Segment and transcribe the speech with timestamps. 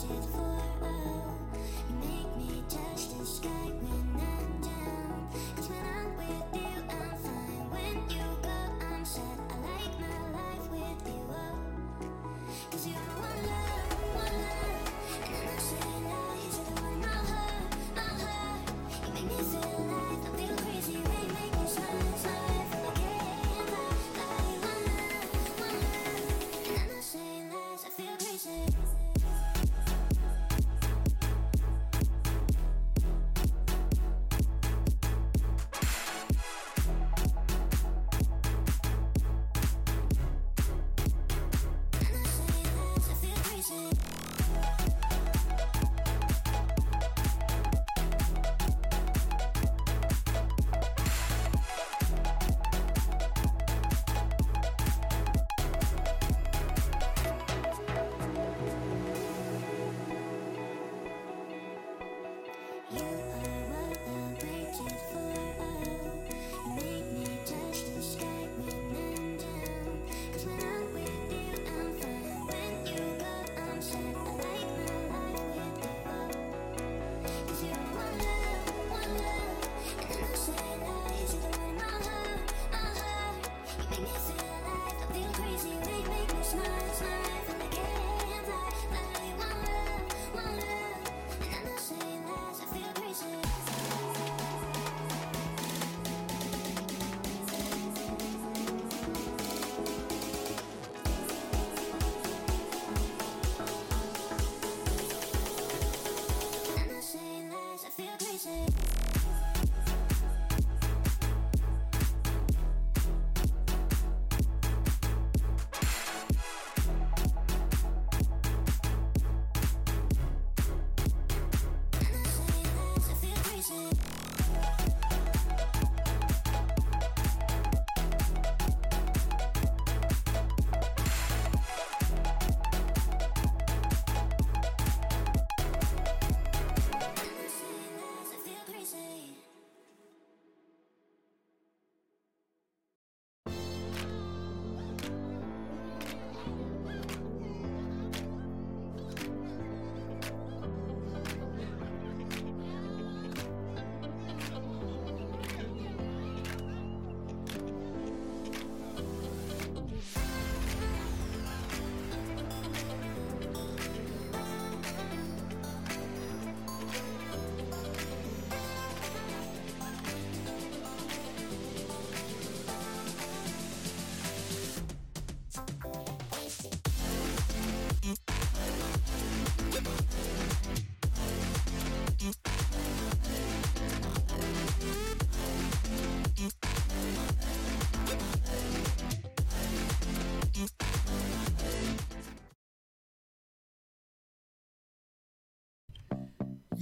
[0.00, 0.29] ยิ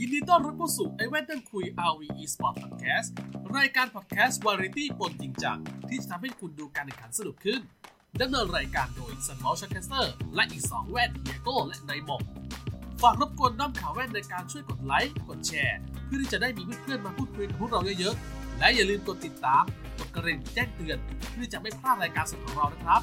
[0.09, 3.09] นดีต้อนรับเข้าสู่ไอแว่นนั่งคุย RV Esport Podcast
[3.57, 5.59] รายการ Podcast Variety ปนจริงจัง
[5.89, 7.60] ที่จะทำให้คุณดูการแข่งขันสนุกขึ้น
[8.21, 12.21] ดำเนินรายการโดยสมอลชักเตอร์และอีก 2 แว่นเดียโก้และไนมอง
[13.03, 19.65] ฝากรบกวนน้ำข่าวแว่นในการช่วยกดไลค์ กดแชร์ เพื่อที่จะได้มีเพื่อนๆมาพูดคุยกับพวกเราเยอะๆ และอย่าลืมกดติดตาม
[19.99, 20.99] กดกระดิ่งแจ้งเตือน
[21.33, 23.03] เพื่อจะไม่พลาดรายการสดของเรานะครับ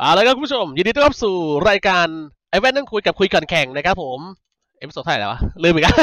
[0.00, 1.36] เอาละครับคุณผู้ชม ยินดีต้อนรับสู่
[1.70, 2.06] รายการ
[2.50, 4.18] ไอแว่นนั่งคุยกับคุยก่อนแข่งนะครับผม
[4.78, 5.96] episode เท่าไหร่แล้ววะลืมอีกแล้ว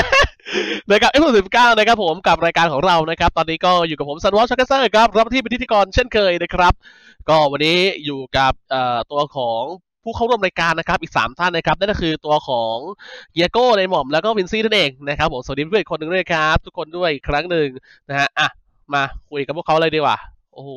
[0.92, 6.74] นะครับ episode สิบเก้านะครับผมกับรายการของเรานะครับ ตอนนี้ก็อยู่กับผมซันวอชชักเซอร์ครับรับที่เป็นพิธีกรเช่นเคยนะครับ
[7.30, 9.62] ก็วันนี้อยู่กับเอ่อตัวของ
[10.04, 12.78] ผู้เข้าร่วมรายการนะครับอีกสามท่านนะครับนั่นก็คือตัวของ
[13.32, 17.68] เฮียโก้น้าหม่อมแล้วก็วินซี่นั่นเองนะครับผมสวัสดีเพื่อนคนหนึ่งด้วยครับ ทุกคนด้วยอีกครั้งหนึ่ง
[18.10, 18.48] นะฮะอะ
[18.94, 20.18] มาคุยกับพวกเขาเลยดีกว่า
[20.54, 20.72] โอ้โห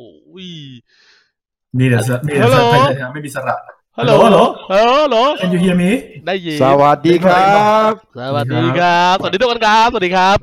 [1.77, 3.55] มีแต่สระมีแต่สระฮัลโหลพยัญชนะไม่มีสระ
[3.97, 4.39] ฮัลโหลฮัลโหล
[4.71, 5.89] ฮัลโหลฮัลโหล Can you hear me
[6.27, 7.45] ได้ยินสวัสดีครั
[7.89, 10.37] บ สวัสดีครับ สวัสดีทุกคนครับ สวัสดีครับ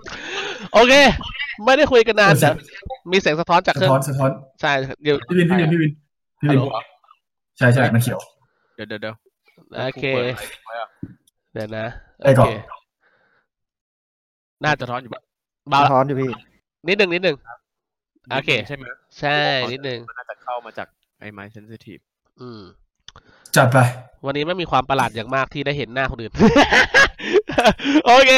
[0.74, 0.92] โอเค
[1.64, 2.54] ไม่ได้คุยกันนานเสีแต่ยง
[3.10, 4.30] มีเสียงสะท้อนจากเคสะรื่องท้อน สะท้อน
[4.60, 4.72] ใช่
[5.02, 5.92] เดี๋ยว พี่วิน พี่วิน พี่วิน
[6.40, 6.64] พี่ฮัวิลนโหล
[7.58, 8.18] ใช่ใช่มันเขียว
[8.76, 9.14] เดี๋ยวเดี๋ยวเดี๋ยว
[9.78, 10.88] โอเคกูปิดไมค์ไว้อะ
[11.52, 11.86] เดี๋ยวนะ
[12.22, 12.54] ไอ้ก่อนโเค
[14.64, 15.22] น่าจะสะท้อนอยู่ปะ
[15.70, 16.30] เบาสะละท้อนอยู่พี่
[16.88, 17.36] นิดหนึ่งนิดหนึ่ง
[18.32, 18.84] โอเค ใช่ไหม
[19.20, 19.38] ใช่
[19.72, 20.88] นิดหนึ่งมันน่าจะเข้ามาจาก
[21.20, 21.98] ไอ้ไมค์เซนซิทีฟ
[22.40, 22.62] อืม
[23.56, 23.78] จัดไป
[24.26, 26.32] วันนี้ไม่มีความประหลาดอย่างมากที่ได้เห็นหน้าคนอื่น
[28.06, 28.30] โอเค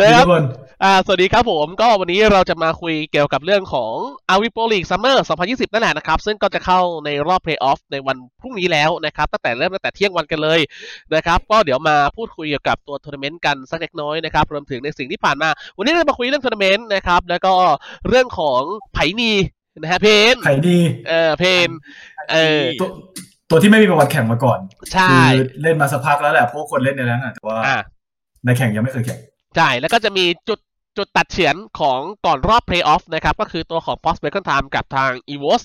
[0.00, 0.44] นะคทุรับกคน
[0.84, 3.94] อ่า สวัสดีครับผม ก็วันนี้เราจะมาคุยเกี่ยวกับเรื่องของ
[4.34, 10.60] a v i p o League Summer 2020 นั่นแหละนะครับ ซึ่งก็จะเข้าในรอบ Playoff ในวันพรุ่งนี้แล้วนะครับ ตั้งแต่เริ่มตั้งแต่เที่ยงวันกันเลย
[11.14, 17.52] นะครับ ก็เดี๋ยวมาพูดคุยเกี่ยวกับตัวทัวร์นาเมนต์กันสักเล็กน้อยนะครับ รวมถึงในสิ่งที่ผ่านมา วันนี้เรามาคุยเรื่องทัวร์นาเมนต์นะครับ แล้วก็
[18.08, 18.60] เรื่องของ
[18.92, 19.32] ไผนี
[19.82, 20.78] นะฮะเพนไผ่ดี
[21.08, 21.68] เออเพน
[22.30, 22.88] เออตัว
[23.50, 24.58] ตัวที่ไม่มีประวัติแข่งมาก่อน
[24.92, 27.76] ใช่คือเล่นมาสักพักแล้วแหละพวกคนเล่นในนั้นน่ะแต่ว่าอ่า
[28.44, 29.18] ในแข่งยังไม่เคยแข่ง
[29.56, 30.58] ใช่แล้วก็จะมีจุด
[30.98, 35.62] จุดตัดเฉียนของก่อนรอบเพลย์ออฟนะครับ ก็คือตัวของ Post b a c o n Time กับทาง e v o s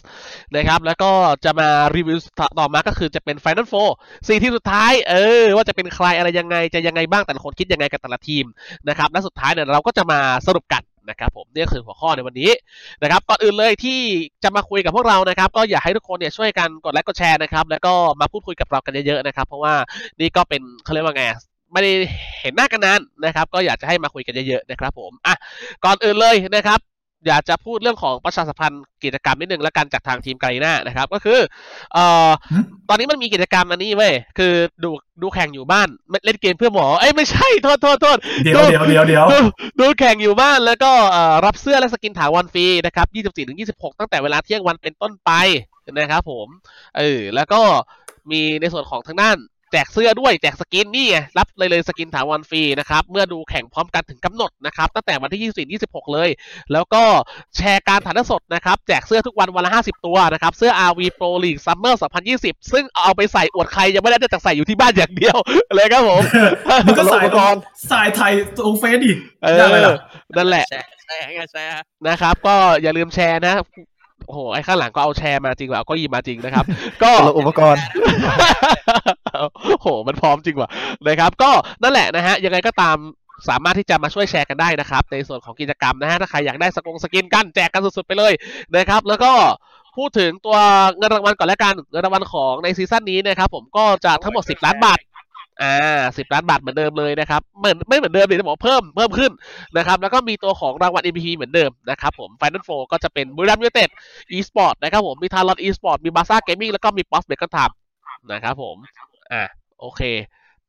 [0.56, 1.12] นะครับ แล้วก็
[1.45, 2.18] จะมารีวิว
[2.60, 3.89] ต่อมาก็คือจะเป็น Final Four
[4.27, 8.45] สี่ทีมสุดท้าย เออ ว่าจะเป็นใครอะไรยังไงจะยังไงบ้างแต่ละคนคิดยังไงกับแต่ละทีม
[8.89, 12.52] นะครับ และสุดท้ายเนี่ยเราก็จะมาสรุปกัน นะครับผมนี่คือหัวข้อในวันนี้
[13.04, 14.00] นะครับก่อนอื่นเลยที่
[14.44, 19.74] จะมาคุยกับพวกเรานะครับ ก็อยากให้ทุกคนเนี่ยช่วยกันกดไลค์กดแชร์นะครับ แล้วก็มาพูดคุยกับเรากันเยอะๆนะครับ เพราะว่า
[20.20, 21.24] นี่ก็เป็นเขาเรียกว่าไง
[21.74, 21.92] ไม่ได้
[22.42, 25.36] เห็นหน้ากันนานนะครับ ก็อยากจะให้มาคุยกันเยอะๆนะครับ ผมอะ
[25.86, 26.93] ก่อนอื่นเลยนะครับ
[27.28, 31.40] อยากจะพูดเรื่องของประชาสัมพันธ์กิจกรรมนิดนึงแล้วกันจากทางทีม Garena นะครับ ก็คือ
[31.94, 32.58] เอ่อหึ
[32.90, 34.54] ตอนนี้มันมีกิจกรรมอันนี้เว้ยคือ
[34.84, 34.90] ดู
[35.22, 35.88] ดูแข่งอยู่บ้าน
[36.25, 39.38] เล่นเกมเพื่อหมอเอ้ยไม่ใช่โทษโทษโทษเดี๋ยวเดี๋ยวเดี๋ยวเดี๋ยวดู
[39.80, 43.08] ดูแข่งอยู่บ้านแล้วก็เอ่อรับเสื้อและ skin ถาวรฟรีนะครับ
[43.90, 45.31] 24-26 ตั้งแต่เวลาเที่ยงวันเป็นต้นไป
[45.94, 46.48] นะครับผม
[46.98, 47.62] เออแล้วก็
[48.31, 49.38] มีในส่วนของทางด้าน
[49.74, 55.54] แจกเสื้อด้วยแจก skin นี่ไงรับเลยเลย skin ถาวรฟรีนะครับเมื่อดูแข่งพร้อมกันถึงกำหนดนะครับตั้งแต่วันที่
[55.94, 56.30] 24-26 เลย
[56.74, 57.04] แล้วก็
[57.58, 61.94] แชร์การถ่ายทอดสดนะครับแจกเสื้อทุกวันวันละ 50 ตัวนะครับเสื้อ RV Pro League Summer
[62.34, 65.38] 2020 ซึ่งเอาไปใส่อวดใครยังไม่ได้จากใส่อยู่ที่บ้านอย่างเดียว
[65.75, 66.22] เลยครับผม
[66.88, 67.56] มันก็สายตรง
[67.92, 69.12] สายไทยตรงเฟซดิ
[69.44, 69.96] เออได้ไหมล่ะ
[70.38, 73.56] นั่นแหละแชร์แชร์ไงแชร์นะครับ ก็อย่าลืมแชร์นะ
[74.25, 76.66] โอ้โหไอ้ข้างหลังก็เอาแชร์มาจริงว่ะเอาก็ยิมมาจริงนะครับ
[77.04, 77.84] ก็คนละอุปกรณ์
[79.72, 80.70] โอ้โห มันพร้อมจริงว่ะ
[81.08, 81.52] นะครับ ก็
[81.84, 82.98] นั่นแหละนะฮะ ยังไงก็ตาม
[83.50, 88.34] สามารถที่จะมาช่วยแชร์กันได้นะครับ ในส่วนของกิจกรรมนะฮะ ถ้าใครอยากได้สกง skin กันแจกกันสุดๆไปเลย
[88.78, 89.31] นะครับ แล้วก็
[89.98, 90.58] พูดถึงตัว
[90.98, 95.00] เงินรางวัลก่อนแล้วกัน เงินรางวัลของใน season นี้นะครับผมก็จะทั้งหมด 10 ล้านบาท
[95.62, 99.32] อ่าสิบล้านบาทเหมือนเดิมเลยนะครับเหมือนไม่เหมือนเดิมเลยจะบอกเพิ่มเพิ่มขึ้น
[99.78, 103.90] นะครับ แล้วก็มีตัวของรางวัล MVP เหมือนเดิมนะครับผม Final Four ก็จะเป็นบุรีรัมย์ยูไนเต็ด
[104.38, 107.72] e-sport นะครับผมมี Talon e-sport มี Bazaar Gaming แล้วก็มีป๊อส Bacon Time
[108.32, 108.76] นะครับผม
[109.32, 109.44] อ่า
[109.80, 110.02] โอเค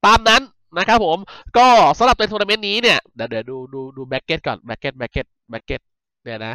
[0.05, 0.43] ตามนั้น
[0.79, 1.19] นะครับผม
[1.57, 1.67] ก็
[1.99, 5.81] สำหรับในทัวร์นาเมนต์นี้เนี่ยเดี๋ยวเดี๋ยวดูดูดู bracket ก่อน bracket bracket bracket
[6.25, 6.55] เนี่ยนะ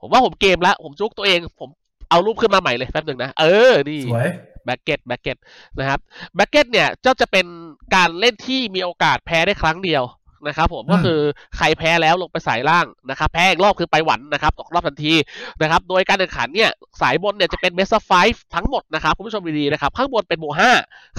[0.00, 1.68] ผมว่าผมเกมแล้วผมจุกตัวเอง ผม
[2.10, 4.28] เอารูปขึ้นมาใหม่เลยแป๊บหนึ่งนะ เออ นี่สวย
[4.64, 5.36] bracket bracket
[5.78, 6.00] นะครับ
[6.34, 7.46] bracket เนี่ยเจ้าจะเป็น
[7.94, 10.04] การเล่นที่มีโอกาสแพ้ได้ครั้งเดียว
[10.48, 11.20] นะครับผมอืมก็คือ
[11.56, 15.14] ใครแพ้แล้วลงไปสายล่างนะครับแพ้อีกรอบคือไปหวันนะครับตกรอบทันที
[15.62, 18.10] นะครับโดยการแข่งขันเนี่ยสายบนเนี่ยจะเป็นเมสไฟ
[18.54, 20.70] ทั้งหมดนะครับคุณผู้ชมดีๆนะครับข้างบนเป็นโบห้า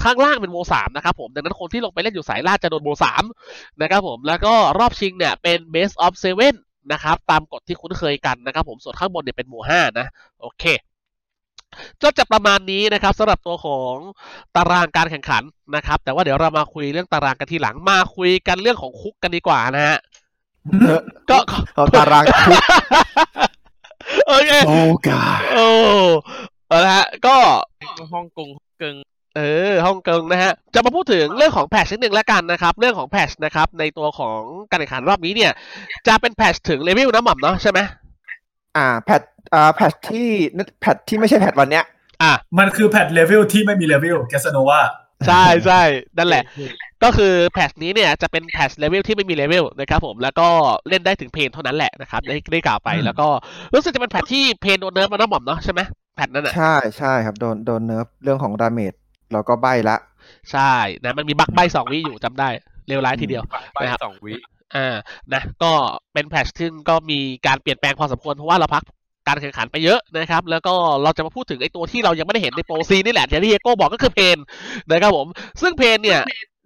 [0.02, 3.24] ข้างล่างเป็นโบสามนะครับผมดังนั้นคนที่ลงไปเล่นอยู่สายล่างจะโดนโบสาม
[3.80, 6.54] นะครับผมแล้วก็รอบชิงเนี่ยเป็น best of seven
[6.92, 10.06] นะครับตามกฎที่คุ้นเคยกันนะครับผมส่วนข้างบนเนี่ยเป็นโบห้านะ
[10.40, 10.64] โอเค
[12.02, 13.94] ก็จะประมาณนี้นะครับสำหรับตัวของ
[14.56, 15.42] ตารางการแข่งขัน
[15.76, 19.98] นะครับ แต่ว่าเดี๋ยวเรามาคุยเรื่องตารางกันทีหลังมาคุยกันเรื่องของคุกกันดีกว่านะฮะ
[21.30, 21.38] ก็
[21.74, 22.62] เอาตารางคุก
[24.26, 24.76] โอเคโอ้
[25.08, 25.22] กา
[25.54, 25.66] โอ้
[26.68, 27.36] เอาละฮะก็
[28.12, 28.94] ฮ่องกงฮ่องกง
[29.36, 35.52] เออฮ่องกงนะฮะจะมาพูดถึงเรื่องของแพทชนิดหนึ่งแล้วกันนะครับ เรื่องของแพทชนะครับ ในตัวของการแข่งขันรอบนี้เนี่ย
[36.06, 37.80] จะเป็นแพทชถึงเลเวลน้ำหม่ำเนาะใช่ไหม
[38.76, 39.22] อ่าแพท
[39.54, 40.28] อ่าแพทที่
[40.80, 41.84] แพทที่ไม่ใช่แพทวันเนี้ย
[42.22, 44.80] อะมันคือแพทเลเวลที่ไม่มีเลเวลแกสโนวา
[45.26, 45.82] ใช่ใช่
[46.18, 46.42] นั่นแหละ
[47.02, 50.48] ก็คือ patch นี้เนี่ยจะเป็น patch Laville ที่ไม่มี Laville นะครับผมแล้วก็
[50.88, 53.28] เล่นได้ถึง Paine เท่านั้นแหละนะครับได้ได้กล่าวไปแล้วก็
[53.74, 55.80] รู้สึกจะเป็น patch ที่ Paine โดน nerf มาน้าหม่อมเนาะใช่ไหม
[56.16, 58.94] patch นั้นอะใช่ใช่ครับโดนโดน nerf เรื่องของ damage
[59.32, 59.96] เราก็ใบละ
[60.52, 60.72] ใช่
[61.04, 62.48] นะมันมี bug ใบสองวิอยู่จำได้
[62.88, 64.34] เลวร้ายทีเดียวไปนะครับสองวิ
[64.74, 64.96] อ่า
[65.34, 65.72] นะก็
[66.12, 68.84] เป็น patch ซึ่งก็มีการเปลี่ยนแปลงพอสมควรเพราะว่าเราพัก
[69.28, 74.38] การแข่งขันไปเยอะนะครับ แล้วก็เราจะมาพูดถึงไอ้ตัวที่เรายังไม่ได้เห็นใน pro sceneี่แหละอย่างที่เฮียโก้บอกก็คือ Paine
[74.88, 75.26] นะครับผม
[75.60, 76.20] ซึ่ง Paine เนี่ย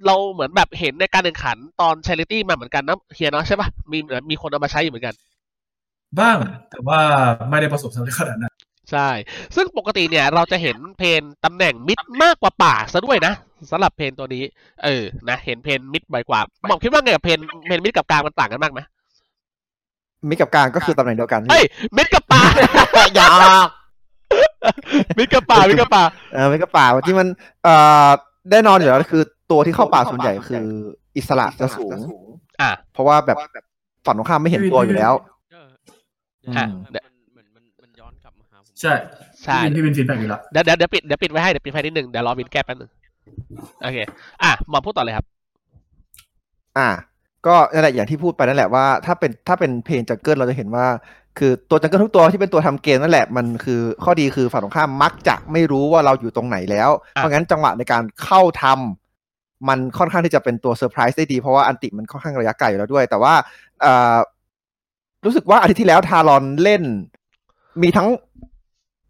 [0.06, 3.98] เราเหมือนแบบเห็นในการแข่งขันตอนช h ริตี้มาเหมือนกันนะเฮียเนาะใช่ปะมี
[4.30, 5.14] มีคนเอามาใช้อยู่เหมือนกัน
[6.18, 6.36] บ้าง
[6.70, 7.00] แต่ว่า
[7.50, 8.52] ไม่ได้ประสบความสำเร็จขนาดนั้น
[8.90, 9.08] ใช่
[9.56, 13.32] ซึ่งปกติเนี่ยเราจะเห็น Paine ตำแหน่ง mid มากกว่าป่าซะด้วยนะ
[13.70, 14.44] สำหรับ Paine ตัวนี้
[14.84, 18.80] เออ นะ เห็น Paine mid บ่อยกว่าหมอมคิดว่าไงกับ Paine Paine mid กับกลางมันต่างกันมากไหม
[20.28, 21.64] mid กับกลางก็คือตำแหน่งเดียวกันเอ้ย
[21.96, 22.42] mid กับป่า
[23.14, 23.28] อย่า
[25.18, 27.26] mid กับป่า mid กับป่าเออ mid กับป่าที่มัน
[27.64, 27.74] เอ่
[28.06, 28.08] อ
[28.50, 30.64] แน่นอนอยู่แล้วคือตัวที่เข้าป่าส่วนใหญ่คือ
[31.16, 31.98] อิสระจะสูง
[32.60, 33.38] อะเพราะว่าแบบ
[34.06, 35.12] ฝั่งตรงข้ามไม่เห็นตัวอยู่แล้ว
[35.52, 35.68] เออ
[36.56, 38.92] อะเออมันเหมือนมันมันย้อนกลับมาหาผมใช่
[39.44, 42.90] ใช่พี่วินพี่วินฟีดแบ็กอยู่แล้วเดี๋ยวเดี๋ยวเดี๋ยวปิดเดี๋ยวปิดไว้ให้เดี๋ยวปิดไฟนิดหนึ่งเดี๋ยวรอวินแก้แป๊บหนึง
[43.82, 43.98] โอเค
[44.42, 45.26] อะหมอมพูดต่อเลยครับ
[46.78, 46.88] อ่า
[47.46, 50.86] ก็นั่นแหละอย่างที่พูดไปนั่นแหละว่าถ้าเป็นถ้าเป็น Paine jungle เราจะเห็นว่า
[51.38, 63.34] คือตัว jungle ทุกตัวที่เป็นตัวทำเกมนั่นแหละมันคือข้อดีคือฝั่งตรงข้ามมักจะไม่รู้ว่าเราอยู่ตรงไหนแล้ว เพราะงั้นจังหวะในการเข้าทำมันค่อนข้างที่จะเป็นตัวเซอร์ไพรส์ได้ดี เพราะว่า ulti มันค่อนข้างระยะไกลอยู่แล้วด้วย แต่ว่า
[63.82, 64.16] เอ่อ
[65.24, 66.82] รู้สึกว่าอาทิตย์ที่แล้วทารอนเล่น
[67.82, 68.08] มีทั้ง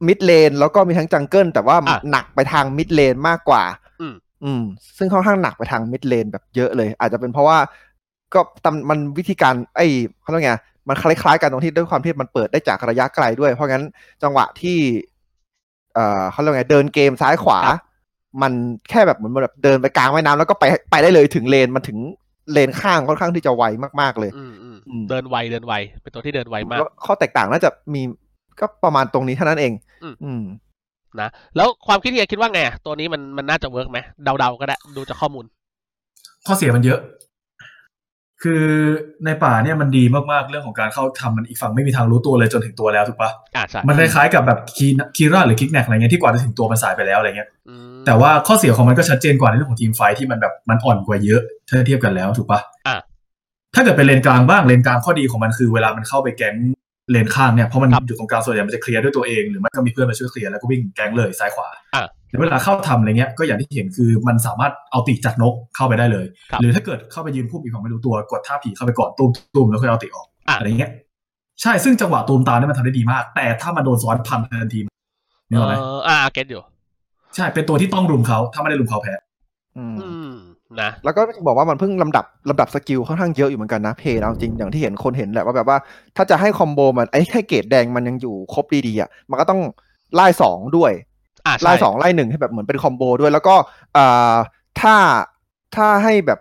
[0.06, 3.62] mid lane แล้วก็มีทั้ง jungle แต่ว่าอะหนักไปทาง mid lane มากกว่า
[4.46, 4.64] อืมอืม
[4.98, 7.58] ซึ่งค่อนข้างหนักไปทาง mid lane แบบเยอะเลย อาจจะเป็นเพราะว่า
[8.34, 9.86] ก็ตำมันวิธีการ ไอ้
[10.22, 10.54] เขาเรียกไง
[10.88, 13.84] มันคล้ายๆกันตรงที่ด้วยความที่มันเปิดได้จากระยะไกลด้วย เพราะงั้น
[14.22, 14.78] จังหวะที่
[15.94, 17.80] เอ่อเขาเรียกไงเดินเกมซ้ายขวาครับ
[18.42, 18.52] มัน
[18.90, 21.98] แค่แบบเหมือนแบบเดินไปกลางแม่น้ำแล้วก็ไปไปได้เลยถึงเลนมันถึง
[22.52, 23.62] เลนข้างค่อนข้างที่จะไว
[24.00, 25.72] มากๆเลยอืมอืมอืมเดินไวเดินไว
[26.02, 28.02] เป็นตัวที่เดินไวมากแล้วข้อแตกต่างน่าจะมี
[28.60, 29.72] ก็ประมาณตรงนี้เท่านั้นเอง
[30.02, 30.42] อืมอืม
[31.23, 33.99] นะแล้วความคิดเฮียคิดว่าไงอะตัวนี้มันมันน่าจะ work ไหม
[34.38, 35.44] เดาๆก็ได้ดูจากข้อมูล
[36.46, 37.00] ข้อเสียมันเยอะ
[38.42, 38.64] คือ
[39.25, 52.96] ในป่าเนี่ยมันดีมากๆเรื่องของการเข้าทำมันอีกฝั่งไม่มีทางรู้ตัวเลยจนถึงตัวแล้วถูกปะอ่าใช่มันคล้ายๆกับแบบคีคีราหรือ Kriknak อะไรเงี้ยที่กว่าจะถึงตัวมันสายไปแล้วอะไรเงี้ยอืมแต่ว่าข้อเสียของมันก็ชัดเจนกว่าในเรื่องของ team fight ที่มันแบบมันอ่อนกว่าเยอะถ้าเทียบกันแล้วถูกปะอะ
[53.75, 56.54] ถ้าเกิดเป็นเลนกลางบ้างเลนกลางข้อดีของมันคือเวลามันเข้าไป gank
[57.11, 70.90] lane ข้างเนี่ยเพราะมันอยู่ตรงกลางส่วนใหญ่มันจะเคลียร์ด้วยตัวเองหรือไม่ก็มีเพื่อนมาช่วยเคลียร์แล้วก็วิ่ง gank เลยซ้ายขวาอะแต่เวลาเข้าทำอะไรเงี้ยก็อย่างที่เห็นคือมันสามารถ ulti จากนกเข้าไปได้เลยครับหรือถ้าเกิดเข้าไปยืนพุ่มอีกฝั่งไม่รู้ตัวกดท่าผีเข้าไปก่อนตุ้มตุ้มแล้วค่อย ulti ออกอะอะไรเงี้ย
[71.62, 74.80] ใช่ซึ่งจังหวะตูมตามเนี่ยมันทำได้ดีมาก แต่ถ้ามันโดนซ้อนพันทันที
[75.50, 76.62] นึกออกไหมเอออ่า get อยู่
[77.34, 79.14] ใช่เป็นตัวที่ต้องรุมเขาถ้าไม่ได้รุมเขาแพ้
[79.78, 80.15] อืมอืม
[80.83, 85.78] นะแล้วก็บอกว่ามันเพิ่งลำดับลำดับ skill ค่อนข้างเยอะอยู่เหมือนกันนะ Paine เอาจริงอย่างที่เห็นคนเห็นแหละว่าแบบว่า
[86.16, 89.61] ถ้าจะให้ combo มันไอ้แค่เกรดแดงมันยังอยู่ครบดีๆอะมันก็ต้อง
[90.14, 90.92] ไล่สองด้วย
[91.47, 93.54] อ่าใช่ไล่สองไล่หนึ่งให้แบบเหมือนเป็น combo ด้วย แล้วก็
[93.97, 94.35] อ่า
[94.80, 94.95] ถ้า
[95.76, 96.38] ถ้าให้แบบ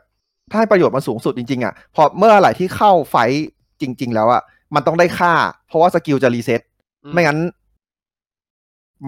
[0.52, 3.46] ถ้าให้ประโยชน์มันสูงสุดจริงๆอะพอเมื่อไหร่ที่เข้า fight
[3.82, 4.42] จริง ๆ แล้วอะ
[4.76, 5.34] มันต้องได้ค่า
[5.68, 6.62] เพราะว่า skill จะ reset
[7.06, 7.40] อืไม่งั้น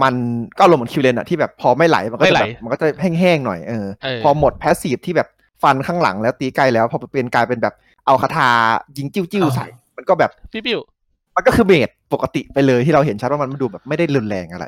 [0.04, 0.14] มัน
[0.60, 5.28] ก็ลงเหมือน Quillen อะที่แบบพอไม่ไหลมันก็ไม่จะไหลแบบมันก็จะแห้งๆหน่อยเออเออพอหมด passive ที่แบบ
[5.64, 7.74] ฟันข้างหลังแล้วตีไกลแล้ว พอเป็นกลายเป็นแบบ
[8.06, 8.50] เอาคาถา
[8.98, 9.68] ยิงจิ้วจิ้วๆใส่
[9.98, 10.80] มันก็แบบพี่ปิว
[11.36, 14.66] มันก็คือ base ปกติไปเลยที่เราเห็นชัดว่ามันดูแบบไม่ได้รุนแรงอะไร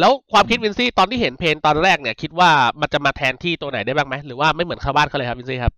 [0.00, 5.72] แล้วความคิดวินซี่ตอนที่เห็น Paine ตอนแรกเนี่ย คิดว่ามันจะมาแทนที่ตัวไหนได้บ้างไหมหรือว่าไม่เหมือนชาวบ้านเขาเลยครับวินซี่ครับ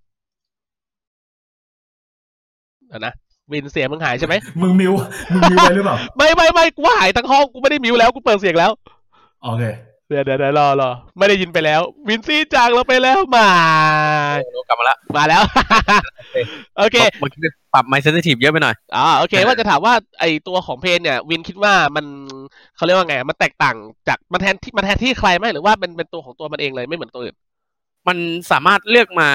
[2.88, 3.12] เดี๋ยวนะ
[3.52, 4.92] วินเสียงมึงหายใช่ไหมมึง mute
[5.32, 8.70] มึงมิวไปหรือเปล่า ไม่ไม่ไม่กูหายทั้งห้องกูไม่ได้มิวแล้วกูเปิดเสียงแล้ว
[9.42, 9.64] โอเค
[10.08, 13.48] เดี๋ยวเดี๋ยวเดี๋ยวรอรอไม่ได้ยินไปแล้ว วินซี่จากเราไปแล้วมา
[14.68, 15.42] กลับมาละมาแล้ว
[16.78, 17.40] โอเคเมื่อกี้
[17.74, 22.06] ปรับไมเซนซิทีฟเยอะไปหน่อยอ่าโอเค ว่าจะถามว่าไอตัวของเพนเนี่ย วินคิดว่ามัน
[22.76, 23.76] เขาเรียกว่าไง มันแตกต่าง
[24.08, 27.36] จากมันแทนที่มันแทนที่ใครไหมหรือว่าเป็นเป็นตัวของตัวมันเองเลยไม่เหมือนตัวอื่น
[28.08, 28.18] มัน
[28.52, 29.30] สามารถเลือกมา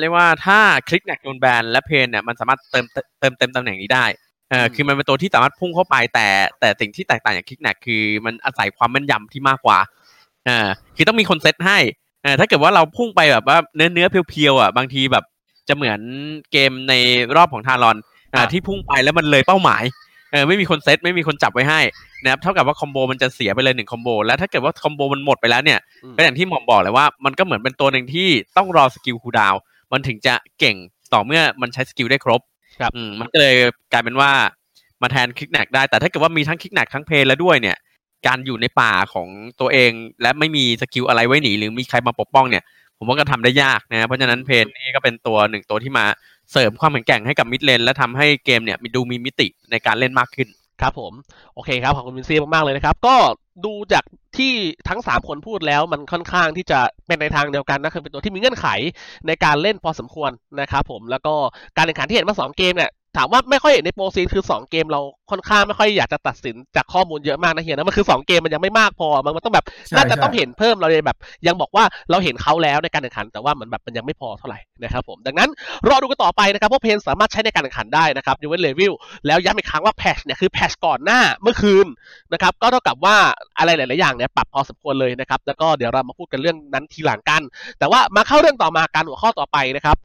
[0.00, 2.84] เรียกว่าถ้าคลิกแนกโดนแบนและเพนเนี่ยมันสามารถเติม
[3.20, 4.06] เติมเต็มตำแหน่งนี้ได้
[4.50, 6.26] เอออืมคือมันเป็นตัวที่สามารถพุ่งเข้าไปแต่
[6.60, 9.78] แต่สิ่งที่แตกต่างจากคลิกแนกคือมันอาศัยความแม่นยำที่มากกว่า
[10.46, 11.78] เออคือต้องมีคนเซตให้
[12.22, 15.24] เออถ้าเกิดว่าเราพุ่งไปแบบว่าเนื้อเนื้อเพียวๆอะบางทีแบบ
[15.68, 16.00] จะเหมือน
[16.52, 16.94] เกมใน
[17.36, 17.96] รอบของทารอน
[18.34, 19.82] อ่าอะที่พุ่งไปแล้วมันเลยเป้าหมาย
[20.32, 21.80] เออไม่มีคนเซตไม่มีคนจับไว้ให้
[22.22, 29.60] นะครับเท่ากับว่า combo มันจะเสียไปเลยหนึ่ง combo แล้วถ้าเกิดว่า combo มันหมดไปแล้วเนี่ยอืมก็อย่างที่หมอมบอกเลยว่ามันก็เหมือนเป็นตัวหนึ่งที่ต้องรอ skill cooldown
[29.92, 30.76] มันถึงจะเก่ง
[31.12, 32.40] ต่อเมื่อมันใช้ skill ได้ครบ
[32.80, 33.54] ครับอืมมันก็เลย
[33.92, 34.30] กลายเป็นว่า
[35.02, 37.76] มาแทน Kriknak ได้ แต่ถ้าเกิดว่ามีทั้ง Kriknak ทั้ง Paine แล้วด้วยเนี่ย
[38.26, 39.28] การอยู่ในป่าของ
[39.60, 39.90] ตัวเอง
[40.22, 42.62] และไม่มี skill อะไรไว้หนีหรือมีใครมาปกป้องเนี่ย
[42.98, 46.04] ผมว่าก็ทำได้ยากนะ เพราะฉะนั้น Paine นี่ก็เป็นตัวหนึ่งตัวที่มา
[46.52, 50.48] เสริมความแข็งแกร่งให้กับ mid lane และทำให้เกมเนี่ยมีดูมีมิติในการเล่นมากขึ้น
[50.80, 51.12] ครับผม
[51.54, 53.16] โอเคครับ ขอบคุณวินซี่มาก ๆ เลยนะครับ ก็
[53.64, 54.04] ดูจาก
[54.36, 54.52] ที่
[54.88, 58.66] ทั้ง 3 คนพูดแล้วมันค่อนข้างที่จะเป็นในทางเดียวกันนะคือเป็นตัวที่มีเงื่อนไข
[59.26, 61.34] ในการเล่นพอสมควรนะครับผมแล้วก็
[61.76, 75.50] การแข่งขันที่เห็นมา 2 เกมเนี่ย ถามว่าไม่ค่อยเห็นใน pro scene คือ 2 เกมเราค่อนข้างไม่ค่อยอยากจะตัดสินจากข้อมูลเยอะมากนะเฮียนะมันคือ 2 เกมมันยังไม่มากพอมันมันต้องแบบใช่น่าจะใช่ต้องเห็นเพิ่มเราเลยแบบ ยังบอกว่าเราเห็นเขาแล้วในการแข่งขัน แต่ว่าเหมือนแบบมันยังไม่พอเท่าไหร่นะครับผมดังนั้น
[75.88, 78.92] รอดูกันต่อไปนะครับเพราะเพนสามารถใช้ในการแข่งขันได้นะครับยูเวนเลวิล
[79.26, 81.86] แล้วย้ำอีกครั้งว่าแพชเนี่ยคือแพชก่อนหน้าเมื่อคืน
[82.32, 83.16] นะครับก็เท่ากับว่า
[83.58, 87.42] อะไรหลาย ๆ อย่างเนี่ยปรับพอสมควรเลยนะครับแล้วก็เดี๋ยวเรามาพูดกันเรื่องนั้นทีหลังกัน
[87.78, 89.96] แต่ว่ามาเข้าเรื่องต่อมาการหัวข้อต่อไปนะครับ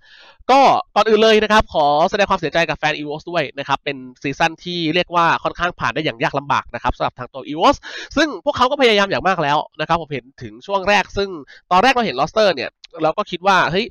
[0.52, 0.62] ก็
[0.96, 7.76] ก่อนอื่นเลยนะครับ ขอแสดงความเสียใจกับแฟน e v o s ด้วยนะครับ เป็น season ที่เรียกว่าค่อนข้างผ่านได้อย่างยากลำบากนะครับสำหรับทางตัว e v o s
[8.18, 11.30] ซึ่งพวกเขาก็พยายามอย่างมากแล้วนะครับ ผมเห็นถึงช่วงแรก ซึ่ง
[11.72, 12.70] ตอนแรกเราเห็น roster เนี่ย
[13.04, 13.86] เราก็คิดว่าเฮ้ย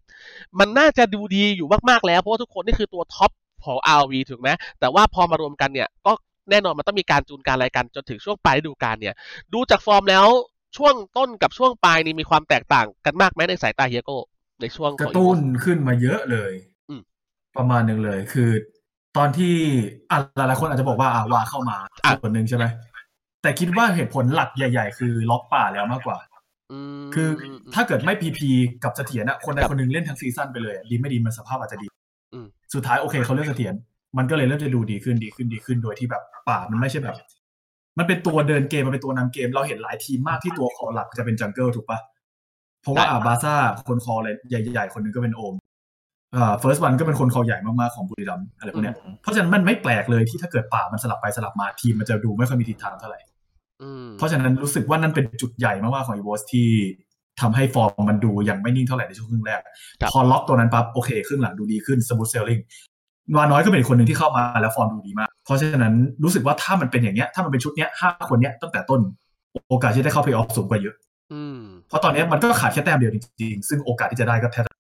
[0.58, 3.30] มันน่าจะดูดีอยู่มากๆแล้ว เพราะว่าทุกคนนี่คือตัว top
[3.64, 4.48] ของ RoV ถูกไหม
[4.80, 6.12] แต่ว่าพอมารวมกันเนี่ยก็
[6.50, 9.14] แน่นอนมันต้องมีการจูนการอะไรกันจนถึงช่วงปลายฤดูกาลเนี่ย
[9.52, 10.26] ดูจากฟอร์มแล้ว
[10.76, 14.18] ช่วงต้นกับช่วงปลายนี่มีความแตกต่างกันมากไหมในสายตาเฮียโก้
[14.60, 16.52] ในช่วงกขอระงตุ้น EVOS ขึ้นมาเยอะเลย
[16.90, 17.00] อืม
[17.56, 18.50] ประมาณหนึ่งเลย คือ
[19.16, 19.54] ตอนที่
[20.10, 22.64] อะหลายๆคนอาจจะบอกว่าอ่าวาเข้ามาอะส่วนหนึ่งใช่ไหม
[23.42, 26.18] แต่คิดว่าเหตุผลหลักใหญ่ ๆ คือล็อกป่าแล้วมากกว่า
[27.00, 27.28] มคือ
[27.74, 28.50] ถ้าเกิดไม่พีพี
[28.84, 31.86] กับเสถียรนะคนใดครับคนหนึงเล่นทั้งซีซั่นไปเลยอะดีไม่ดีมันสภาพอาจจะดี
[32.34, 33.74] อืมสุดท้ายโอเคเขาเลือกเสถียร
[34.18, 37.16] มันก็เลยเริ่มจะดูดีขึ้นดีขึ้นดีขึ้นโดยที่แบบป่ามันไม่ใช่แบบ
[37.98, 41.98] มันเป็นตัวเดินเกมมันเป็นตัวนำเกม เราเห็นหลายทีมมากที่ตัวคอหลักจะเป็นจังเกิลถูกปะ
[42.82, 43.54] เพราะว่าใช่อ่าบาซ่า
[43.88, 45.54] คน call เลยใหญ่ ๆ คนหนึงก็เป็นโอม
[46.36, 53.20] อ่า FirstOne ก็เป็นคน call ใหญ่มากๆของบุรีรัมย์อะไรพวกเนี้ยเพราะฉะนั้นมันไม่แปลกเลยที่ถ้าเกิดป่ามันสลับไปสลับมาทีมมันจะดูไม่ค่อยมีทิศทางเท่าไหร่
[53.82, 56.68] อืมเพราะฉะนั้นรู้สึกว่านั่นเป็นจุดใหญ่มากๆของ EVOS ที่
[57.40, 59.60] ทำให้ฟอร์มมันดูยังไม่นิ่งเท่าไหร่ในช่วงครึ่งแรก
[60.00, 62.58] ครับพอล็อกตัวนั้นปั๊บโอเคครึ่งหลังดูดีขึ้น smooth เซลลิง
[63.36, 65.94] วาน้อยก็เป็นอีกคนหนึ่งที่เข้ามาแล้วฟอร์มดูดีมาก เพราะฉะนั้น
[66.24, 69.00] รู้สึกว่าถ้ามันเป็นอย่างเนี้ยถ้ามันเป็นชุดเนี้ยห้าคนเนี้ยตั้งแต่ต้น
[69.68, 70.94] โอกาสที่ได้เข้าเพลย์ออฟสูงกว่าเยอะ
[71.32, 71.59] อืม
[71.90, 74.74] เพราะตอนเนี้ยมันก็ขาดแค่แต้มเดียวจริงๆ ซึ่งโอกาสที่จะได้ก็แทบจะ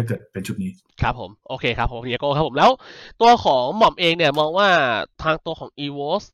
[0.00, 0.70] ถ้าเกิดเป็นชุดนี้
[1.02, 2.70] ครับผม โอเคครับผมเฮียโก้ครับผมแล้ว
[3.20, 4.68] ตัวของหม่อมเองเนี่ยมองว่า
[5.22, 6.24] ทางตัวของ e v o s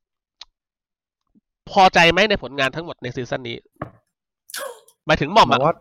[1.71, 3.57] พอใจไหมในผลงานทั้งหมดใน season นี้
[5.07, 5.77] หมายถึงหม่อมบออะกว่า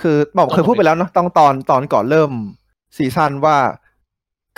[0.00, 2.30] คือบอกเคยพูดไปแล้วเนาะตอนตอนตอนก่อนเริ่ม
[2.96, 3.56] season ว่า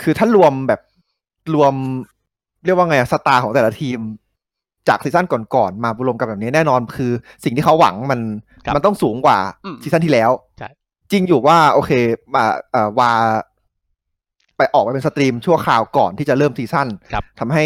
[0.01, 0.81] คือถ้ารวมแบบ
[1.55, 1.73] รวม
[2.65, 3.99] เรียกว่าไงอะ star ของแต่ละทีม
[4.87, 5.25] จาก season
[5.55, 7.11] ก่อนๆมารวมกันแบบนี้แน่นอนคือ
[7.43, 8.19] สิ่งที่เขาหวังมัน
[8.65, 10.69] ครับมันต้องสูงกว่าอืม season ที่แล้วใช่
[11.11, 11.91] จริงอยู่ว่าโอเค
[12.33, 13.11] มาเอ่อวา
[14.57, 17.65] ไปออกไปเป็น stream ชั่วคราวก่อนที่จะเริ่ม season ครับทำให้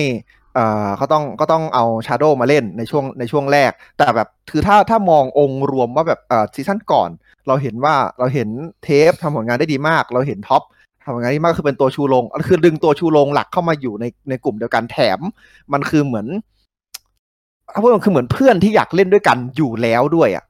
[0.56, 7.10] เอ่อเขาต้องก็ต้องเอาชาโดมาเล่นในช่วงในช่วงแรก แต่แบบคือถ้าถ้ามององค์รวมว่าแบบเอ่อ season ก่อน
[7.48, 8.50] เราเห็นว่าเราเห็น
[8.84, 10.64] เทปทำผลงานได้ดีมาก เราเห็นท็อป
[11.04, 15.20] ทำผลงานได้ดีมากคือเป็นตัวชูโรงคือดึงตัวชูโรงหลักเข้ามาอยู่ในในกลุ่มเดียวกันแถม
[15.74, 16.28] มันคือเหมือน
[17.74, 20.46] ถ้าพูดตรงๆคือเหมือนเพื่อนที่อยากเล่นด้วยกันอยู่แล้วด้วยอะ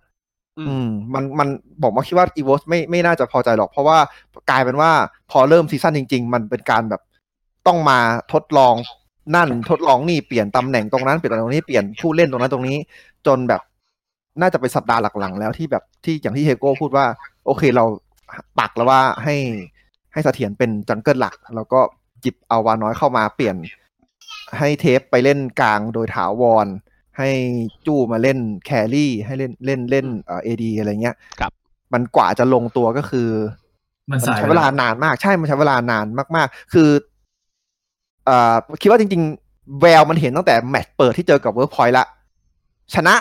[0.60, 1.48] อือืมมมันมัน
[1.84, 3.98] บอกว่าคิดว่าอีโวสไม่ไม่น่าจะพอใจหรอก เพราะว่า
[4.50, 4.92] กลายเป็นว่า
[5.32, 7.02] พอเริ่มซีซั่นจริง ๆ มันเป็นการแบบ
[7.68, 8.00] ต้องมา
[8.34, 8.76] ทดลอง
[9.36, 12.78] นั่นทดลองนี่เปลี่ยนตำแหน่งตรงนั้นเปลี่ยนตำแหน่งตรงนี้เปลี่ยนผู้เล่นตรงนั้นตรงนี้
[13.28, 13.62] จนแบบ
[14.42, 17.06] น่าจะเป็นสัปดาห์หลังๆ แล้วที่แบบที่อย่างที่เฮียโก้พูดว่า
[17.46, 17.86] โอเคเรา
[18.60, 19.36] ปักแล้วว่าให้
[20.14, 21.80] ให้เสถียรเป็น jungle หลัก แล้วก็
[22.24, 23.56] จิบเอาวาน้อยเข้ามาเปลี่ยน
[24.58, 26.68] ให้เทปไปเล่นกลางโดยถาวร
[27.18, 27.30] ให้
[27.86, 31.52] จู้มาเล่น carry ให้เล่นเล่นเล่นเอ่อดีอะไรเงี้ยครับ
[31.94, 33.30] มันกว่าจะลงตัวก็คือ
[34.12, 36.90] มันสายใช้เวลานานมาก ใช่มันใช้เวลานานมาก ๆ คือ
[38.26, 39.22] เอ่อคิดว่าจริง
[39.52, 42.06] ๆ แววมันเห็นตั้งแต่แมตช์เปิดที่เจอกับเวิร์กพอยต์ละ
[42.96, 43.16] ชนะ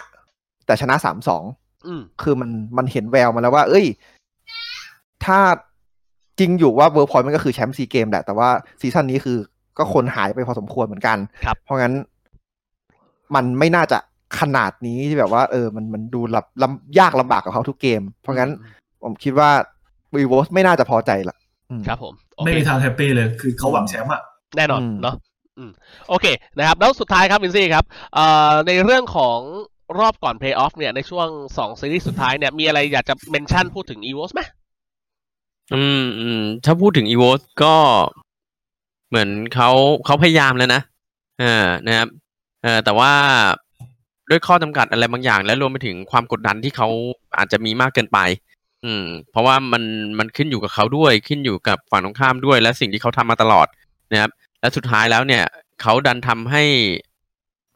[0.67, 1.45] แต่ชนะสามสอง
[1.87, 3.87] อืมคือมันมันเห็นแววมาแล้วว่า เอ้ย
[5.25, 5.39] ถ้า
[6.39, 8.49] จริงอยู่ว่าเวิร์กพอยต์มันก็คือแชมป์ซีเกมแหละ แต่ว่า
[8.81, 9.39] ซีซั่นนี้คือ
[9.79, 11.95] ก็คนหายไปพอสมควรเหมือนกันครับเพราะงั้น
[13.35, 13.99] มันไม่น่าจะ
[14.41, 18.51] ขนาดนี้ที่แบบว่า เออ มันมันดูลำลำยากลำบากกับเขาทุกเกม เพราะงั้น
[19.03, 19.51] ผมคิดว่า
[20.15, 21.37] อีโวสไม่น่าจะพอใจละ
[21.71, 24.23] อืมครับผมโอเคไม่มีทาง happy เลย คือเขาหวังแชมป์อะ
[24.57, 25.15] แน่นอนอืมเนาะ
[25.59, 25.71] อืม
[26.09, 26.27] โอเค
[26.59, 29.39] นะครับ แล้วสุดท้ายครับวินซี่ครับเอ่อในเรื่องของ
[29.99, 34.41] รอบก่อนเพลย์ออฟเนี่ยในช่วงสองซีรีส์สุดท้ายเนี่ยมีอะไรอยากจะ mention พูดถึงอีโวสไหม
[35.75, 37.75] อืมอืมถ้าพูดถึงอีโวสก็
[39.09, 39.71] เหมือนเขา
[40.07, 40.83] เขาพยายามแล้วนะ
[41.41, 42.09] เออนะครับ
[42.63, 43.13] เออแต่ว่า
[44.31, 46.89] ด้วยข้อจำกัดอะไรบางอย่าง และรวมไปถึงความกดดันที่เขา
[47.39, 48.19] อาจจะมีมากเกินไป
[48.85, 49.83] อืม เพราะว่ามัน
[50.19, 53.67] มันขึ้นอยู่กับเขาด้วยขึ้นอยู่กับฝั่งตรงข้ามด้วย และสิ่งที่เขาทำมาตลอด
[54.13, 55.45] นะครับและสุดท้ายแล้วเนี่ย
[55.83, 56.65] เขาดันทำให้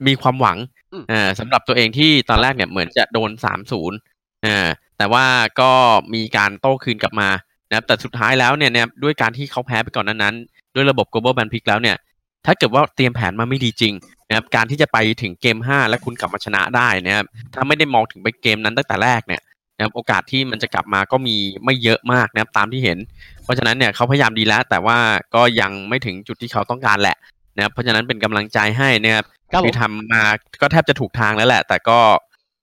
[0.06, 0.58] มีความหวัง
[0.92, 3.98] อืมเอ่อสำหรับตัวเองที่ตอนแรกเนี่ยเหมือนจะโดนสามศูนย์
[4.42, 4.66] เออ
[4.98, 5.24] แต่ว่า
[5.60, 5.70] ก็
[6.14, 7.28] มีการโต้คืนกลับมา
[7.68, 11.96] นะครับแต่สุดท้ายแล้วเนี่ยนะครับด้วยการที่เขาแพ้ไปก่อนนั้นนั้นๆ ด้วยระบบ global ban pick แล้วเนี่ย
[12.46, 13.94] ถ้าเกิดว่าเตรียมแผนมาไม่ดีจริง
[14.28, 19.42] นะครับการที่จะไปถึงเกม 5 และคุณกลับมาชนะได้นะครับถ้าไม่ได้มองถึงไปเกมนั้นตั้งแต่แรกเนี่ย
[19.76, 22.98] นะครับโอกาสที่มันจะกลับมาก็มีไม่เยอะมากนะครับตามที่เห็น
[23.44, 24.98] เพราะฉะนั้นเนี่ยเขาพยายามดีแล้ว แต่ว่า
[25.34, 27.16] ก็ยังไม่ถึงจุดที่เขาต้องการแหละ
[27.56, 30.22] นะครับเพราะฉะนั้นเป็นกำลังใจให้นะครับครับผคืมอทำมา
[30.60, 31.98] ก็แทบจะถูกทางแล้วแหละ แต่ก็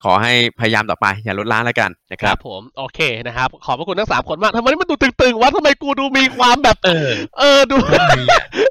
[0.03, 7.09] ขอให้พยายามต่อไปอย่าลดละแล้วกันนะคครัรับบผมโอเคนะครับ ขอบพระคุณทั้งสามคนมากทำไมมันดูตึงๆวะทำไมกูดูมีความแบบ เออ
[7.39, 7.75] เออดู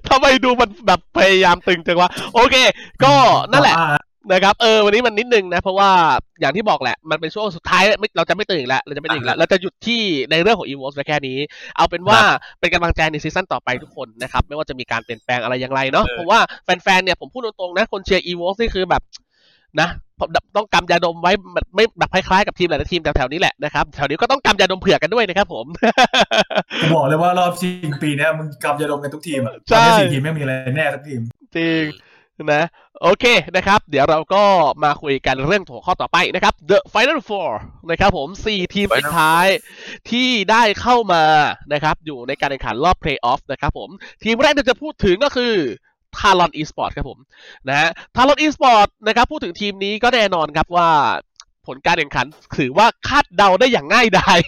[0.08, 2.56] ทำไมดูมันแบบพยายามตึงจังวะโอเค
[3.04, 3.12] ก็
[3.50, 3.76] นั่นแหละ
[4.32, 5.90] นะครับเออวันนี้มันนิดนึงนะ เพราะว่า
[6.40, 11.38] อย่างที่บอกแหละ มันเป็นช่วงสุดท้ายไม่เราจะไม่ตื่นอีกแล้วเราจะไม่ตื่นอีกแล้ว เราจะหยุดที่ในเรื่องของ e v o ไว้แค่นี้
[11.76, 12.20] เอาเป็นว่า
[12.60, 19.02] เป็นกำลังใจในซีซั่นต่อไปทุกคนนะครับ ไม่ว่าจะมีการเปลี่ยนแปลงอะไรอย่างไรเนาะเออเพราะว่าแฟนๆเนี่ยผมพูดตรงๆนะคนเชียร์ e v o นี่คือแบบ
[19.80, 19.88] นะ
[20.56, 25.66] ต้องกำยาดมไว้แบบไม่แบบคล้ายๆกับทีมหลายๆทีมแถวๆนี้แหละนะครับแถวนี้ก็ต้องกำยาดมเผื่อกันด้วยนะครับผม
[26.80, 31.20] กูบอกเลยว่ารอบชิงปีเนี้ยมึงกำยาดมกันทุกทีมอะใช่ตอนนี้สี่ทีมไม่มีอะไรแน่สักทีม
[31.56, 31.85] จริง
[32.54, 32.64] นะ
[33.02, 33.24] โอเค
[33.56, 34.42] นะครับ เดี๋ยวเราก็
[34.85, 37.50] มาคุยกันเรื่องหัวข้อต่อไปนะครับ The Final Four
[37.90, 39.46] นะครับผมสี่ทีมสุดท้าย
[40.11, 41.24] ที่ได้เข้ามา
[41.72, 43.90] นะครับ อยู่ในการแข่งขันรอบ Playoff นะครับผม
[44.24, 45.54] ทีมแรกที่จะพูดถึงก็คือ
[46.18, 47.18] Talon Esport ครับผม
[47.68, 50.88] นะฮะ Talon Esport นะครับพูดถึงทีมนี้ก็แน่นอนครับว่า
[51.66, 52.26] ผลการแข่งขัน
[52.58, 54.38] ถือว่าคาดเดาได้อย่างง่ายดาย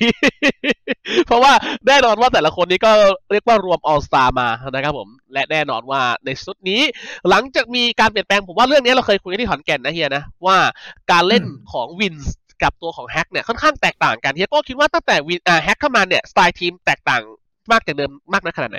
[1.26, 1.52] เพราะว่า
[1.86, 2.92] แน่นอนว่าแต่ละคนนี้ก็
[3.32, 6.80] เรียกว่ารวม All Star มานะครับผม และแน่นอนว่าในชุดนี้
[7.28, 10.56] หลังจากมีการเปลี่ยนแปลงผมว่าเรื่องนี้เราเคยคุยกันที่ขอนแก่นนะเฮียนะ ว่า
[11.10, 17.22] การเล่นของวินส์กับตัวของแฮกเนี่ยค่อนข้างแตกต่างกันเฮียก็คิดว่าตั้งแต่วินอ่าแฮกเข้ามาเนี่ยสไตล์ทีมแตกต่าง
[17.72, 18.78] มากจากเดิมมากน้อยขนาดไหน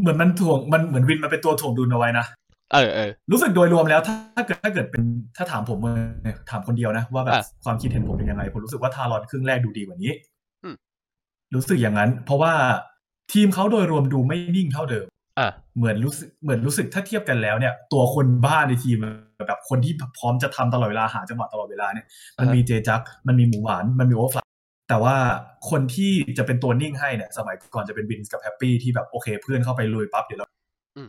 [0.00, 2.26] เหมือนมันถ่วงมันเหมือนวินมันเป็นตัวถ่วงดุลเอาไว้นะ
[2.72, 5.02] เออเออรู้สึกโดยรวมแล้วถ้าถ้าเกิดถ้าเกิดเป็น
[5.36, 5.78] ถ้าถามผม
[6.22, 10.12] เนี่ยถามคนเดียวนะ ว่าแบบอะความคิดเห็นผมเป็นยังไง ผมรู้สึกว่าทารอนครึ่งแรกดูดีกว่านี้
[10.64, 10.76] อืม
[11.54, 12.52] รู้สึกอย่างนั้น เพราะว่า
[13.32, 15.06] ทีมเขาโดยรวมดูไม่นิ่งเท่าเดิม
[15.38, 18.98] อะเหมือนรู้สึกเหมือนรู้สึกถ้าเทียบกันแล้วเนี่ย ตัวคนบ้าในทีม
[19.46, 22.06] แบบคนที่พร้อมจะทำตลอดเวลาหาจังหวะตลอดเวลาเนี่ย
[22.38, 24.46] มันมีเจจักมันมีหมูหวานมันมีโอเวอร์ฟลาย
[24.88, 25.16] แต่ว่า
[25.70, 30.46] คนที่จะเป็นตัวนิ่งให้เนี่ย สมัยก่อนจะเป็นวินส์กับแฮปปี้ที่แบบโอเคเพื่อนเข้าไปลุยปั๊บเดี๋ยวเรา
[30.96, 31.08] อืม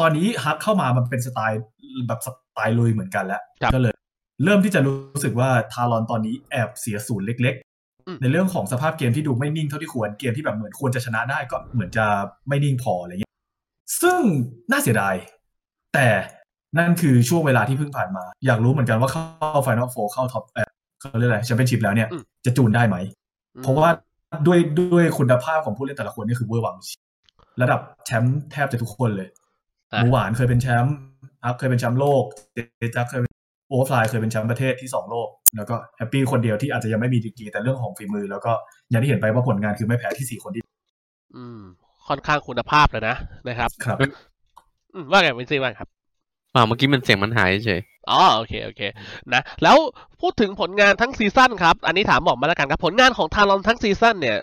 [0.00, 1.60] ตอนนี้ฮักเข้ามามันเป็นสไตล์
[2.08, 3.94] แบบสไตล์ลุยเหมือนกันแล้วครับก็เลย
[4.44, 7.54] เริ่มที่จะรู้สึกว่าทารอนตอนนี้แอบเสียศูนย์เล็ก
[8.06, 12.06] อืมๆในเรื่องของสภาพเกมที่ดูไม่นิ่งเท่าที่ควรเกมที่แบบเหมือนควรจะชนะได้ก็เหมือนจะ
[12.48, 13.32] ไม่นิ่งพออะไรเงี้ย
[14.02, 14.20] ซึ่ง
[14.70, 15.14] น่าเสียดาย
[15.94, 16.06] แต่
[16.78, 20.44] นั่นคือช่วงเวลาที่เพิ่งผ่านมา อยากรู้เหมือนกันว่าเข้า final four เข้า top
[21.02, 22.96] เออเขาเรียกอะไรแชมเปี้ยนชิพแล้วเนี่ยอืมจะจูนได้ไหม
[23.62, 23.88] เพราะว่า
[24.46, 24.58] ด้วย
[24.92, 26.76] ด้วยคุณภาพของผู้เล่นแต่ละคนนี่คือเวอร์วัง
[27.62, 29.28] ระดับแชมป์แทบจะทุกคนเลย
[29.92, 30.96] อะหมูหวานเคยเป็นแชมป์
[31.44, 32.24] อัพเคยเป็นแชมป์โลก
[32.78, 33.32] เจจักเคยเป็น
[33.68, 38.52] โอเวอร์ฟลายเคยเป็นแชมป์ประเทศที่สองโลก แล้วก็แฮปปี้คนเดียวที่อาจจะยังไม่มีดีกรีแต่เรื่องของฝีมือ แล้วก็
[38.90, 40.62] อย่างที่เห็นไปว่าผลงานคือไม่แพ้ที่สี่คนที่
[41.36, 41.60] อืม
[42.08, 43.16] ค่อนข้างคุณภาพเลยนะ
[43.48, 43.98] นะครับครับ
[44.94, 45.88] อืมว่าไงวินซี่ว่าไงครับ
[46.54, 48.80] อ่าเมื่อกี้มันเสียงมันหายเฉยอ๋อโอเคโอเค
[49.34, 49.76] นะแล้ว
[50.20, 54.38] พูดถึงผลงานทั้งซีซั่นครับ อันนี้ถามบอกมาแล้วกันครับ ผลงานของทารอนทั้งซีซั่นเนี่ย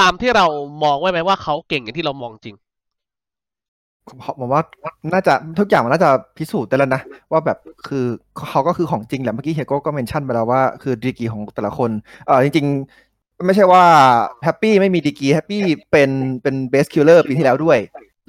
[0.00, 0.46] ตามที่เรา
[0.82, 2.56] มองไว้ไหมว่าเขาเก่งอย่างที่เรามองจริง
[4.40, 4.62] ผมว่า
[5.12, 8.04] น่าจะทุกอย่างมันน่าจะพิสูจน์ได้แล้วนะ ว่าแบบคือ
[8.50, 11.90] เขาก็คือของจริงแหละเมื่อกี้เฮียโก้ก็ mention ไปแล้วว่าคือดีกรีของแต่ละคน
[12.26, 12.66] เออจริง
[13.06, 13.84] ๆ ไม่ใช่ว่า
[14.44, 16.10] แฮปปี้ไม่มีดีกรีแฮปปี้เป็น
[16.42, 17.78] เป็น best killer ปีที่แล้วด้วย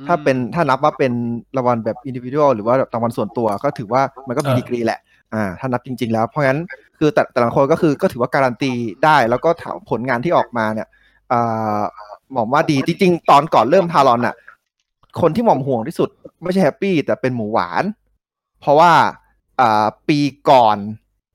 [0.07, 1.13] ถ้าเป็นถ้านับว่าเป็น
[1.55, 4.99] รางวัลแบบอินดิวิ u a l หรือว่าแบบรางวัลส่วนตัวก็ถือว่ามันก็มีเออดีกรีแหละ
[5.33, 6.59] อ่าถ้านับจริง ๆ แล้วเพราะงั้น
[6.97, 8.71] คือแต่แต่ละคนก็คือก็ถือว่าการันตี
[9.03, 10.88] ได้ แล้วก็ถามผลงานที่ออกมาเนี่ย
[11.31, 11.81] อ่า
[12.31, 14.35] หมอมว่าดีจริง ๆ ตอนก่อนเริ่มทารอนอะ
[15.21, 16.09] คนที่หม่อมห่วงที่สุด
[16.43, 17.83] ไม่ใช่แฮปปี้แต่เป็นหมูหวาน
[18.62, 18.91] เพราะว่า
[19.62, 20.77] อ่าปีก่อน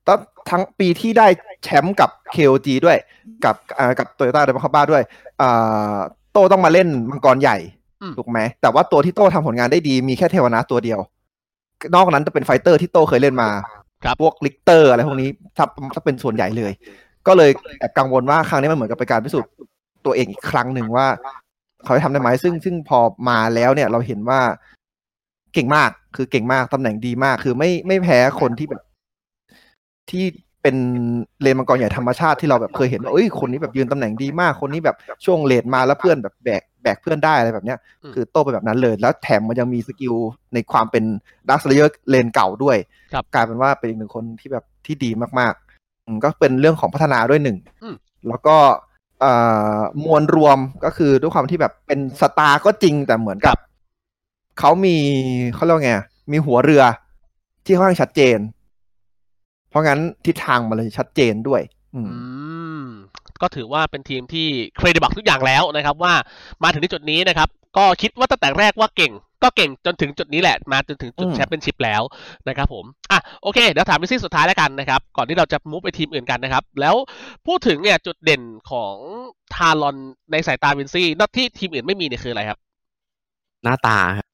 [0.07, 1.27] ตั้งทั้งปีที่ได้
[1.63, 2.97] แชมป์กับ KOG ด้วย
[3.45, 5.03] กับอ่ากับโตโยต้าเดมคาบ้าด้วย
[5.41, 5.97] อ่า
[6.31, 7.84] โตต้องมาเล่นมังกรใหญ่อืม
[8.17, 10.99] ถูกไหมแต่ว่าตัวที่โต้ทำผลงานได้ดีมีแค่เทวนาตัวเดียว
[11.95, 13.49] นอกนั้นจะเป็น fighter ที่โต้เคยเล่นมา
[14.03, 16.71] ครับพวกริกเตอร์อะไรพวกนี้ถ้าถ้าเป็นส่วนใหญ่เลย
[17.27, 19.51] ก็เลยแอบกังวลว่าครั้งนี้มันเหมือนกับเป็นการพิสูจน์
[20.05, 21.07] ตัวเองอีกครั้งหนึ่งว่า
[21.83, 24.39] เขาจะทำได้ไหมซึ่งซึ่งพอมาแล้วเนี่ยเราเห็นว่า
[25.53, 28.81] เก่งมากคือเก่งมากตำแหน่งดีมาก คือไม่ไม่แพ้คนที่แบบ
[30.09, 30.25] ที่
[30.65, 30.83] เป็น
[31.41, 40.15] เลนมังกรใหญ่ธรรมชาติที่เราแบบเคยเห็นว่าเอ้ยคนนี้แบบยืนตำแหน่งดีมากคนนี้แบบช่วง late มาแล้วเพื่อนแบบแบกแบกเพื่อนได้อะไรแบบเนี้ยอืมคือโต้ไปแบบนั้นเลย แล้วแถมมันยังมี skill
[40.53, 41.03] ในความเป็น
[41.49, 42.77] dark slayer lane เก่าด้วย
[43.13, 47.95] ครับกลายเป็นว่าเป็นอีกหนึ่งคนที่แบบที่ดีมากๆอืมก็เป็นเรื่องของพัฒนาด้วยหนึ่งอืม
[48.27, 48.55] แล้วก็
[49.21, 49.31] เอ่
[49.77, 53.57] อมวลรวมก็คือด้วยความที่แบบเป็น star ก็จริงแต่เหมือนกับ
[54.59, 54.95] เขามี
[55.53, 55.93] เขาเรียกว่าไง
[56.31, 56.83] มีหัวเรือ
[57.65, 58.54] ที่ค่อนข้างชัดเจนเพ
[59.75, 61.61] ราะงั้นทิศทางมันเลยชัดเจนด้วย
[61.95, 62.19] อืมอื
[62.83, 62.85] ม
[63.41, 66.13] ก็ถือว่าเป็นทีมที่เครดิบักทุกอย่างแล้วนะครับ ว่า
[66.63, 72.01] มาถึงที่จุดนี้นะครับ ก็คิดว่าตั้งแต่แรกว่าเก่ง ก็เก่งจนถึงจุดนี้แหละมาจนถึงจุดอืมแชมเปี้ยนชิพแล้ว
[72.47, 76.95] นะครับผมอะโอเคเดี๋ยวถามวิซี่สุดท้ายแล้วกันนะครับ ก่อนที่เราจะมุฟไปทีมอื่นกันนะครับ แล้ว
[77.47, 78.95] พูดถึงเนี่ยจุดเด่นของ
[79.55, 79.95] ทารอน
[80.31, 82.59] ในสายตาวินซี่นอกที่ทีมอื่นไม่มีเนี่ยคืออะไรครับ
[83.63, 84.25] หน้าตาครับ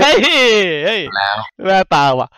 [0.00, 0.16] เฮ้ย
[0.84, 1.36] เฮ้ยแล้ว
[1.66, 2.28] หน้าตาว่ะ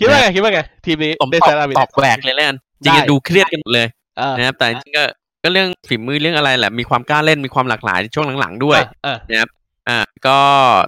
[0.00, 5.04] คิดว่าไงคิดว่าไงทีมนี้ผมในตอสายบตาวินตอบแหวกเลยแล้วกันจได้ริงๆดูเครียดกันหมดเลยเออนะครับแต่จริงๆก็
[5.42, 9.50] ก็เรื่องฝีมือเรื่องอะไรแหละมีความกล้าเล่นมีความหลากหลายในช่วงหลังๆด้วยเออนะครับ
[9.88, 10.38] อ่าก็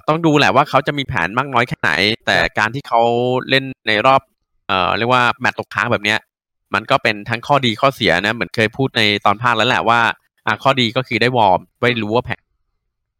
[0.07, 1.91] ต้องดูแหละว่าเขาจะมีแผนมากน้อยแค่ไหน
[2.25, 3.01] แต่การที่เขา
[3.49, 4.21] เล่นในรอบ
[4.67, 6.19] เอ่อเรียกว่าแมตตช์ตกค้างแบบเนี้ย
[6.73, 9.99] มันก็เป็นทั้งข้อดีข้อเสียนะเหมือนเคยพูดในตอนภาคแล้วแหละว่า
[10.45, 12.41] อ่าข้อดีก็คือได้วอร์มไว้รู้ว่าแผน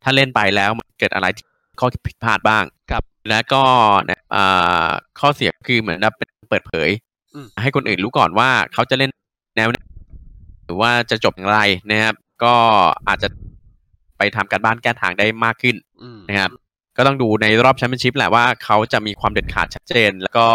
[0.03, 1.45] ถ้าเล่นไปแล้วมันเกิดอะไรที่
[1.79, 3.63] ข้อผิดพลาดบ้างครับ แล้วก็
[4.05, 4.87] เนี่ยอ่า
[5.19, 6.89] ข้อเสียคือเหมือนกับเป็นเปิดเผย
[7.33, 9.11] อืมให้คนอื่นรู้ก่อนว่าเขาจะเล่น
[9.55, 9.77] แนวไหน
[10.65, 11.59] หรือว่าจะจบอย่างไร
[11.91, 12.53] นะครับ ก็
[13.07, 13.27] อาจจะ
[14.17, 16.51] ไปทำการบ้านแก้ทางได้มากขึ้นอืมนะครับ
[16.97, 20.47] ก็ต้องดูในรอบแชมเปี้ยนชิพแหละว่าเขาจะมีความเด็ดขาดชัดเจน แล้วก็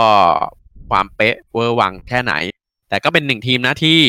[0.91, 2.35] ความเป๊ะเวอร์วังแค่ไหน
[2.89, 4.01] แต่ก็เป็นหนึ่งทีมนะที่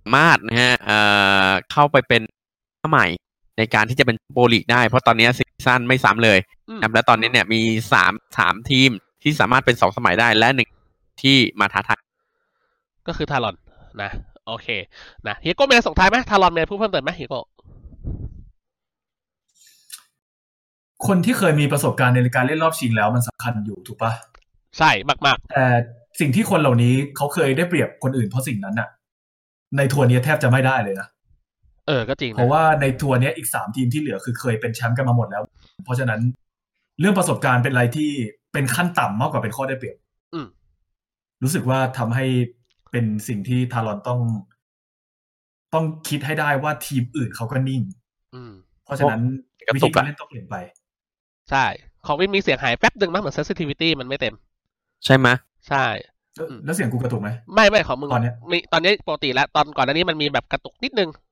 [0.00, 0.98] สามารถนะฮะเอ่
[1.46, 2.22] อเข้าไปเป็น
[2.90, 3.06] ใหม่
[3.58, 6.38] ในการที่จะเป็นโปรลีกได้ เพราะตอนนี้ซีซั่นไม่ซ้ำเลย
[6.68, 7.60] อืมนะครับและตอนนี้เนี่ยมี
[7.92, 8.90] สามสามทีม
[9.22, 10.70] ที่สามารถเป็นสองสมัยได้และหนึ่ง
[11.22, 12.02] ที่มาท้าทาย
[13.08, 13.56] ก็คือทารอน
[14.02, 14.10] นะ
[14.46, 14.68] โอเค
[15.28, 17.40] นะเฮียโก้มีอะไรส่งท้ายไหมทารอนมีอะไรพูดเพิ่มเติมไหมเฮียโก้
[21.06, 24.12] คนที่เคยมีประสบการณ์ในการเล่นรอบชิงแล้วมันสำคัญอยู่ถูกปะ
[24.78, 24.90] ใช่
[25.26, 25.64] มากแต่
[26.20, 28.88] สิ่งที่คนเหล่านี้เขาเคยได้เปรียบคนอื่นเพราะสิ่งนั้นน่ะ
[29.76, 31.21] ในทัวร์นี้แทบจะไม่ได้เลยนะๆ
[31.86, 35.42] เออก็จริงนเพราะว่าในทัวร์เนี้ยอีกสามทีมที่เหลือคือเคยเป็นแชมป์กันมาหมดแล้ว
[35.84, 36.20] เพราะฉะนั้น
[37.00, 38.10] เรื่องประสบการณ์เป็นอะไรที่
[38.52, 39.96] เป็นขั้นต่ำมากกว่าเป็นข้อได้เปรียบ
[40.34, 40.46] อืม
[41.42, 42.26] รู้สึกว่าทำให้
[42.90, 44.20] เป็นสิ่งที่ทารอนต้อง
[45.74, 47.82] ต้องคิดให้ได้ว่าทีมอื่นเขาก็นิ่ง
[48.34, 48.52] อืม
[48.84, 49.22] เพราะฉะนั้น
[49.66, 50.56] กระวิตุธีกการอะเล่นต้องเปลี่ยนไป
[51.50, 51.64] ใช่
[52.06, 54.34] ของวินมีเสียงหายแป๊บหนึ่งมั้งเหมือน sensitivity มันไม่เต็ม
[55.04, 55.28] ใช่ไหม
[55.68, 55.84] ใช่
[56.36, 61.31] แล้วแล้วเสียงกูกระตุกไหมไม่ไม่ของมึงตอนเนี้ยมีตอนนี้ปกติแล้ว ตอนก่อนหน้านี้มันมีแบบกระตุกนิดนึงอ๋อ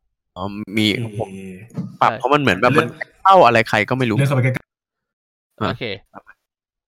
[0.77, 1.31] มีเอ่ผม
[2.01, 2.89] อปรับใช่เพราะมันเหมือนแบบเรื่มัอนง
[3.23, 4.65] เข้าอะไรใครก็ไม่รู้เลื่อนเข้าไปใกล้อะ
[5.69, 5.85] โอเค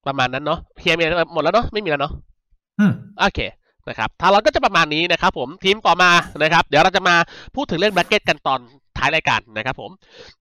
[0.06, 3.40] ประมาณนั้นเนาะเฮียมีอะไรหมดแล้วเนาะไม่มีแล้วเนาะๆอืมโอเค
[3.88, 6.10] นะครับทารอนก็จะประมาณนี้นะครับผมทีมต่อมา
[6.42, 7.14] นะครับ เดี๋ยวเราจะมา
[7.54, 8.60] พูดถึงเรื่องแบล็กเก็ตกันตอน
[8.98, 9.90] ท้ายรายการนะครับผม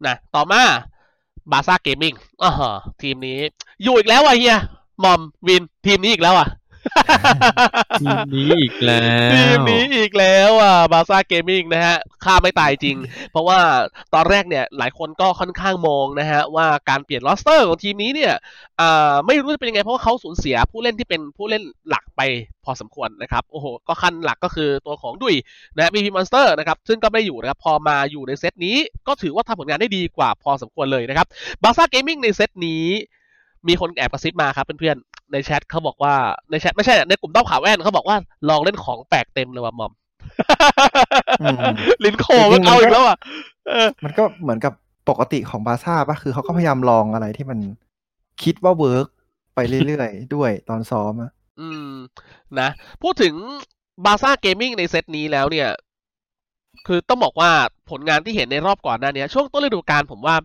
[0.06, 0.62] นะต่อมา
[1.52, 2.52] บาซ่าเกมมิ่งอ๋อ
[3.02, 3.40] ทีมนี้
[3.84, 4.58] อยู่อีกแล้วอะเฮีย
[5.04, 6.48] มอมวินทีมนี้อีกแล้วอะ
[8.02, 12.98] ทีมนี้อีกแล้ทีวมนี้อีกแล้วอะบาซ่าเกมมิ่งนะฮะฆ่าไม่ตายจริง
[13.32, 13.60] เพราะว่า
[14.14, 18.34] ตอนแรกเนี่ยหลายคนก็ค่อนข้างมองนะฮะว่าการเปลี่ยน roster ของทีมนี้เนี่ย
[18.82, 22.22] อ่าไม่รู้จะเป็นยังไงเพราะว่าเขาสูญเสียผู้เล่นที่เป็นผู้เล่นหลักไป
[22.66, 25.36] พอสมควรนะครับโอ้โหก็ขั้นหลักก็คือตัวของดุย
[25.76, 31.28] นะบีพีมอนสเตอร์นะครับซึ่งก็ไม่ได้อยู่นะครับพอมาอยู่ในเซตนี้ก็ถือว่าทำผลงานได้ดีกว่าพอสมควรเลยนะครับ
[31.64, 32.86] บาซ่าเกมมิ่งในเซตนี้
[33.68, 36.14] มีคนแอบกระซิบมาครับเพื่อนๆ ในแชทเขาบอกว่า
[36.52, 38.18] ในแชทไม่ใช่ในกลุ่มต้อมข่าวแว่นเขาบอกว่า
[38.50, 39.92] ลองเล่นของแปลกเต็มเลยว่ะมอม
[41.42, 41.58] อืม
[42.04, 43.18] ลินโคมันเอาอีกแล้วอะ
[43.68, 44.74] เออมันก็เหมือนกับ
[45.10, 47.60] ปกติของบาซ่าปะคือเขาก็พยายามลองอะไรที่มัน
[48.44, 49.08] คิดว่า work
[49.56, 51.92] ไปเรื่อยๆ ด้วยตอนซ้อมอะอืม
[52.60, 52.70] นะ
[53.02, 53.34] พูดถึง
[54.06, 55.70] บาซ่าเกมมิ่งในเซตนี้แล้วเนี่ย
[56.88, 57.52] คือต้องบอกว่า
[57.92, 60.36] ผลงานที่เห็นในรอบก่อนหน้านี้ช่วงต้นฤดูกาลผมว่า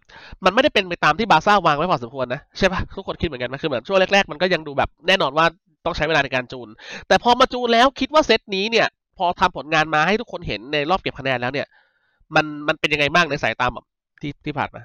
[0.44, 5.46] มันไม่ได้เป็นไปตามที่บาซ่าวางไว้พอสมควรนะใช่ปะทุกคนคิดเหมือนกันไหมคือเหมือนช่วงแรกๆมันก็ยังดูแบบแน่นอนว่า
[5.84, 6.68] ต้องใช้เวลาในการจูน
[7.08, 8.86] แต่พอมาจูนแล้วคิดว่าเซตนี้เนี่ย
[9.18, 11.66] พอทำผลงานมาให้ทุกคนเห็นในรอบเก็บคะแนนแล้วเนี่ย
[12.34, 13.86] มันมันเป็นยังไงบ้างในสายตาแบบ
[14.20, 14.82] ที่ที่ผ่านมา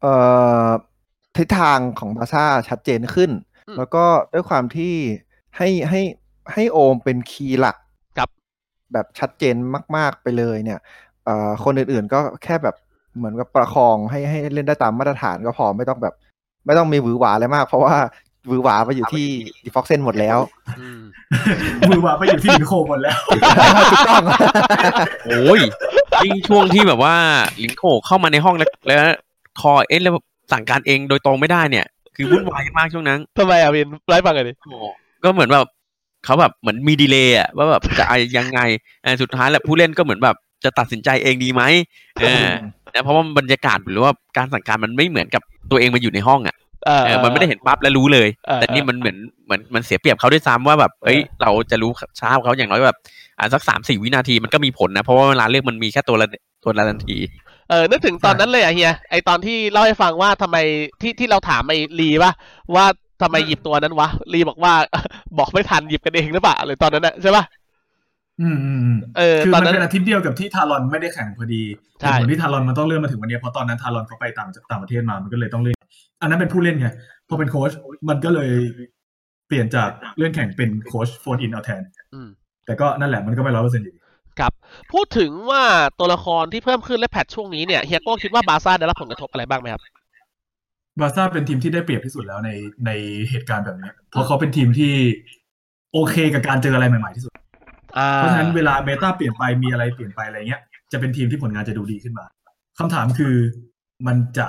[0.00, 0.12] เอ่
[0.66, 0.68] อ
[1.36, 3.30] ทิศทางของบาซ่าชัดเจนขึ้น
[3.68, 4.94] อืมแล้วก็ด้วยความที่
[5.56, 6.00] ให้ให้
[6.52, 7.87] ให้โอมเป็น key หลักครับ
[8.92, 9.54] แบบชัดเจน
[9.96, 10.78] มากๆไปเลยเนี่ย
[11.24, 12.76] เอ่อคนอื่นๆก็แค่แบบ
[13.16, 16.14] เหมือนกับประคองให้ให้เล่นได้ตามมาตรฐานก็พอไม่ต้องแบบ
[16.66, 17.96] ไม่ต้องมีหวือหวาอะไรมาก เพราะว่า
[18.46, 19.26] หวือหวาไปอยู่ที่
[19.64, 20.38] Difoxn หมดแล้ว
[20.78, 21.00] อืม
[21.88, 23.42] มือวางไปอยู่ที่ลิงโคหมดแล้วถูก
[24.08, 24.22] ต้อง
[25.24, 25.60] โอ้ย
[26.24, 27.14] ยิ่งช่วงที่แบบว่า
[27.62, 28.98] ลิงโคเข้ามาในห้องแล้วแล้ว
[29.60, 30.14] คอเอ๊ะแล้ว
[30.52, 34.78] สั่งการเองโดยตรงไม่ได้เนี่ย คือวุ่นวายมากช่วงนั้นทำไมอะวินไล่ฟังกันดิโอ้
[35.24, 35.66] ก็เหมือนแบบ
[36.24, 38.60] เขาแบบเหมือนมี delay อะว่าแบบจะอะไรยังไง
[39.02, 41.62] เออสุดท้ายแล้วผู้เล่นก็เหมือนแบบจะตัดสินใจเองดีไหม
[42.20, 42.46] เออ
[42.94, 52.98] นะเพราะว่าบรรยากาศหรือว่าการสั่งการมันไม่เหมือนกับตัวเองมาอยู่ในห้องอะเออเออมันไม่ได้เห็นปั๊บแล้วรู้เลยเออแต่นี่มันเหมือนเหมือนมันเสียเปรียบเขาด้วยซ้ำว่าแบบเอ้ย เราจะรู้ช้ากว่าเขาอย่างน้อยแบบ
[53.38, 56.26] อ่าสักสามสี่วินาทีมันก็มีผลนะ เพราะว่าเวลาเลือกมันมีแค่ตัวละ
[56.64, 57.16] ตัวละนาที
[57.70, 60.56] เออนึกถึงตอนนั้นเลยอะเฮียไอตอนที่เล่าให้ฟังว่าทำไม
[61.00, 62.32] ที่ที่เราถามไอลีว่า
[62.74, 62.84] ว่า
[63.22, 64.74] ทำไมหยิบตัวนั้นวะลีบอกว่า
[65.38, 67.44] บอกไม่ทันหยิบกันเองหรือเปล่าหรือตอนนั้นน่ะใช่ป่ะ
[68.40, 71.62] อืมอืมอืมเออคือตอนมันนั้นเป็นอาทิตย์เดียวกับที่ทารอนไม่ได้แข่งพอดี
[72.00, 75.78] ใช่เหตุผลที่ทารอนมันต้องเลื่อนมาถึงวันนี้เพราะตอนนั้นทารอนเขาไปต่างต่างประเทศมามันก็เลยต้องเลื่อน
[76.20, 76.88] อันนั้นเป็นผู้เล่นไง
[77.28, 77.70] พอเป็นโค้ช
[78.08, 78.50] มันก็เลย
[79.48, 81.82] เปลี่ยนจากเลื่อนแข่งเป็นโค้ชโฟนอินเอาแทน
[82.14, 82.28] อืม
[82.66, 84.00] แต่ก็นั่นแหละมันก็ไม่ร้อยเปอร์เซ็นต์อยู่ดี
[84.40, 84.52] ครับ
[84.92, 85.62] พูดถึงว่า
[85.98, 89.82] ตัวละครที่เพิ่มขึ้นและแพทช่วงนี้เนี่ยเฮียโก้คิดว่าบาซ่าได้รับผลกระทบอะไรบ้างไหมครับ
[91.00, 92.50] บาร์ซ่าเป็นทีมที่ได้เปรียบที่สุดแล้วใน
[92.86, 92.90] ใน
[93.30, 94.92] เหตุการณ์แบบนี้ เพราะเขาเป็นทีมที่
[95.92, 97.32] โอเคกับการเจออะไรใหม่ๆที่สุด
[97.98, 100.60] อ่าเพราะฉะนั้นเวลาเมตาเปลี่ยนไปมีอะไรเปลี่ยนไปอะไรเงี้ย
[100.92, 102.26] จะเป็นทีมที่ผลงานจะดูดีขึ้นมา
[102.78, 103.34] คำถามคือ
[104.06, 104.46] มันจะ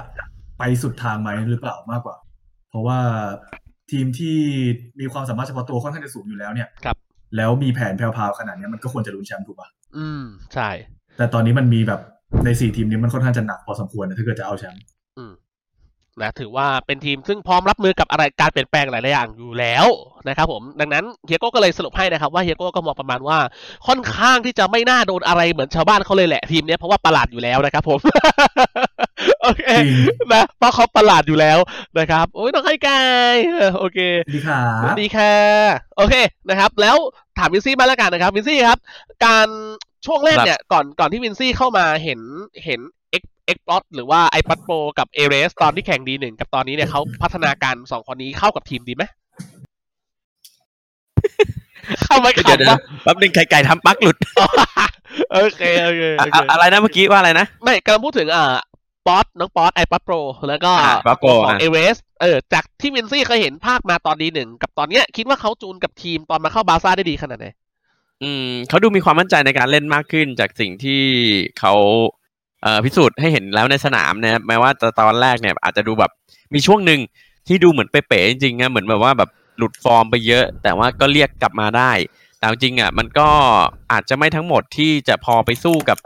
[0.57, 2.15] ไปสุดทางไหมหรือเปล่ามากกว่า
[2.69, 2.99] เพราะว่า
[3.91, 4.38] ทีมที่
[4.99, 6.97] มีความสามารถเฉพาะตัวค่อนข้างจะสูงอยู่แล้วเนี่ยครับ
[7.35, 10.69] แล้วมีแผนแพรวๆขนาดเนี้ยมันก็ควรจะลุ้นแชมป์ถูกปะอืมใช่
[11.17, 12.01] แต่ตอนนี้มันมีแบบ
[12.45, 14.98] ในสี่ทีมนี้มันค่อนข้างจะหนักพอสมควรนะถ้าเกิดจะเอาแชมป์อืม
[16.21, 19.86] นะถือว่าเป็นทีมซึ่งพร้อมรับมือกับอะไรการเปลี่ยนแปลงหลายๆอย่างอยู่แล้ว
[20.27, 23.38] นะครับผมดังนั้นเฮียโก้ก็เลยสรุปให้นะครับว่าเฮียโก้ก็มองประมาณว่า
[23.88, 27.99] ค่อนข้างที่จะไม่น่าโดนอะไรเหมือนชาวบ้านเขาเลยแหละทีมเนี้ยเพราะว่าประหลาดอยู่แล้วนะครับผม
[29.41, 29.93] โอโอเคจริง
[30.34, 31.60] นะเพราะเขาประหลาดอยู่แล้ว
[31.99, 33.03] นะครับโอ้ยน้องไอ้กา
[33.34, 33.99] ยเออโอเค
[34.34, 35.34] ดีครัสวับสดีค่ะ
[35.97, 36.15] โอเค
[36.49, 36.95] นะครับ แล้ว
[37.38, 38.79] ถามวินซี่มาแล้วกันนะครับวินซี่ครับ
[39.25, 39.47] การ
[40.05, 42.19] ช่วงแรกเนี่ยก่อนก่อนที่วินซี่เข้ามาเห็น
[42.65, 42.79] เห็น
[43.11, 49.03] เอ็กเอ็กพลอตหรือว่าไอปัดโปกับเอเรสตอนที่แข่งดีหนึ่งกับตอนนี้เนี่ยเขาพัฒนาการสองคนนี้เข้ากับทีมดีไหม
[52.03, 54.17] เข้าไหมเดี๋ยวขับเดี๋ยวว่าแป๊บนึงไข่ไก่ทำปลั๊กหลุด
[55.33, 58.55] โอเคโอเคอะโอเคอะอะไรนะเมื่อกี้ว่าอะไรนะ ไม่กำลังพูดถึงอ่า
[59.07, 60.15] ป๊อตน้องป๊อตไอปัดโปร
[60.47, 67.47] แล้วก็อ่า Pod Pro ของอะเอเรสเออจากที่วินซี่เคยเห็นภาคมาตอนดีหนึ่งกับตอนเนี้ย คิดว่าเขาจูนกับทีมตอนมาเข้าบาร์ซ่าได้ดีขนาดไหน
[68.23, 71.01] อืมเขาดูมีความมั่นใจในการเล่นมากขึ้นจากสิ่งที่
[71.59, 72.18] เขาเอ่อ
[72.85, 76.11] พิสูจน์ให้เห็นแล้วในสนามนะครับแม้ว่าตอนแรกเนี่ยอาจจะดูแบบ
[76.53, 76.99] มีช่วงหนึ่ง
[77.47, 81.91] ที่ดูเหมือนเป๋ๆจริงๆนะเหมือนแบบว่าแบบหลุดฟอร์มไปเยอะ แต่ว่าก็เรียกกลับมาได้
[82.37, 83.29] แต่จริงๆอะมันก็
[83.91, 85.97] อาจจะไม่ทั้งหมดที่จะพอไปสู้กับ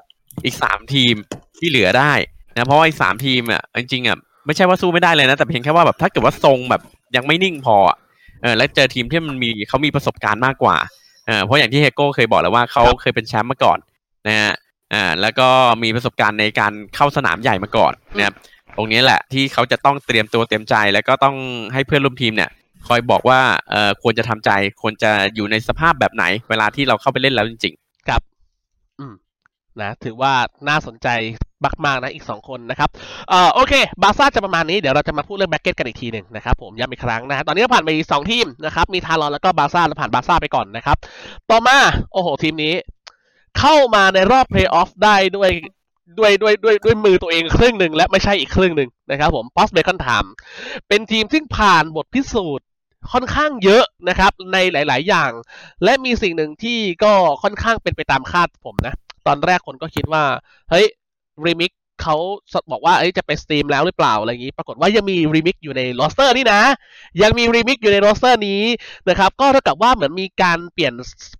[0.45, 1.15] อีกสามทีม
[1.57, 2.13] ที่เหลือได้
[2.55, 6.81] นะเพราะว่าอีกสามทีมอะจริงๆอะไม่ใช่ว่าสู้ไม่ได้เลยนะ แต่เพียงแค่ว่าแบบถ้าเกิดว่าทรงแบบ
[7.15, 7.77] ยังไม่นิ่งพอ
[8.41, 10.77] เออแล้วเจอทีมที่มันมีเขามีประสบการณ์มากกว่า
[11.25, 13.79] เออเพราะอย่างที่เฮโก้เคยบอกแล้วว่าเขาเคยเป็นแชมป์มาก่อน
[14.27, 14.53] นะฮะ
[14.93, 15.47] อ่าแล้วก็
[15.83, 18.35] มีประสบการณ์ในการเข้าสนามใหญ่มาก่อนนะครับ
[18.75, 21.35] ตรงนี้แหละที่เขาจะต้องเตรียมตัวเตรียมใจ แล้วก็ต้อง
[21.73, 22.49] ให้เพื่อนร่วมทีมเนี่ย
[22.87, 23.39] คอยบอกว่า
[23.71, 24.51] เอ่อควรจะทำใจ
[24.81, 27.73] ควรจะอยู่ในสภาพแบบไหน เวลาที่เราเข้าไปเล่นแล้วจริง
[28.07, 28.21] ครับ
[28.99, 29.13] อืม
[29.81, 30.33] นะ ถือว่า
[30.69, 31.07] น่าสนใจ
[31.85, 32.89] มากๆนะอีกสองคนนะครับ
[33.29, 40.97] เอ่อโอเค บาร์ซ่าจะประมาณนี้เดี๋ยวเราจะมาพูดเรื่อง bracket กันอีกทีหนึ่งนะครับผมย้ำอีกครั้งนะฮะตอนนี้เราผ่านไปสองทีมนะครับ มีทารอนแล้วก็บาร์ซ่าเราผ่านบาร์ซ่าไปก่อนนะครับ
[41.49, 41.77] ต่อมา
[42.13, 42.73] โอ้โห ทีมนี้
[43.59, 45.51] เข้ามาในรอบเพลย์ออฟได้ด้วย
[46.19, 50.23] ด้วยด้วยด้วยด้วยมือตัวเองครึ่งหนึ่งและไม่ใช่อีกครึ่งหนึ่งนะครับผมพอส Bacon Time
[50.87, 52.65] เป็นทีมที่ผ่านบทพิสูจน์
[53.11, 55.31] ค่อนข้างเยอะนะครับ ในหลาย ๆ อย่าง
[55.83, 57.13] และมีสิ่งหนึ่งที่ก็
[57.43, 58.93] ค่อนข้างเป็นไปตามคาดผมนะ
[59.27, 60.23] ตอนแรกคนก็คิดว่า
[60.69, 60.85] เฮ้ย
[61.45, 61.71] รีมิก
[62.03, 62.15] เขา
[62.71, 66.61] บอกว่าเอ้จะไป stream แล้วหรือเปล่าอะไรอย่างนี้ ปรากฏว่ายังมีรีมิกอยู่ใน roster นี่นะ
[67.21, 68.61] ยังมีรีมิกอยู่ใน roster นี้
[69.09, 70.93] นะครับ ก็เท่ากับว่าเหมือนมีการเปลี่ยน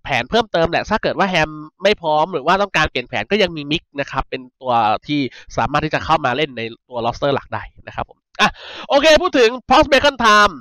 [0.03, 1.49] แผนเพิ่มเติมแหละ ถ้าเกิดว่าแฮม
[1.83, 4.73] ไม่พร้อมหรือว่าต้องการเปลี่ยนแผนก็ยังมีรีมิกนะครับ เป็นตัว
[5.07, 5.19] ที่
[5.57, 8.49] สามารถที่จะเข้ามาเล่นในตัว roster หลักได้นะครับผมอะ
[8.89, 10.53] โอเคพูดถึง Post Bacon Time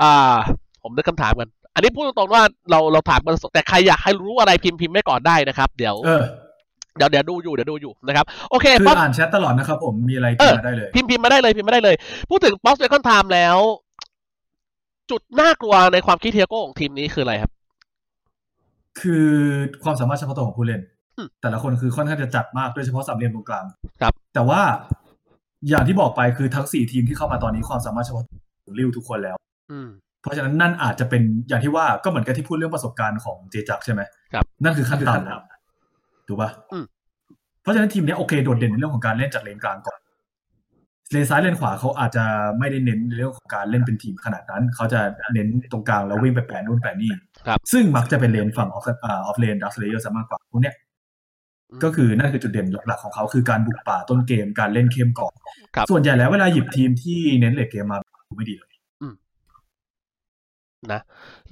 [0.00, 0.36] อ่า
[0.82, 11.96] ผมนึกคำถามกัน อันนี้พูดตรงๆว่าเราเราถามกันสดแต่ใครอยากให้รู้อะไรพิมพ์พิมพ์ไว้ก่อนได้นะครับ เดี๋ยวเดี๋ยวเดี๋ยวดูอยู่เดี๋ยวดูอยู่นะครับโอเคคือป๊อปอ่านแชทตลอดนะครับผมมีอะไรเอพิมอพ์มาได้เลยพิมพ์พิมพ์มาได้เลยพิมพ์มาได้เลย
[12.30, 13.58] พูดถึง Post Bacon Time แล้ว
[15.10, 17.50] จุดน่ากลัวในความคิดเทียโก้ของทีมนี้คืออะไรครับ
[19.00, 19.28] คือ
[19.84, 20.80] ความสามารถเฉพาะตัวของผู้เล่น
[21.16, 23.64] อืมแต่ละคนคือค่อนข้างจะจัดมากโดยเฉพาะสามเหลี่ยมตรงกลาง
[24.00, 24.60] ครับ แต่ว่า
[25.68, 28.24] อย่างที่บอกไปคือทั้งสี่ทีมที่เข้ามาตอนนี้ความสามารถเฉพาะ
[28.64, 29.36] ของริวทุกคนแล้ว
[29.72, 29.88] อืม
[30.22, 34.02] เพราะฉะนั้นนั่นอาจจะเป็นอย่างที่ว่าก็เหมือนกับที่พูดเรื่องประสบการณ์ของเจจักใช่ไหม
[34.32, 35.40] ครับนั่นคือขั้นต่ำแล้ว
[36.28, 36.84] ถูกปะอืม
[37.62, 39.98] เพราะฉะนั้นทีมเนี้ยโอเคโดดเด่นในเรื่องของการเล่นจากเลนกลางก่อน
[41.12, 42.24] เลนซ้ายเลนขวาเขาอาจจะ
[42.58, 45.00] ไม่ได้เน้นในเรื่องของการเล่นเป็นทีมขนาดนั้น เขาจะ
[45.34, 47.12] เน้นตรงกลางแล้ววิ่งไปแปะนู่นแปะนี่
[47.46, 50.74] ครับซึ่งมักจะเป็นเลนฝั่ง off offlane Dark Slayer ซะมากกว่าพวกเนี้ย
[51.84, 55.32] ก็คือนั่นคือจุดเด่นหลักๆของเขาคือการบุกป่าต้นเกมการเล่นเข้มก่อน
[55.74, 57.98] ครับส่วนใหญ่แล้วเวลาหยิบทีมที่เน้น late game มา
[58.36, 58.73] ไม่ดีเลย
[60.92, 61.00] นะ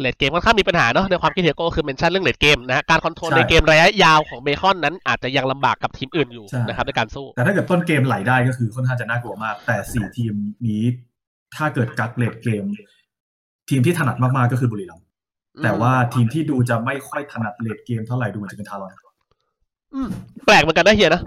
[0.00, 10.34] late game ค่อนข้างมีปัญหาเนาะในความคิดเทียโก้คือ mention เรื่อง late game นะฮะการ control ใช่ในเกมระยะยาวของเบคอนนั้นอาจจะยังลำบากกับทีมอื่นอยู่ใช่นะครับในการสู้ แต่ถ้าเกิดต้นเกมไหลได้ก็คือค่อนข้างจะน่ากลัวมาก แต่สี่ทีม
[10.66, 10.82] นี้
[11.56, 12.64] ถ้าเกิดกัก late game
[13.70, 15.06] ทีมที่ถนัดมากๆก็คือบุรีรัมย์
[15.62, 18.92] แต่ว่าทีมที่ดูจะไม่ค่อยถนัด late game เท่าไหร่ดูเหมือนจะเป็นทารอน
[19.94, 20.08] อืม
[20.46, 21.22] แปลกเหมือนกันนะเฮียนะ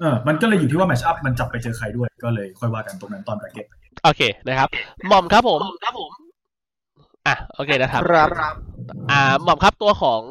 [0.00, 3.66] เออมันก็เลยอยู่ที่ว่า match-up มันจับไปเจอใครด้วยก็เลยค่อยว่ากันตรงนั้นตอน bracket
[4.04, 4.68] โอเคนะครับ
[5.08, 6.10] หม่อมครับผมครับผม
[7.26, 8.28] อะโอเคนะครับครับ
[9.10, 10.22] อ่าหม่อมครับตัวของ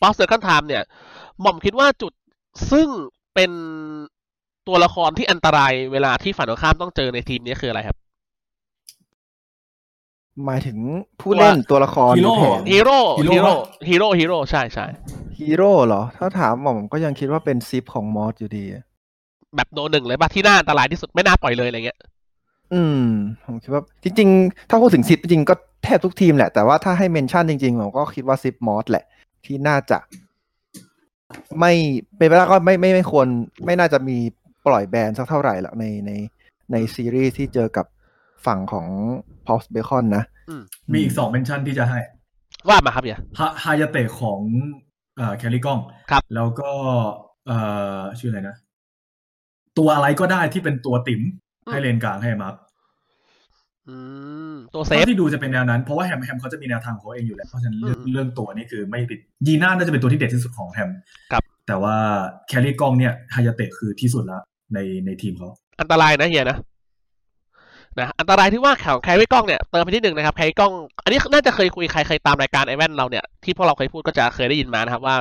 [0.00, 0.82] Post Bacon Time เนี่ย
[1.40, 2.12] หม่อมคิดว่าจุด
[2.72, 2.88] ซึ่ง
[3.34, 3.50] เป็น
[4.68, 7.96] ตัวละครที่อันตรายเวลาที่ฝ่ายตรงข้ามต้องเจอในทีมนี้คืออะไรครับ
[10.44, 10.78] หมายถึง
[11.20, 12.98] ผู้เล่นตัวละครหรือแผนฮีโร่
[13.32, 13.54] ฮีโร่
[13.88, 14.86] ฮีโร่ฮีโร่ใช่ใช่
[15.38, 18.64] ฮีโร่เหรอ ถ้าถามผมก็ยังคิดว่าเป็น Zip ของมอสอยู่ดี
[19.56, 21.98] แบบโนหนึ่งเลยป่ะที่น่าอันตรายที่สุดไม่น่าปล่อยเลยอะไรเงี้ย
[22.72, 23.04] อืม
[23.44, 29.04] ผมคิดว่า จริง ๆ ถ้าพูดถึง Zip จริงๆก็ แทบทุกทีมแหละ แต่ว่าถ้าให้ mention จริงๆ ผมก็คิดว่า Zip มอสแหละ
[29.44, 29.98] ที่น่าจะ
[31.60, 31.72] ไม่
[32.16, 33.26] เป็นไปได้ก็ไม่ไม่ไม่ควร
[33.64, 34.16] ไม่น่าจะมี
[34.66, 36.10] ปล่อยแบนสักเท่าไหร่หรอกในใน
[36.72, 37.86] ในซีรีส์ที่เจอกับ
[38.46, 38.86] ฝั่งของ
[39.46, 40.24] p o s t Bacon นะ
[40.92, 41.98] มีอีกสองเมนชั่นที่จะให้
[42.68, 44.40] ว่ามาครับเฮียฮาฮายาเตะของ
[45.16, 45.78] เอ่อแคลรี่กล้อง
[46.10, 46.70] ครับ แล้วก็
[47.46, 47.58] เอ่
[47.98, 48.56] อชื่ออะไรนะ
[49.78, 51.22] ตัวอะไรก็ได้ที่เป็นตัวติ๋ม
[51.70, 52.64] ให้เลนกลางให้มาร์คอืม
[54.74, 60.90] ตัวเซฟเท่าที่ดูจะเป็นแนวนั้น เพราะว่าแฮมแฮมเขาจะมีแนวทางของเขาเองอยู่แล้วเพราะฉะนั้นเรื่องอืมเรื่องตัวนี่คือไม่ผิดยีน่าน่าจะเป็นตัวที่เด็ดที่สุดของแฮม
[61.32, 61.96] ครับ แต่ว่า
[62.48, 64.42] แคลรี่กล้องเนี่ยฮายาเตะคือที่สุดแล้ว
[64.74, 65.48] ในในทีมเขา
[65.80, 66.58] อันตรายนะเฮียนะ
[68.00, 70.72] นะอันตรายที่ว่าของแครี่กล้องเนี่ยเติมไปนิดหนึ่งนะครับแครี่กล้อง
[71.04, 75.16] อันนี้น่าจะเคยคุยใครเคยตามรายการไอแวนเราเนี่ยที่พวกเราเคยพูดก็จะเคยได้ยินมานะครับว่า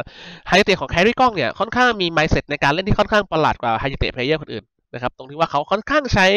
[0.48, 4.64] ไฮเตะของแครี่กล้องเนี่ยค่อนข้างมีไม n ์เซ็ตในการเล่นที่ค่อนข้างประหลาดกว่าไฮเตะเพลเยอร์คนอื่น
[4.96, 6.28] นะครับ ตรงที่ว่าเขาค่อนข้างใช้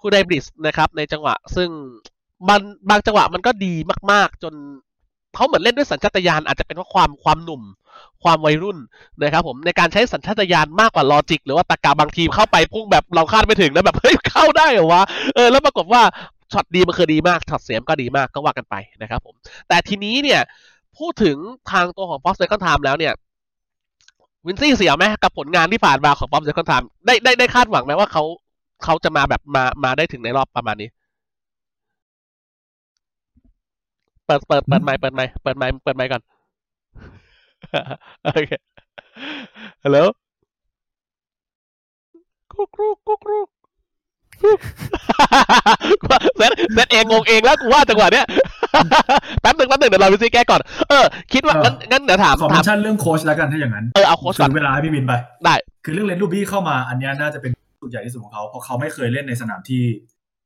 [0.00, 1.68] คูไดบริสนะครับ ในจังหวะ ซึ่ง
[2.48, 3.74] มันบางจังหวะมันก็ดี
[4.12, 4.54] มาก ๆ จน
[5.34, 7.62] เขาเหมือนเล่นด้วยสัญชาตญาณอาจจะเป็นเพราะความความหนุ่ม
[8.22, 8.78] ความวัยรุ่น
[9.22, 15.02] นะครับผมในการใช้สัญชาตญาณมากกว่าลอจิก หรือว่าตรรกะบางทีเข้าไปพุ่งแบบเราคาดไม่ถึงแล้วแบบเฮ้ยเข้าได้เหรอวะ
[15.34, 16.02] เออแล้วปรากฏว่า
[16.52, 19.34] ช็อตดีมันคือดีมากช็อตเสียมก็ดีมากก็ว่ากันไปนะครับผม
[19.68, 20.40] แต่ทีนี้เนี่ย
[20.98, 21.36] พูดถึง
[21.70, 23.12] ทางตัวของ p o p Second Time แล้วเนี่ย
[24.46, 28.22] วินซี่เสียไหมกับผลงานที่ผ่านมาของ p o p Second Time ได้ได้ได้คาดหวังไหมว่าเขา
[28.84, 30.88] เขาจะมาแบบมามาได้ถึงในรอบประมาณนี้
[34.26, 36.22] เปิดเปิดเปิดไมค์เปิดไมค์เปิดไมค์เปิดไมค์ก่อน
[38.24, 38.50] โอเค
[39.82, 39.98] ฮัลโหล
[42.52, 43.51] กุ๊กกุ๊กกุ๊กกุ๊กกุ๊ก
[44.40, 48.26] เซตเซตเองงงเองแล้วกูว่าจังหวะเนี้ย
[49.40, 55.12] แป๊บหนึ่งแป๊บหนึ่งเดี๋ยวเราไปซีแก้ก่อน เออ คิดว่างั้นงั้นเดี๋ยวถามขอ mention เรื่องโค้ชแล้วกันถ้าอย่างนั้น เออเอาโค้ชก่อนซื้อเวลาให้พี่บินไป
[55.44, 55.54] ได้
[55.84, 59.82] คือเรื่องเลนลูบี้เข้ามาอันเนี้ยน่าจะเป็นจุดใหญ่ที่สุดของเขาเพราะเขาไม่เคยเล่นในสนามที่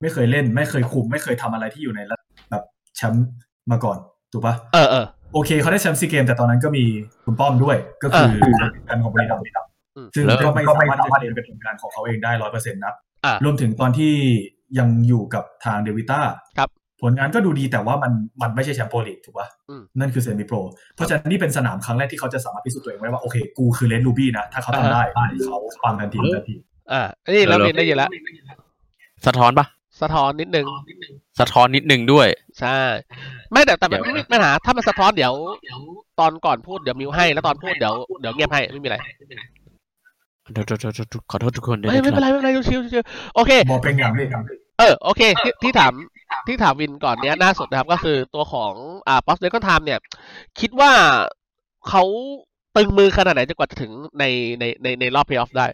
[0.01, 2.65] ไม่เคยเล่น ไม่เคยคุม ไม่เคยทำอะไรที่อยู่ในระดับแบบ
[2.97, 3.29] แชมป์
[3.71, 3.99] มาก่อน
[4.33, 6.85] ถูกปะเออเออโอเคเขาได้แชมป์ซีเกมแต่ตอนนั้นก็มี
[7.25, 8.29] คุณป้อมด้วย ก็คือ
[8.89, 9.67] การของบริษัท
[9.97, 12.95] อืมซึ่งแล้วก็ไม่สามารถจะเป็นผลงานของเขาเองได้ร้อยเปอร์เซ็นต์นะอะ
[13.45, 14.13] รวมถึงตอนที่
[14.79, 16.21] ยังอยู่กับทางเดวิต้า
[16.59, 16.69] ครับ
[17.03, 18.13] ผลงานก็ดูดีแต่ว่ามัน
[18.43, 20.57] มันไม่ใช่แชมป์โปรลีกถูกปะอืมนั่นคือ semi-pro
[20.95, 25.03] เพราะฉะนั้นนี่เป็นสนามครั้งแรกที่เขาจะสามารถพิสูจน์ตัวเองได้ว่า โอเค กูคือเลนลูบี้นะ ถ้าเขาทำได้
[25.47, 26.55] เขาปังทันทีทันที
[26.93, 27.03] อ่า
[27.35, 28.11] นี่เราเรียนได้ยินแล้ว
[29.27, 29.67] สะท้อนปะ
[30.01, 30.67] สะท้อนนิดนึง
[31.41, 32.29] สะท้อนนิดนึงด้วย
[32.61, 32.79] ใช่
[33.53, 35.33] ไม่แต่แต่มันเดี๋ยวไม่มีปัญหา ถ้ามันสะท้อนเดี๋ยว
[36.21, 38.99] ตอนก่อนพูดเดี๋ยว mute ให้ แล้วตอนพูดเดี๋ยวเดี๋ยวเงียบให้ไม่มีอะไร
[40.53, 44.27] เดี๋ยวเดี๋ยวเดี๋ยวเดี๋ยวขอโทษทุกคนด้วยเอ้ยนะไม่เป็นไรรับไม่เป็นไรชิวๆชิวๆโอเคบอกเป็นอย่างนี้
[44.79, 45.93] เออโอเคที่ที่ถาม
[46.47, 48.73] ที่ถามวินก่อนเนี้ยน่าสนนะครับก็คือตัวของ
[49.09, 50.01] อ่าป๊อป Bacon Time เนี่ย
[50.61, 50.93] คิดว่า
[51.89, 52.03] เขา
[52.77, 54.25] ตึงมือขนาดไหนจนกว่าจะถึงใน
[54.61, 55.67] ในในในรอบเพลย์ออฟได้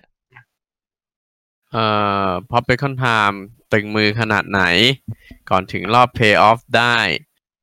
[1.73, 1.85] เอ่
[2.27, 3.41] อพอ Bacon Time
[3.73, 4.63] ตึงมือขนาดไหน
[5.51, 6.97] ก่อนถึงรอบเพย์ออฟได้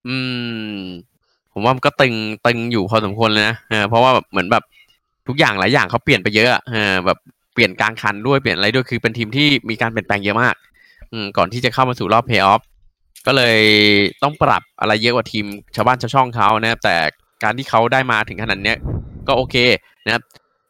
[0.07, 0.15] อื
[0.73, 0.79] ม
[1.53, 2.13] ผมว่ามันก็ตึง
[2.45, 4.63] ตึงอยู่พอสมควรเลยนะเออเพราะว่าแบบเหมือนแบบ
[5.29, 7.17] ทุกอย่างหลายอย่างเขาเปลี่ยนไปเยอะอะเออแบบ
[7.53, 10.55] เปลี่ยนกลางคันด้วยเปลี่ยนอะไรด้วยคือเป็นทีมที่มีการเปลี่ยนแปลงเยอะมาก
[11.11, 12.61] อืมก่อนที่จะเข้ามาสู่รอบเพย์ออฟ
[13.25, 13.59] ก็เลย
[14.23, 16.95] ต้องปรับอะไรเยอะกว่าทีมชาวบ้านชาวช่องเขานะครับแต่
[17.43, 18.77] การที่เขาได้มาถึงขนาดเนี้ย
[19.27, 19.55] ก็โอเค
[20.05, 20.23] นะครับ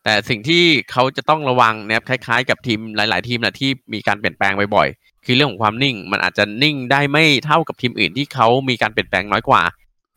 [0.04, 9.62] แต่สิ่งที่เขาจะต้องระวังนะครับคล้ายๆ กับทีมหลาย ๆ ทีมนะที่มีการเปลี่ยนแปลงบ่อยๆคือเรื่องของความนิ่ง มันอาจจะนิ่งได้ไม่เท่ากับทีมอื่นที่เขามีการเปลี่ยนแปลงน้อยกว่า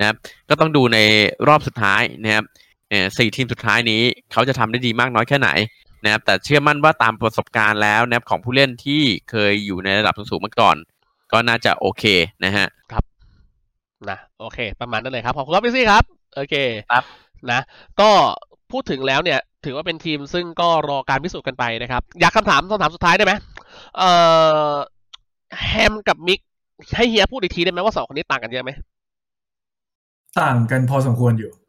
[0.01, 0.17] นะครับ
[0.49, 0.99] ก็ต้องดูใน
[1.49, 2.45] รอบสุดท้ายนะครับ
[3.19, 5.51] สี่ทีมสุดท้ายนี้เขาจะทำได้ดีมากน้อยแค่ไหน
[6.05, 10.77] นะครับแต่เชื่อมั่นว่าตามประสบการณ์แล้วนะครับของผู้เล่นที่เคยอยู่ในระดับสูงๆมาก่อน
[11.33, 12.05] ก็น่าจะโอเค
[12.45, 12.67] นะฮะ
[14.11, 16.05] นะโอเค ประมาณนั้นเลยครับขอบคุณครับพี่ซี่ครับ
[16.37, 16.55] โอเค
[16.93, 17.05] ครับ
[17.51, 17.61] นะ
[18.01, 18.11] ก็
[18.73, 23.33] พูดถึงแล้วเนี่ย ถือว่าเป็นทีมซึ่งก็รอการพิสูจน์กันไปนะครับ อยากคำถามคำถามสุดท้ายได้ไหม
[23.99, 24.11] เอ่
[24.71, 24.73] อ
[25.65, 26.41] แฮมกับมิก
[26.97, 28.71] ให้เฮียพูดอีกทีได้ไหมว่าสองคนนี้ต่างกันเยอะไหม
[30.41, 31.62] ต่างกันพอสมควรอยู่อืม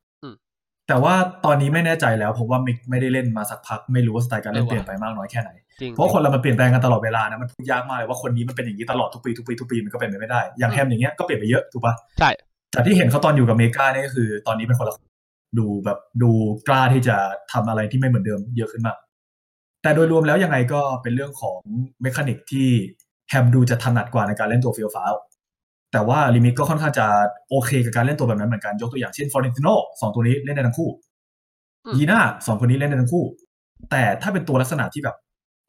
[0.88, 1.14] แต่ว่า
[1.46, 5.50] ตอนนี้ไม่แน่ใจแล้วผมว่ามิกไม่ได้เล่นมาสักพักไม่รู้ว่าสไตล์การเล่นเออว่ะเปลี่ยนไปมากน้อยแค่ไหน
[5.82, 12.30] จริงเพราะคนเรามันเปลี่ยนแปลงกันตลอดเวลานะมันพูดยากมากเลยว่าคนนี้มันเป็นอย่างนี้ตลอดทุกปีทุกปีทุกปีมันก็เป็นไปไม่ได้ อย่างแฮมอย่างเงี้ยก็เปลี่ยนไปเยอะถูกปะใช่
[12.74, 14.96] จากที่เห็นเขาตอนอยู่กับ MEGA เนี่ยก็คือ ตอนนี้เป็นคนละ
[15.60, 16.32] ดูแบบดู
[16.68, 17.18] กล้าที่จะ
[17.52, 18.98] ทำอะไรที่ไม่เหมือนเดิมเยอะขึ้นมาก
[19.82, 21.60] แต่โดยรวมแล้วยังไงก็เป็นเรื่องของ
[22.02, 22.68] mechanic ที่
[23.30, 25.14] แฮมดูจะถนัดกว่าในการเล่นตัวเฟี้ยวฟ้าว
[25.94, 27.06] แต่ว่าลิมิตก็ค่อนข้างจะ
[27.50, 29.68] โอเคกับการเล่นตัวแบบนั้นเหมือนกัน ยกตัวอย่างเช่นฟอร์เรนติโน
[30.02, 30.90] สองตัวนี้เล่นได้ทั้งคู่
[31.86, 33.24] อืมยีน่าสองคนนี้เล่นได้ทั้งคู่
[33.92, 35.16] แต่ถ้าเป็นตัวลักษณะที่แบบ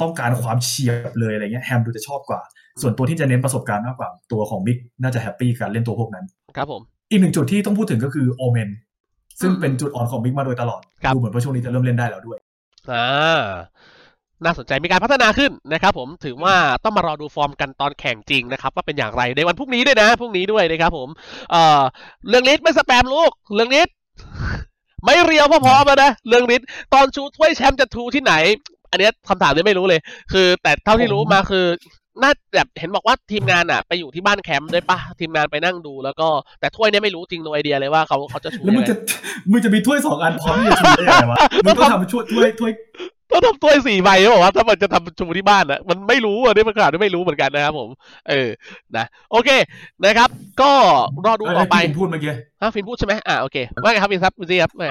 [0.01, 2.41] ต้องการความเฉียบเลยอะไรเงี้ยแฮมดูจะชอบกว่า
[2.81, 6.25] ส่วนตัวที่จะเน้นประสบการณ์มากกว่า ตัวของมิกน่าจะแฮปปี้กับการเล่นตัวพวกนั้น
[6.57, 8.69] ครับผม อีกหนึ่งจุดที่ต้องพูดถึงก็คือโอเมน
[9.41, 12.39] ซึ่งอืมเป็นจุดอ่อนของมิกมาโดยตลอดครับดูเหมือนว่าช่วงนี้จะเริ่มเล่นได้แล้วด้วย
[12.93, 13.41] อ่า
[14.45, 16.55] น่าสนใจมีการพัฒนาขึ้นนะครับผมถือว่า
[16.85, 21.09] ต้องมารอดูฟอร์มกันตอนแข่งจริงนะครับ ว่าเป็นอย่างไรในวันพรุ่งนี้ด้วยนะพรุ่งนี้ด้วยนะครับผม
[21.51, 21.83] เอ่อ
[22.29, 23.89] เรื่องลิศไม่สแปมลูกเรื่องลิศ
[25.05, 26.63] ไม่เรียวพอๆมานะเรื่องลิศ
[26.95, 28.35] ตอนชูถ้วยแชมป์จะทูที่ไหน
[28.91, 30.01] อันเนี้ยคำถามนี้ไม่รู้เลย
[30.33, 31.67] คือ แต่เท่าที่รู้มาคือ
[32.23, 36.29] น่าแบบเห็นบอกว่าทีมงานอะ ไปอยู่ที่บ้านแคมป์ด้วยปะทีมงานไปนั่งดูแล้วก็
[36.61, 38.97] แต่ถ้วยเนี้ยไม่รู้จริงโนไอเดียเลยว่าเขาเขาจะชูแล้วมึยังงไงจะ
[39.51, 42.73] มึงจะมีถ้วยสองอันพร้อมที่จะชูได้ยังไงวะมึงต้องทำช่วยถ้วยถ้วย
[43.31, 47.89] ต้องทำถ้วสี่ใบหรือเปล่าถ้ามันจะทำชูที่บ้านอะมันไม่รู้อะนี่มันขาดไม่รู้เหมือนกันนะครับผม
[48.29, 48.49] เออ
[48.97, 49.51] นะโอเค
[50.05, 50.71] นะครับ ก็
[51.27, 54.89] รอดูต่อไปที่มึงพูดเมื่อกี้ฮะฟินพูดใช่ไหมอ่าโอเคว่าไงครับฟินครับฟินซี่ครับไม่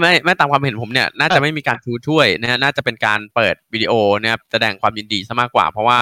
[0.00, 3.92] ไม่ไม่ตามความเห็นผมเนี่ยน่าจะไม่มีการชูถ้วยนะน่าจะเป็นการเปิดวิดีโอ
[4.22, 5.98] นะครับแสดงความยินดีซะมากกว่า เพราะว่า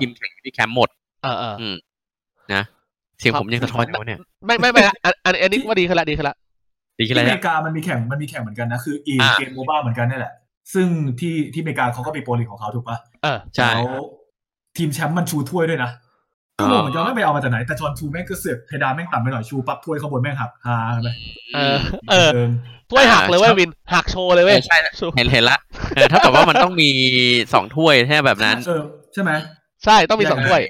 [0.00, 0.88] ทีมแข่งที่แคมป์หมด
[1.22, 1.74] เออเอออืม
[2.54, 2.62] นะ
[3.20, 6.36] เสียงผมยังสะท้อนอยู่เนี่ย ไม่ไม่ไม่อันอันนี้ว่าดีขึ้นละดีขึ้นละ
[7.00, 10.32] ดีขึ้นอแล้วเมริกามันมีแข่งมันมีแข่งเหมือนกันนะคืออีเกมโมบ้าเหมือนกันนี่แหละ
[10.74, 10.88] ซึ่ง
[11.20, 14.04] ที่ที่อเมริกาเขาก็มีโปรลีกของเขาถูกปะเออใช่แล้ว
[14.76, 15.90] ทีมแชมป์มันชูถ้วยด้วยนะ
[16.58, 21.08] ก็งงเหมือนกันว่าไม่ไปเอามาจากไหน แต่จอห์นชูแม่งก็เสือกเพดานแม่งต่ำไปหน่อยชูปั๊บถ้วยข้างบนแม่งหักฮาไป
[21.54, 21.76] เออ
[22.10, 22.48] เออเออ
[22.90, 24.76] ถ้วยหักเลยเว้ยวินหักโชว์เลยเว้ยใช่
[25.16, 25.58] เห็นเห็นละ
[25.94, 26.90] เออเท่ากับว่ามันต้องมี
[27.54, 28.82] สองถ้วยใช่ไหมแบบนั้นเออ
[29.12, 29.30] ใช่ไหม
[29.84, 30.60] ใช่ต้องมีสองถ้วย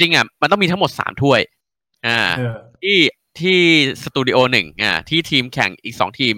[0.00, 1.40] จริงอะมันต้องมีทั้งหมดสามถ้วย
[2.06, 2.98] อ่าเออที่
[3.40, 3.58] ที่
[4.02, 6.34] สตูดิโอหนึ่งอ่า ที่ทีมแข่งอีกสองทีม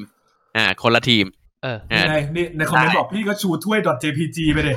[0.57, 1.25] อ่า คนละทีม
[1.63, 4.77] เอออ่านี่ไงนี่ในคอมเมนต์ได้บอกพี่ก็ชูถ้วย .jpg ไปเลย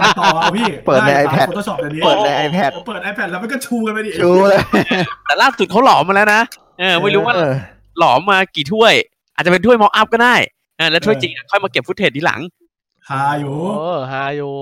[0.00, 4.60] ตัดต่อเอาพี่ เปิดใน iPad Photoshop เดี๋ยวนี้เปิดใน iPad เปิด iPad แล้วมันก็ชูกันไปดิชูเลย
[5.26, 6.40] แต่ล่าสุดเขาหลอมมาแล้วนะ
[6.80, 7.52] เออ ไม่รู้ว่าเออ
[7.98, 8.94] หลอมมากี่ถ้วย
[9.34, 10.34] อาจจะเป็นถ้วยมออัพก็ได้
[10.76, 12.40] เออแล้วถ้วยเออจริงอะค่อยมาเก็บฟุตเทจทีหลัง
[13.08, 14.52] ฮาอยู่โอ้ฮาอยู่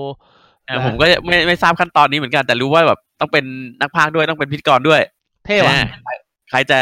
[0.65, 3.43] เออนะผมก็ไม่ไม่ทราบขั้นตอนนี้เหมือนกัน แต่รู้ว่าแบบต้องเป็น
[3.81, 5.01] นักพากย์ด้วยต้องเป็นพิธีกรด้วย
[5.45, 6.17] เท่ว่ะเออ
[6.53, 6.81] ใครจะ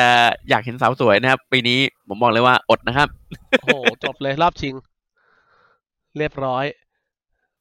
[0.50, 3.08] อยากเห็นสาวสวยนะครับ ปีนี้ผมบอกเลยว่าอดนะครับ
[3.62, 4.74] โอ้โห จบเลยรอบชิง
[6.18, 6.66] เรียบร้อย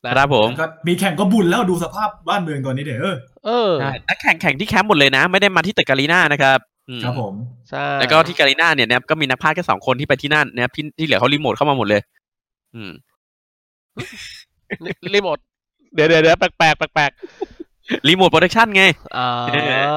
[0.05, 6.59] นะครับผมก็มีแข่งก็บุญแล้วดูสภาพบ้านเมืองตอนนี้เดี๋ยวเออเออใช่นักแข่งแข่งที่แคมป์หมดเลยนะ ไม่ได้มาที่ตึกการีนานะครับ
[6.89, 7.35] อืมครับผม
[7.71, 12.03] ใช่แล้วก็ที่การีนาเนี่ยนะครับก็มีนักพากย์แค่สองคนที่ไปที่นั่นนะครับที่ที่เหลือเขารีโมทเข้ามาหมดเลย
[12.75, 12.91] อืม
[15.15, 15.39] รีโมท
[15.95, 17.11] เดี๋ยวเดี๋ยวเดี๋ยวแปลกแปลกแปลกแปลก
[18.09, 18.85] remote production ไง
[19.17, 19.93] อ่าเอ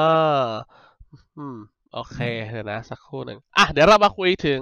[1.38, 1.58] อืม
[1.94, 2.20] โอเค
[2.50, 4.62] เดี๋ยวนะ สักครู่หนึ่งอะเดี๋ยวเรามาคุยถึง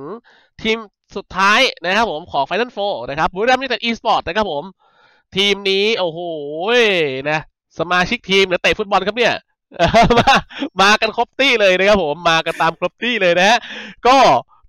[0.62, 0.78] ทีม
[1.16, 4.64] สุดท้ายนะครับผมของ Final Four นะครับบุรีรัมย์ยูไนเต็ดอีสปอร์ตนะครับผม
[5.36, 6.20] ทีมนี้ โอ้โห
[7.30, 7.40] นะ
[7.80, 9.34] สมาชิกทีมหรือเตะฟุตบอลครับเนี่ย
[10.20, 10.34] มา
[10.82, 13.58] มากันครบตี้เลยนะครับผมมากันตามครบตี้เลยนะ
[14.08, 14.18] ก็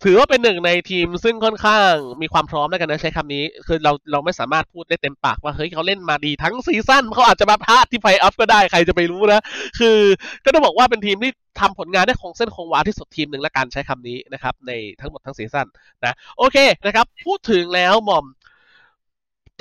[0.05, 1.93] ถือว่าเป็นหนึ่งในทีมซึ่งค่อนข้าง
[2.23, 9.43] มีความพร้อมแล้วกันนะใช้คำนี้ คือเราเราไม่สามารถพูดได้เต็มปากว่าเฮ้ยเขาเล่นมาดีทั้ง season เขาอาจจะมาพลาดที่ไฟออฟก็ได้ใครจะไปรู้นะ
[9.79, 9.99] คือ
[10.45, 15.67] ก็ต้องบอกว่าเป็นทีมที่ทำผลงานได้คงเส้นคงวาที่สุดทีมหนึ่งและการใช้คำนี้นะครับ ในทั้งหมดทั้ง season
[16.05, 18.25] นะโอเคนะครับ พูดถึงแล้วหม่อม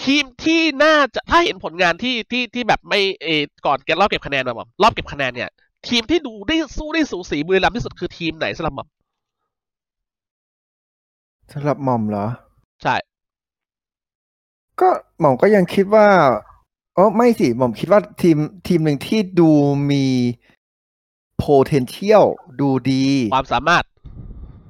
[0.03, 5.49] ทีมที่น่าจะถ้าเห็นผลงานที่ที่ที่แบบไม่เออก่อนเก็บรอบเก็บคะแนนมาหม่อมรอบเก็บคะแนนเนี่ย
[5.87, 8.89] ทีมที่ดูได้สู้ได้สูสีบุรีรัมย์ที่สุดคือทีมไหนสำหรับหมอม
[11.53, 12.25] สำหรับหม่อมเหรอ
[12.83, 12.95] ใช่
[14.79, 14.89] ก็
[15.19, 16.07] หม่อมก็ยังคิดว่า
[16.97, 18.37] อ๋อไม่สิหม่อมคิดว่าทีม
[18.67, 19.51] ทีมหนึ่งที่ดู
[19.91, 20.05] มี
[21.43, 22.25] potential
[22.59, 23.83] ดูดี ความสามารถ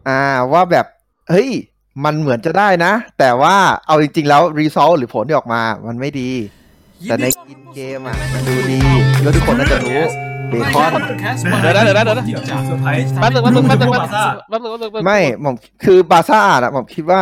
[0.07, 0.21] อ่า
[0.51, 0.85] ว่าแบบ
[1.29, 1.49] เฮ้ย
[2.03, 3.55] มันเหมือนจะได้นะ แต่ว่า
[3.87, 6.29] เอาจริง ๆ แล้ว result หรือผลที่ออกมา มันไม่ดี
[7.03, 8.81] แต่ใน in-game อะ มันดูดี
[9.21, 10.01] แล้วทุกคนน่าจะรู้
[10.51, 10.91] เบคอน
[11.61, 12.25] เดี๋ยวนะเดี๋ยวนะเดี๋ยวนะ
[12.65, 13.99] เซอร์ไพรส์แป๊บนึงแป๊บนึงแป๊บนึงรู้
[14.49, 17.21] แป๊บไหมนึงว่าแป๊บนึงแป๊บนึงแป๊บนึงไม่หม่อมคือบาซ่าอะหม่อมคิดว่า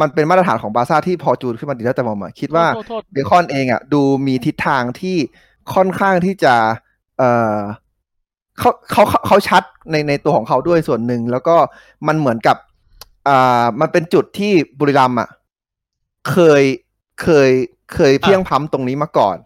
[0.00, 5.16] มันเป็นมาตรฐานของบาซ่าที่พอจูนขึ้นมาดีแล้วแต่หม่อมอะคิดว่าโทษโทษเบคอนเองอะดูมีทิศทางที่
[5.74, 6.54] ค่อนข้างที่จะ
[7.18, 7.22] เอ
[7.56, 7.58] อ
[8.58, 11.56] เขาเขาเขาเขาชัดในในตัวของเขาด้วยส่วนหนึ่ง แล้วก็
[12.06, 12.56] มันเหมือนกับ
[13.28, 15.28] อ่ามันเป็นจุดที่บุรีรัมย์อะ
[16.30, 16.62] เคย
[17.22, 17.50] เคย
[17.94, 19.36] เคยเพียงพล้ำตรงนี้มาก่อน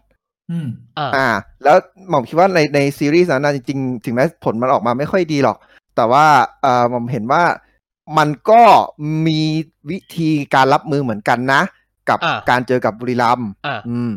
[0.51, 0.67] อืม
[0.97, 1.27] อ่าอ่า
[1.63, 1.77] แล้ว
[2.09, 5.57] หม่อมคิดว่าในในซีรีส์นั้นนะจริงๆ ถึงแม้ผลมันออกมาไม่ค่อยดีหรอก
[5.95, 6.25] แต่ว่า
[6.61, 7.43] เอ่อหม่อมเห็นว่า
[8.17, 8.61] มันก็
[9.27, 9.41] มี
[9.89, 11.61] วิธีการรับมือเหมือนกันนะ
[12.09, 14.11] กับอ่าการเจอกับบุรีรัมย์อ่าอืม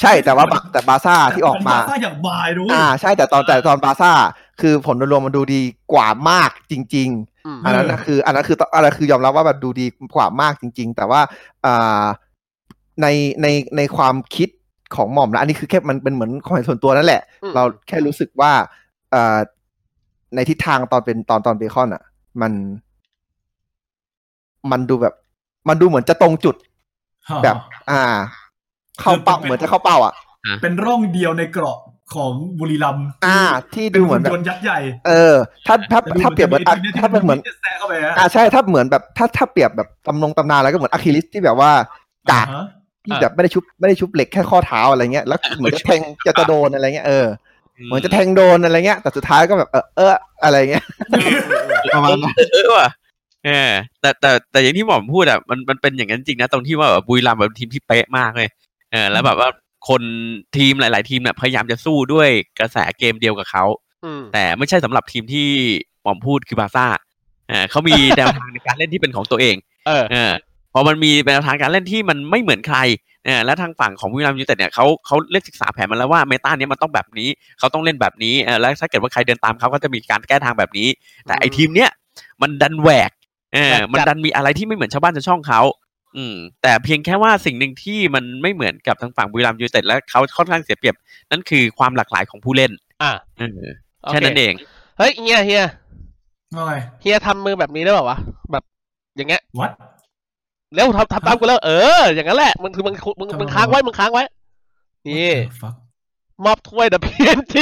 [0.00, 4.12] ใช่แต่ว่าบาแต่บาซ่าที่ออกมาบาซ่าอย่างบายด้วยอ่า ใช่แต่ตอนแต่ตอนบาซ่า
[4.60, 5.60] คือผลโดยรวมมันดูดี
[5.92, 7.08] กว่ามากจริง
[7.46, 11.20] อืมๆอันนั้นนะคือ อันนั้นคืออันนั้นคือยอมรับว่าแบบดูดีกว่ามากจริง ๆ แต่ว่า
[11.66, 12.04] อ่า
[13.02, 13.06] ใน
[13.42, 13.46] ใน
[13.76, 14.48] ในความคิด
[14.94, 18.52] ของหม่อมนะอันนี้คือแค่มันเป็นเหมือนความเห็นส่วนตัวนั่นแหละอืมเราแค่รู้สึกว่า
[19.10, 19.38] เอ่อ
[20.34, 22.02] ในทิศทางตอนเป็นตอนตอนเบคอนอะ
[22.42, 22.52] มัน
[24.70, 25.14] มันดูแบบ
[25.68, 26.56] มันดูเหมือนจะตรงจุด
[27.42, 27.56] แบบ
[27.90, 28.02] อ่า
[29.00, 30.14] เข้าเป้าเหมือนจะเข้าเป้า อะ
[30.62, 31.78] เป็นร่องเดียวในเกราะ
[32.14, 33.40] ของบุรีรัมย์อ่า
[33.74, 34.78] ที่ดูเหมือนแบบป็หุ่ยนต์ยักษ์ใหญ่
[35.08, 35.34] เออ
[35.66, 41.70] ถ้าถ้าถ้าเปรียบเหมือนอะถ้าเป็นเหมือนแซะเข้าไปฮะอ่าใช่ถ้าเหมือนแบบ ถ้าถ้าเปรียบแบบตำนงตำนานแล้วก็เหมือนอะคิลิสที่แบบว่า
[42.30, 42.64] กากอ่าฮะ
[43.06, 47.26] ที่แบบไม่ได้ชุบไม่ได้ชุบเหล็กแค่ข้อเท้าอะไรเงี้ยแล้วเหมือนจะแทงจะจะโดนอะไรเงี้ยเออ
[47.86, 50.84] เหมือนจะแทงโดนอะไรเงี้ยแต่สุดท้ายก็แบบเออเอออะไรเงี้ย
[51.94, 52.88] ประมาณนั้นเออว่ะ
[53.46, 58.48] เออแต่แต่แต่อย่างที่หมอมพูดอะมันมันเป็นอย่างนั้นจริงนะตรงที่ว่าแบบบุรีรัมย์แบบทีมที่เป๊ะมากเลย
[58.92, 59.48] เออแล้วแบบว่า
[59.88, 60.02] คน
[60.56, 62.28] ทีมหลาย ๆ ทีมเนี่ยพยายามจะสู้ด้วย
[62.58, 63.64] กระแสเกมเดียวกับเขา
[64.04, 65.48] อืมแต่ไม่ใช่สำหรับทีมที่
[66.02, 66.86] หม่อมพูดคือบาร์ซ่า
[67.48, 70.32] เออเขามีแนวทางในการเล่นที่เป็นของตัวเอง เออเออ
[70.78, 72.78] พอมันมีแนวทางการเล่นที่มันไม่เหมือนใคร
[73.24, 80.88] เออและทางฝั่งของบุรีรัมย์ยูไนเต็ดเนี่ยเขาเขาเล่นศึกษาแผนมาแล้วว่า meta เนี้ยมันต้องแบบนี้เขาต้องเล่นแบบนี้เออแล้วถ้าเกิดว่าใครเดินตามเขาก็จะมีการแก้ทางแบบนี้
[81.26, 81.90] แต่ไอทีมเนี้ย
[82.42, 83.10] มันดันแหวก
[83.54, 85.60] เออมันดันมีอะไรที่ไม่เหมือนชาวบ้านชาวช่องเขา
[86.16, 90.94] อืมแต่เพียงแค่ว่าสิ่งหนึ่งที่มันไม่เหมือนกับทางฝั่งบุรีรัมย์ยูไนเต็ดและเขาค่อนข้างเสียเปรียบ
[91.30, 92.72] นั่นคือความหลากหลายของผู้เล่น
[93.02, 93.70] อะเออ
[94.02, 94.52] โอแค่นั้นเอง
[94.98, 95.64] เฮ้ยเฮียเฮีย
[96.56, 98.18] ว่าไงเฮียทำมือแบบนี้ได้เปล่าวะ
[98.52, 98.64] แบบ
[99.16, 99.70] อย่างเงี้ยวัด
[100.74, 104.22] เร็วทำทำตามกูแล้วเออ อย่างนั้นแหละมึงคือมึงมึงมึงค้างไว้มึงค้างไว้
[105.08, 105.74] นี่ฟัก
[106.44, 107.54] มอบถ้วย The PNG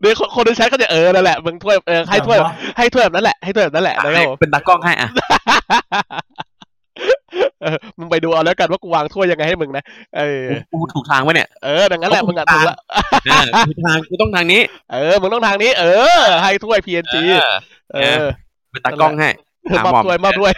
[0.00, 2.38] เดี๋ยวคนคนในแชทเขาจะเออนั่นแหละมึงถ้วยเออให้ถ้วย
[2.76, 5.08] ให้ถ้วยแบบนั้นแหละให้ถ้วยแบบนั้นแหละนะครับผมเป็นตากล้องให้อะ
[7.62, 9.84] เออมึงไปดูเอาแล้วกันว่ากูวางถ้วยยังไงให้มึงนะ
[10.16, 12.76] เออกูถูกทางวะเนี่ยเออดังนั้นแหละมึงอะถูกละ
[13.24, 14.60] เออถูกทางกูต้องทางนี้
[14.92, 15.84] เออมึงต้องทางนี้ เอ
[16.18, 17.54] อ ให้ถ้วย PNG เออ
[17.94, 18.45] เออเป็น
[18.84, 19.30] ตากล้องให้
[19.70, 20.52] อะมอบหม่อมถ้วยมอบถ้วย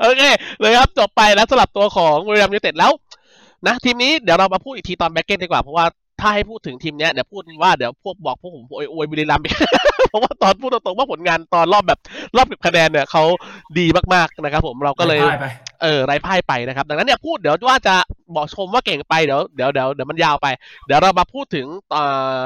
[0.00, 0.22] โอเค
[0.60, 2.92] เลยครับจบไปแล้วสำหรับตัวของบุรีรัมย์ยูไนเต็ดแล้ว
[3.66, 5.86] นะทีมนี้เดี๋ยวเรามาพูดอีกทีตอน bracket ดีกว่าเพราะว่า
[6.20, 9.44] ถ้าให้พูดถึงทีมเนี้ยเดี๋ยวพูดว่าเดี๋ยวพวกบอกพวกผมโอยอวยบุรีรัมย์
[10.10, 12.00] เพราะว่าตอนพูดตรงๆว่าผลงานตอนรอบแบบ
[12.36, 13.22] รอบเก็บคะแนนเนี่ยเขา
[13.78, 15.46] ดีมากๆนะครับ ผมเราก็เลยได้ไป
[15.82, 17.94] เออไร้พ่ายไปนะครับ ดังนั้นเนี่ยพูดเดี๋ยวว่าจะ
[18.36, 20.46] บอกชมว่าเก่งไปเดี๋ยวเดี๋ยวเดี๋ยวเดี๋ยวมันยาวไป
[20.86, 22.04] เดี๋ยวเรามาพูดถึงเอ่
[22.36, 22.38] อ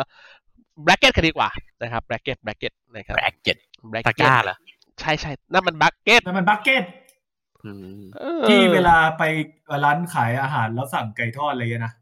[0.85, 1.49] bracket กันดีกว่า
[1.83, 3.57] นะครับ bracket bracket นะครับ bracket
[3.91, 4.57] bracket ตะกร้าเหรอ
[5.01, 6.85] ใช่ใช่นั่นมันแบล็กเก็ตแล้วมันบักเก็ต
[7.65, 8.03] อืม
[8.49, 9.23] ที่เวลาไป
[9.85, 11.93] ร้านขายอาหารแล้วสั่งไก่ทอดอะไรเงี้ยนะ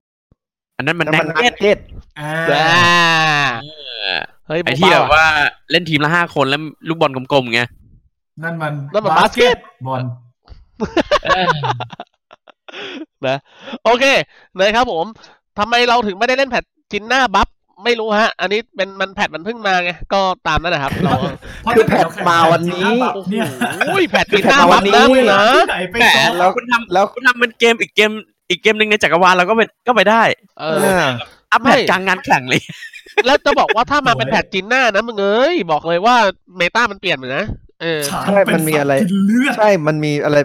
[0.77, 1.79] อันนั้นมันแล้วแน็มันกนัเก็ตกเก็ต
[2.21, 5.27] อ่าอ่าเฮ้ยไอ้ที่เบาแบบๆอะว่า
[5.71, 7.61] เล่นทีมละห้าคนแล้วลูกบอลกลมๆไง
[8.43, 10.03] นั่นมันนั่นมันบาสเก็ตบอล
[13.27, 13.39] นะ
[13.85, 14.05] โอเค
[14.57, 15.07] นะครับผม
[15.59, 17.49] ทำไมเราถึงไม่ได้เล่นแพทจินหน้าบัฟ
[17.85, 21.14] ไม่รู้ฮะ อันนี้เป็นมันแพทมันเพิ่งมาไง ก็ตามนั้นนะครับเรา
[21.62, 23.45] เพราะคือถ้าแพทมาวันนี้แบบเนี่ย
[23.79, 28.11] โอ้ยแพทจินหแพทน้ามาวับัฟนนี้นะมึงนะที่ไหนไปแหมซ้อมแล้วคุณทำแล้วคุณทำเป็นเกมอีกเกม
[28.51, 30.22] อีกเกมหนึ่งในจักรวาลเราก็ไปก็ไปได้
[30.59, 31.05] เอเอออ
[31.53, 32.61] อัพแพไม่ทกลางงานแข่งเลย
[33.26, 36.16] แล้วจะบอกว่าถ้ามาเป็นแพทจินหน้านะมึงเอ้ยบอกเลยว่า
[36.57, 37.47] เมตามันเปลี่ยนเหมือนนะ
[37.83, 40.37] เออฉากใช่มันมีอะไรเป็สัตว์กินเลือดใช่ มันมีอะไร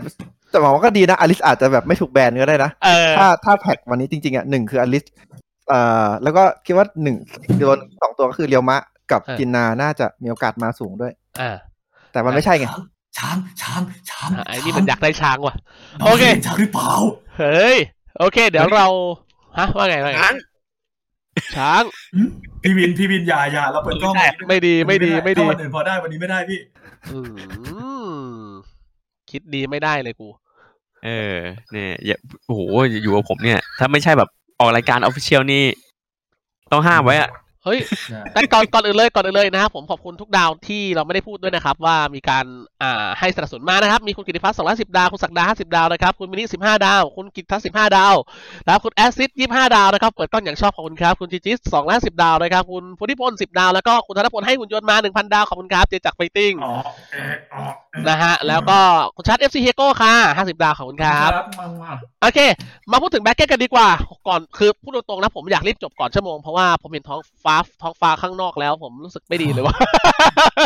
[0.52, 7.18] แต่หวังว่าก็ดีนะอลิสอาจจะแบบไม่ถูกแบนก็ได้นะเออถ้าถ้าแพ็กวันนี้จริงๆอะหนึ่งคืออลิสเอ่อแล้วก็คิดว่าหนึ่ง
[7.60, 11.52] โดนสองตัวก็คือเรียวมะกับเออจินนาน่าจะมีโอกาสมาสูงด้วย อ่า
[12.12, 12.68] แต่มันไม่ใช่ไง
[13.18, 15.56] ช้างช้างช้างไอ้นี่มันอยากได้ช้างว่ะ
[16.00, 16.92] น้งโอเคห็นช้างหรือเปล่า
[17.40, 17.78] เฮ้ย
[18.20, 18.88] โอเค เดี๋ยวเรา
[19.58, 20.36] ฮะว่าไงว่าไงช้าง
[21.58, 21.84] ช้าง
[22.16, 22.30] หืม
[22.64, 24.14] พี่วินพี่วินอย่าอย่าเราเปิดกล้อง
[24.48, 26.60] ไม่ดีไม่ดีไม่ดีถ้าวันอื่นพอได้วันนี้ไม่ได้พี่
[27.12, 27.20] อื
[28.44, 28.44] ม
[29.32, 30.30] คิดดีไม่ได้เลยกู
[31.06, 31.38] เออ
[31.72, 32.62] เนี่ยอย่าโอ้โห
[33.04, 34.30] อยู่กับผมเนี่ย ถ้าไม่ใช่แบบ
[34.64, 35.64] ออกรายการ official นี่
[36.72, 37.30] ต้องห้ามไว้อะ
[37.66, 37.80] เฮ้ย
[38.34, 42.46] แต่ก่อนก่อนอื่นเลยก่อนอื่นเลยนะครับผมขอบคุณทุกดาวที่เราไม่ได้พูดด้วยนะครับ ว่ามีการ
[42.82, 48.16] อ่าให้สนับสนุนมานะครับ มีคุณกิติพัฒน์210ดาว คุณศักดา50ดาวนะครับ คุณมินิ15ดาว คุณกิตทัศน์15ดาว
[48.66, 51.60] แล้วคุณแอซิด25ดาวนะครับ เปิดกล้องอย่างชอบขอบคุณครับ คุณจิจิส
[51.92, 56.74] 250ดาวนะครับ คุณพุทธิพล10ดาว แล้วก็คุณธนพลให้หุ่นยนต์มา1,000ดาว ขอบคุณครับ เจจากไฟติ้งอ๋อ
[57.14, 57.64] เอออ๋อ
[58.08, 58.80] นะฮะ แล้วก็
[59.16, 62.40] คุณชัด FC เฮโก้ค่ะ50ดาวขอบคุณครับมามาโอเค
[62.92, 63.90] มาพูดถึง bracket กันดีกว่า
[64.28, 69.76] ก่อนคือพูดตรงๆนะผมอยากรีบจบก่อนชั่วโมงเพราะว่าผมเห็นท้องฟ้าท้องฟ้าข้างนอกแล้ว ผมรู้สึกไม่ดีเลยว่า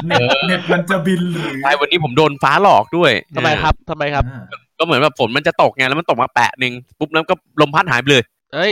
[0.08, 4.44] เน็ตเน็ตมันจะบินหรือใช่วันนี้ผมโดนฟ้าหลอกด้วยทำไมครับทำไมครับอ่า
[4.78, 8.24] ก็เหมือนแบบฝนมันจะตกไงแล้วมันตกมาแปะหนึ่งปุ๊บแล้วก็ลมพัดหายไปเลย
[8.54, 8.72] เอ้ย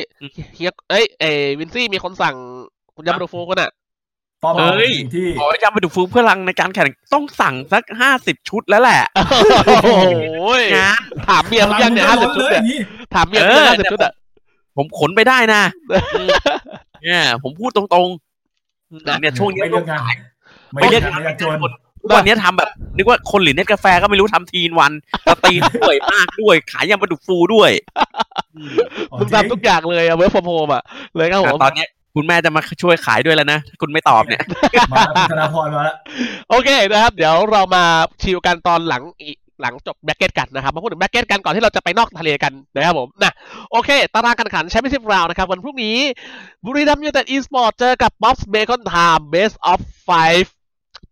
[0.55, 1.26] เฮียเอ้ยเอ
[1.59, 2.36] วินซี่มีคนสั่ง
[2.95, 3.72] คุณยำดูฟูกันอะ
[4.43, 9.01] ป้อมเฮ้ยสิ่งที่ขอจำไปดูฟูพลังในการแข่งต้องสั่งสักห้าสิบชุดแล้วแหละ
[9.66, 9.89] โอ้โห
[10.76, 12.80] งานถามเมียมึงยังเนี่ยห้าสิบชุดเนี่ยนี่
[13.13, 14.13] ถามเมียมึงยังห้าสิบชุดอะ
[14.78, 15.61] ผมขนไปได้นะ
[16.13, 16.28] อืม
[17.04, 20.16] เนี่ยผมพูดตรงๆเนี่ยช่วงนี้ไม่เลือกงาน
[20.74, 21.58] ไม่ไม่เลืเรีอยกกงานไม่อยากจน
[22.02, 24.91] ทุกวันนี้ทำแบบ นึกว่าคนหรือเน็ตกาแฟก็ไม่รู้ทำทีนวัน
[25.28, 27.72] stream ด้วยมากด้วย ขายยำปลาดุกฟูด้วย
[28.56, 28.72] อืม
[29.20, 30.84] มึงทำทุกอย่างเลยอะ work from home อะ
[31.16, 34.41] เลยครับผมตอนเนี้ยคุณแม่จะมาช่วยขายด้วยแล้วนะถ้าคุณไม่ตอบเนี่ย
[34.93, 35.96] มาแล้วคุณธนาพรมาแล้ว
[36.50, 37.84] โอเคนะครับ เดี๋ยวเรามา
[38.22, 43.32] ชิลกันตอนหลังอีก หลังจบ bracket กันนะครับ มาพูดถึง bracket กันก่อนที่เราจะไปนอกทะเลกันนะครับผมนะ
[43.72, 45.97] โอเค ตารางการแข่งขัน championship round นะครับ วันพรุ่งนี้
[46.66, 50.10] บุรีรัมย์ยูไนเต็ดอีสปอร์ตเจอกับบ๊อบส์เบคอนไทม์ best of five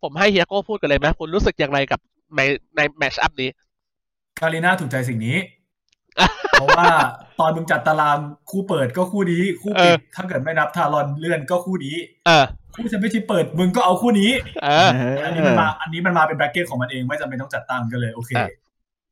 [0.02, 2.00] ผมให้เฮียโก้พูดกันเลยไหมคุณรู้สึกอย่างไรกับ
[2.36, 2.41] ใน
[2.76, 3.50] ใน match up นี้
[4.39, 5.38] คารีน่าถูกใจสิ่งนี้
[6.51, 6.88] เพราะว่า
[7.39, 8.18] ตอนมึงจัดตาราง
[8.49, 11.95] คู่เปิดก็คู่นี้ คู่ปิดเออถ้าเกิดไม่นับทารอนเลื่อนก็คู่นี้
[12.26, 12.45] เออ
[12.76, 14.32] คู่แชมเปี้ยนชิพเปิดมึงก็เอาคู่นี้
[14.64, 14.89] เออ
[15.26, 18.49] อันนี้มันมาอันนี้มันมาเป็นแบรกเก็ตของมันเองไม่จำเป็นต้องจัดตั้งก็เลยโอเคอะ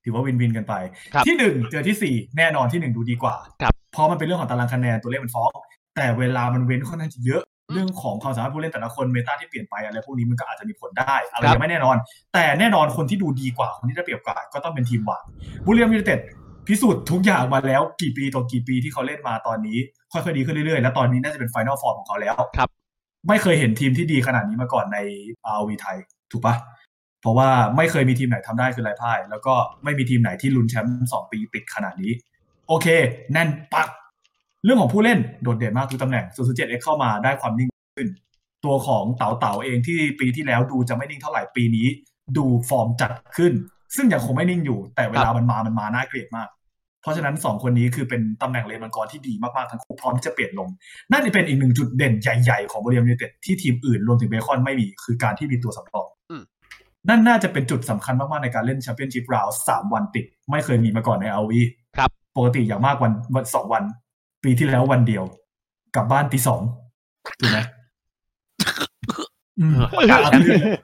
[0.03, 0.73] ถือว่าวินวินกันไป
[1.13, 5.49] ครับที่หนึ่งเจอที่สี่แน่นอนที่หนึ่งดูดีกว่าครับเพราะมันเป็นเรื่องของตารางคะแนนตัวเลขมันฟ้อง
[5.95, 7.43] แต่เวลามันเว้นค่อนข้างจะเยอะ
[7.73, 11.95] เรื่องของความสามารถผู้เล่นแต่ละคนเมตาที่เปลี่ยนไปอะไรพวกนี้มันก็อาจจะมีผลได้ อะไรครับยังไม่แน่นอน
[12.33, 15.23] แต่แน่นอนคนที่ดูดีกว่าคนที่ได้เปรียบกว่าก็ต้องเป็นทีมหวัง
[15.65, 16.19] บุรีรัมย์ยูไนเต็ด
[16.67, 19.77] พิสูจน์ทุกอย่างมาแล้วกี่ปีต่อกี่ปีที่เขาเล่นมาตอนนี้
[20.11, 22.69] ค่อยๆดีขึ้นเรื่อยๆ แล้วตอนนี้น่าจะเป็น final form ของเขาแล้วครับ
[23.27, 24.97] ไม่เคยเห็นทีมที่ดีขนาดนี้มาก่อนใน
[25.57, 25.97] RoV ไทย
[26.31, 26.55] ถูกปะ
[27.21, 29.53] เพราะว่าไม่เคยมีทีมไหนทำได้คือไร้พ่าย แล้วก็
[29.83, 32.11] ไม่มีทีมไหนที่ลุ้นแชมป์สองปีติดขนาดนี้
[32.67, 32.87] โอเค
[33.33, 33.89] แน่นปัก
[34.63, 38.09] เรื่องของผู้เล่นโดดเด่นมากทุกตำแหน่ง 007X เข้ามาได้ความนิ่งขึ้น
[38.65, 41.87] ตัวของเต๋าเต๋าเองที่ปีที่แล้วดูจะไม่นิ่งเท่าไหร่ปีนี้
[42.37, 43.53] ดูฟอร์มจัดขึ้น
[43.95, 46.47] ซึ่งยังคงไม่นิ่งอยู่ แต่เวลามันมามันมาน่าเกลียดมาก
[47.01, 50.69] เพราะฉะนั้นสองคนนี้คือเป็นตำแหน่งเลนมังกรที่ดีมากๆทั้งคู่พร้อมที่จะเปลี่ยนลง
[51.11, 56.43] น่าจะเป็นอีกหนึ่งจุดเด่นใหญ่ๆ ของบริเวณยูไนเต็ดที่ทีมอื่นรวมถึงเบคอนไม่มีคือการที่มีตัวสำรองอืม
[57.09, 61.59] นั่นน่าจะเป็นจุดสำคัญมากๆในการเล่นแชมเปี้ยนชิพราวสามวันติด ไม่เคยมีมาก่อนในอาวี
[61.97, 63.83] ครับ ปกติอย่างมากวันวันสองวัน
[64.43, 65.23] ปีที่แล้ววันเดียว
[65.95, 66.61] กลับบ้านตีสอง
[67.39, 67.59] ถูกไหม
[69.59, 69.73] อืม
[70.11, 70.75] กะอักเลือดเลย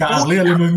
[0.00, 0.74] กะอักเลือดเลยมึง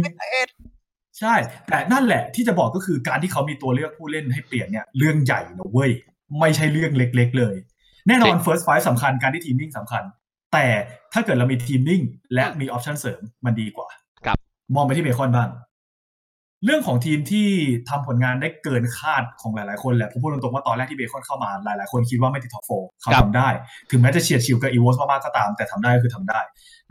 [1.22, 1.36] ใช่
[1.68, 5.92] แต่นั่นแหละที่จะบอกก็คือการที่เขามีตัวเลือกผู้เล่นให้เปลี่ยนเนี่ยเรื่องใหญ่นะเว้ย
[6.40, 7.56] ไม่ใช่เรื่องเล็ก ๆ เลย
[8.08, 10.04] แน่นอน first five สำคัญการที่ทีมนิ่งสำคัญ
[10.54, 10.68] แต่
[11.14, 12.02] ถ้าเกิดเรามีทีมนิ่ง
[12.34, 13.90] และมี option เสริมมันดีกว่า
[14.26, 14.38] ครับ
[14.76, 15.50] มองไปที่เบคอนบ้าง
[16.66, 17.48] เรื่องของทีมที่
[17.90, 22.70] ทำผลงานได้เกินคาดของหลายๆคนแหละผมพูดตรงๆว่าตอนแรกที่เบคอนเข้ามาหลายๆคนคิดว่าไม่ติด top four
[23.02, 23.50] เขาครับทำได้
[23.92, 26.40] ถึงแม้จะเฉียดฉิวกับอีวอสมากๆก็ตาม แต่ทำได้ก็คือทำได้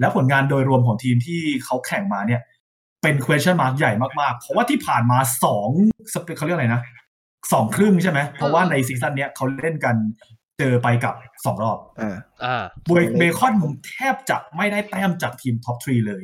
[0.00, 2.40] แล้วผลงานโดยรวมของทีมที่เขาแข่งมาเนี่ย
[3.02, 5.68] เป็น question mark ใหญ่มากๆ เพราะว่าที่ผ่านมาสอง
[6.14, 6.82] สเปเขาเรียกอะไรนะ
[7.52, 9.96] สองครึ่งใช่ไหม เพราะว่าใน season เนี้ยเขาเล่นกัน
[10.58, 16.22] เจอไปกับสองรอบอ่าอ่าเบคเบคอนผมแทบจะไม่ได้แต้มจากทีม top three เลย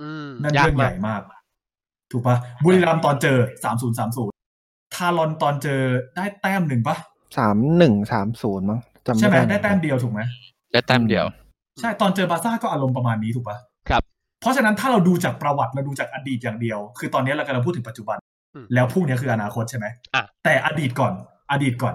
[0.00, 1.22] อืมนั่นยากเรื่องใหมากญ่มาก
[2.10, 4.34] ถูกปะบุรีรัมย์ตอนเจอสามศูนย์สามศูนย์
[4.94, 5.80] ทารอนตอนเจอ
[6.16, 6.96] ได้แต้มหนึ่งปะ
[7.38, 10.20] สามหนึ่งสามศูนย์มั้งจำใช่ไหมไม่ได้ได้แต้มเดียวถูกไหม
[10.72, 11.24] ได้แต้มเดียว
[11.80, 13.75] ใช่ตอนเจอบาร์ซ่าก็อารมณ์ประมาณนี้ถูกปะค
[14.46, 18.18] รับเพราะฉะนั้นถ้าเราดูจากประวัติเราดูจากอดีตอย่างเดียว คือตอนนี้เรากำลังพูดถึงปัจจุบัน
[18.54, 21.12] อืมแล้วพรุ่งนี้คืออนาคตใช่ไหมอะแต่อดีตก่อน
[21.52, 21.94] อดีตก่อน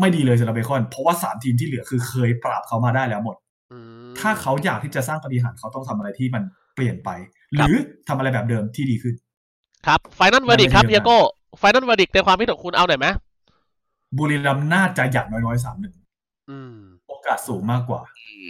[0.00, 3.36] ไม่ดีเลยสำหรับเบคอน เพราะว่าสามทีมที่เหลือคือเคยปราบเขามาได้แล้วหมด
[3.72, 6.42] อืมถ้าเขาอยากที่จะสร้างปฏิหารย์เขาต้องทำอะไรที่มัน
[6.74, 7.10] เปลี่ยนไป
[7.52, 7.76] หครับรือ
[8.08, 9.14] ทำอะไรแบบเดิมที่ดีขึ้น
[9.86, 11.18] ครับ final verdict ครับไม่ได้เดียโก้
[11.58, 13.06] final verdict ในความคิดของคุณเอาหน่อยไหม
[14.18, 15.94] บุรีรัมย์น่าจะอย่างน้อยๆสามหนึ่ง
[16.50, 16.74] อืม
[17.08, 18.00] โอกาสสูงมากกว่า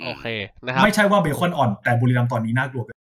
[0.03, 0.27] โอเค
[0.65, 2.97] นะครับ ไม่ใช่ว่าเบคอนอ่อน แต่บุรีรัมย์ตอนนี้น่ากลัวเกิน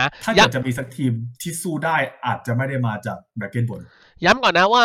[0.00, 4.84] นะถ้าย้เกิดจะมีสักทีมที่สู้ได้อาจจะไม่ได้มาจาก bracket บนำย้ำก่อนนะว่า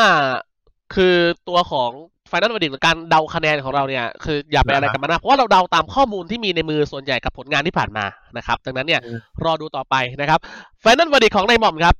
[0.95, 1.15] คือ
[1.49, 1.91] ตัวของ
[2.27, 8.05] final verdict การเดาคะแนนของเราเนี่ยคืออย่าไปอะไรกันมากนะเพราะว่าเราเดาตามข้อมูลที่มีในมือส่วนใหญ่กับผลงานที่ผ่านมา
[8.37, 9.01] นะครับดังนั้นเนี่ย
[9.43, 10.39] รอดูต่อไปนะครับ
[10.79, 11.95] final verdict ของนายมอมครับ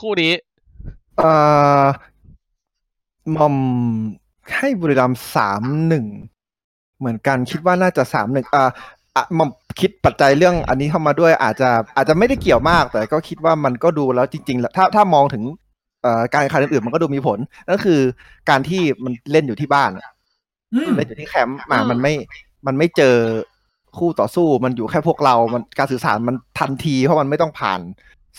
[0.00, 0.32] คู่นี้
[1.18, 1.32] เอ่
[1.82, 1.84] อ
[3.36, 3.54] มอม
[4.56, 6.06] ให้บุรีรัมย์สามหนึ่ง
[6.98, 8.70] เหมือนกันคิดว่าน่าจะสามหนึ่งอ่า
[9.16, 9.50] อะมอม
[9.80, 15.42] คิดปัจจัยเรื่องอันนี้เข้ามาด้วยอาจจะอาจจะไม่ได้เกี่ยวมาก แต่ก็คิดว่ามันก็ดูแล้วจริงๆแล้วถ้าถ้ามองถึง
[16.02, 18.00] เอ่อการแข่งขันอื่นๆมันก็ดูมีผลนั่นคือ
[18.50, 19.90] การที่มันเล่นอยู่ที่บ้าน
[20.74, 22.14] อืมเล่นอยู่ที่แคมป์มามันไม่
[22.66, 23.16] มันไม่เจอ
[23.98, 27.80] คู่ต่อสู้มันอยู่แค่พวกเรา มันการสื่อสารมันทันทีเพราะมันไม่ต้องผ่าน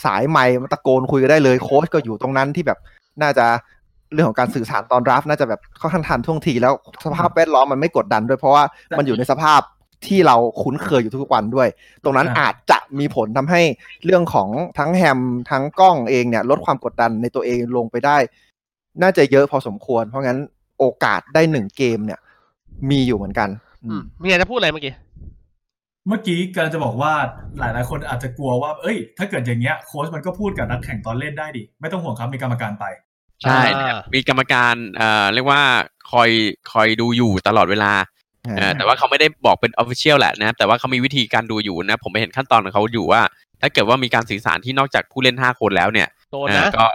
[0.04, 2.80] สายไมค์มันตะโกนคุยกันได้เลยโค้ชก็อยู่ตรงนั้นที่แบบ
[3.22, 3.46] น่าจะ
[4.14, 6.74] เรื่องของการสื่อสารตอนรับน่าจะแบบค่อนข้างทันท่วงทีแล้ว
[7.06, 8.64] สภาพแวดล้อมมันไม่กดดันด้วยเพราะว่า
[8.98, 9.62] มันอยู่ในสภาพ
[10.08, 11.68] ที่เราคุ้นเคยอยู่ทุกวันด้วย
[12.04, 13.62] ตรงนั้นอ่าอาจจะมีผลทำให้
[14.06, 15.20] เรื่องของทั้งแฮม
[15.52, 18.18] ทั้งกล้องเองเนี่ยลดความกดดันในตัวเองลงไปได้
[19.02, 20.40] น่าจะเยอะพอสมควร เพราะงั้น
[20.80, 22.20] โอกาสได้หนึ่งเกมเนี่ย
[22.90, 23.50] มีอยู่เหมือนกัน
[23.86, 24.94] อืมมีอะไรจะพูดอะไรเมื่อกี้
[26.08, 27.14] เมื่อกี้กำลังจะบอกว่า
[27.60, 32.86] หลายๆคนอาจจะกลัวว่า เอ้ย ถ้าเกิดอย่างเงี้ยโค้ชมันก็พูดกับนักแข่งตอนเล่นได้ดิ ไม่ต้องห่วงครับมีกรรมการไป
[33.44, 35.62] ใช่นะครับมีกรรมการเอ่อเรียกว่า
[36.12, 36.30] คอย
[36.72, 38.13] คอยดูอยู่ตลอดเวลาเออ
[38.78, 43.22] แต่ว่าเขาไม่ได้บอกเป็นออฟฟิเชียลแหละนะครับแต่ว่าเขามีวิธีการดูอยู่นะ ผมไปเห็นขั้นตอนของเขาอยู่ว่า
[43.62, 46.86] ถ้าเกิดว่ามีการสื่อสารที่นอกจากผู้เล่นห้าคนแล้วเนี่ยโดนเออนะก็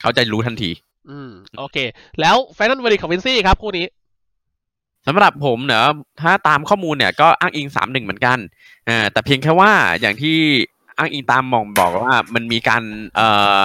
[0.00, 0.70] เขาจะรู้ทันที
[1.10, 1.76] อืม โอเค
[2.20, 3.86] แล้ว final verdict ของวินซี่ครับคู่นี้
[5.06, 5.88] สำหรับผมเนอะ
[6.20, 8.38] ถ้าตามข้อมูลเนี่ยก็อ้างอิงสามหนึ่งเหมือนกัน
[8.86, 10.38] เออแต่เพียงแค่ว่าอย่างที่
[10.98, 12.82] อ้างอิงตามมอมบอกว่ามันมีการ
[13.16, 13.28] เอ่
[13.60, 13.64] อ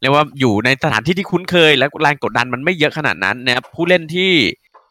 [0.00, 4.32] เรียกว่าอยู่ในสถานที่ที่คุ้นเคย และแรงกดดันมันไม่เยอะขนาดนั้นนะครับผู้เล่นที่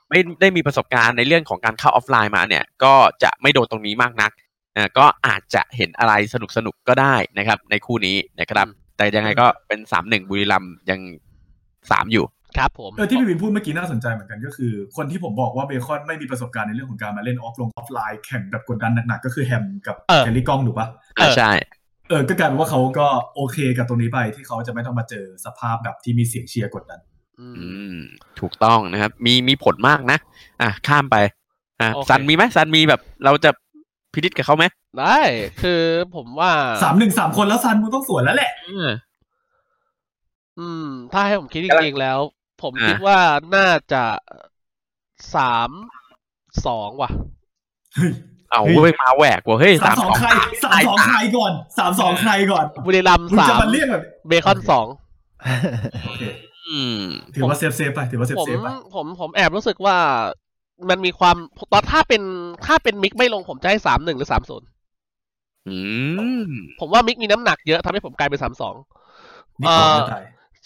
[0.10, 2.93] ไม่ได้มีประสบการณ์ในเรื่องของการเข้าออฟไลน์มาเนี่ย ก็
[3.24, 4.32] จะไม่โดนตรงนี้มากนัก
[4.74, 10.99] เอ่อก็อาจจะเห็นอะไรสนุกสนุกๆก็ได้นะครับ ในคู่นี้นะครับ แต่ยังไงก็เป็นสามหนึ่งบุรีรัมย์ยัง
[11.91, 12.26] สามอยู่
[12.57, 21.51] ครับผมเออที่พี่วินพูดเมื่อกี้น่าสนใจเหมือนกันก็คือ คนที่ผมบอกว่าเบคอนไม่มีประสบการณ์ในเรื่องของการมาเล่น off ลงออฟไลน์แข่งแบบกดดันหนักๆก็คือแฮมกับเออแคลรี่กล้องถูกปะเออใช่
[22.10, 27.09] เออก็กลายเป็นว่าเขาก็โอเคกับตรงนี้ไปที่เขาจะไม่ต้องมาเจอสภาพแบบที่มีเสียงเชียร์กดดันอือืมม
[28.39, 30.17] ถูกต้องนะครับ มีมีผลมากนะ
[30.61, 31.17] อะ ข้ามไป
[31.81, 33.51] อะโอเคซันมีไหมซันมีแบบ เราจะ
[34.13, 34.65] พิจิตกับเขาไหม
[34.99, 35.19] ได้
[35.61, 35.83] คือ
[36.15, 36.51] ผมว่า
[36.83, 38.89] สามหนึ่งสามคนแล้วซันมึงต้องสวนแล้วแหละเออ
[40.59, 42.19] อืม ถ้าให้ผมคิดจริงๆแล้ว
[42.61, 43.19] ผมอ่าคิดว่า
[43.55, 44.03] น่าจะ
[45.35, 45.69] สาม
[46.65, 47.11] สองว่ะ
[47.95, 48.11] เฮ้ย
[48.51, 50.29] เอาเฮ้ยไปมาแหวกว่ะเฮ้ยสามสองใคร
[50.65, 54.85] สามสองใครก่อนสามสองใครก่อนบุรีรัมย์มึงสาจะมมาเรียกแบบเบคอนสอง
[56.05, 56.48] โอเคอืม
[57.36, 59.97] ถือว่า safe safe ไปถือว่า safe ผม safe ไปผมผมแอบรู้สึกว่า
[60.89, 61.36] มันมีความ
[61.74, 62.22] ตอนถ้าเป็น
[62.65, 64.67] ถ้าเป็นมิกไม่ลงผมจะให้สามหนึ่งหรือสามศูนย์
[65.67, 65.78] อื
[66.41, 66.49] ม
[66.80, 68.76] ผมว่ามิกมีน้ำหนักเยอะทำให้ผมกลายเป็นสามสอง
[69.59, 70.24] นี่ของจะตาย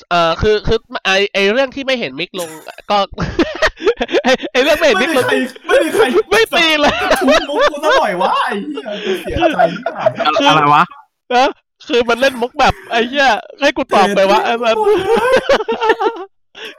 [0.09, 2.49] เอ่อคือคือไอไอเรื่องที่ไม่เห็นมิกลง
[2.89, 2.97] ก็
[4.23, 5.35] ไอไอเรื่องไม่เห็นไม่มิกมีลงใคร
[5.67, 10.83] ไม่มีใครไม่ตีเลยทุบมุกกูซะหน่อยวะไอ้เหี้ยกูเสียใจมากอะไรอะไรวะ
[11.33, 11.45] นะ
[11.87, 13.29] คือมันเล่นมุกแบบไอ้เหี้ย
[13.61, 14.75] ให้กูตอบไปว่าไอ้มัน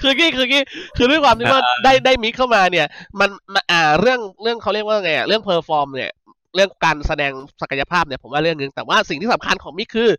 [0.03, 0.63] คือกี้คือกี้
[0.97, 2.87] คือด้วยความที่ว่าได้ได้มิกเข้ามาเนี่ย
[3.21, 6.13] มันมันอ่าเรื่องเรื่องเขาเรียกว่าไงอะเรื่อง perform เนี่ย
[6.55, 10.11] เรื่องการแสดงศักยภาพเนี่ยผมว่าเรื่องหนึงแต่ว่าสิ่งที่สำคัญของมิกคือ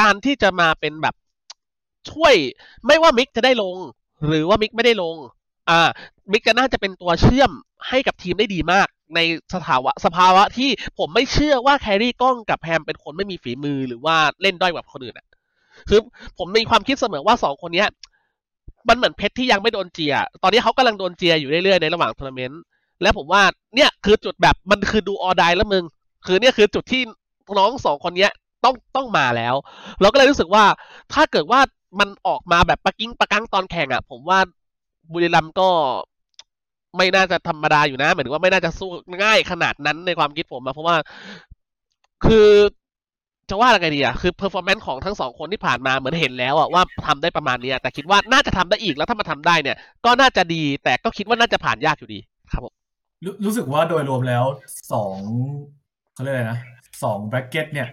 [0.00, 1.14] การที่จะมาเป็นแบบ
[2.10, 2.34] ช่วย
[2.86, 3.76] ไม่ว่ามิกจะได้ลง
[4.26, 5.16] หรือว่ามิกไม่ได้ลง
[5.70, 5.88] อ่า
[6.32, 7.50] มิกจะน่าจะเป็นตัวเชื่อม
[7.88, 9.20] ให้กับทีมได้ดีมาก ใน
[9.54, 15.26] สถาวะสภาวะที่ผมไม่เชื่อว่า carry กล้องกับแพมเป็นคนไม่มีฝีมือหรือว่าเล่นด้อยกว่าคนอื่นอะ
[15.88, 16.00] คือ
[16.38, 17.88] ผมมีความคิดเสมอว่าสองคนเนี้ย
[18.88, 22.60] มันเหมือนเพชรที่ยังไม่โดนเจีย ตอนนี้เขากำลังโดนเจียอยู่เรื่อยๆในระหว่างทัวร์นาเมนต์
[23.02, 23.42] และผมว่า
[23.74, 25.84] เนี่ยคือจุดแบบมันคือดูออดายแล้วมึง
[26.26, 27.02] คือเนี่ยคือจุดที่
[27.58, 28.32] น้องสองคนเนี้ย
[28.64, 29.54] ต้องต้องมาแล้ว
[30.00, 30.64] เราก็เลยรู้สึกว่า
[31.12, 31.60] ถ้าเกิดว่า
[32.00, 34.38] มันออกมาแบบปะกิ้งปะกังตอนแข่งอะ ผมว่า
[35.12, 35.68] บุรีรัมย์ก็
[36.96, 38.90] ไม่น่าจะธรรมดาอยู่นะหมายถึงว่าไม่น่าจะสู้
[39.22, 40.96] ง่ายขนาดนั้นในความคิดผมอะเพราะว่า
[42.26, 42.48] คือ
[43.50, 52.20] จะว่าอะไรดีอะคือ performance ของทั้งสองคนที่ผ่านมาเหมือนเห็นแล้วอะว่าทำได้ประมาณเนี้ยแต่คิดว่าน่าจะทำได้อีกแล้วถ้ามาทำได้เนี่ย ก็น่าจะดี แต่ก็คิดว่าน่าจะผ่านยากอยู่ดี
[52.52, 52.74] ครับผม
[53.24, 54.44] รู้รู้สึกว่าโดยรวมแล้ว
[54.92, 55.16] สอง
[56.14, 56.58] เขาเรียกอะไรนะ
[57.02, 57.88] สอง bracket เนี่ย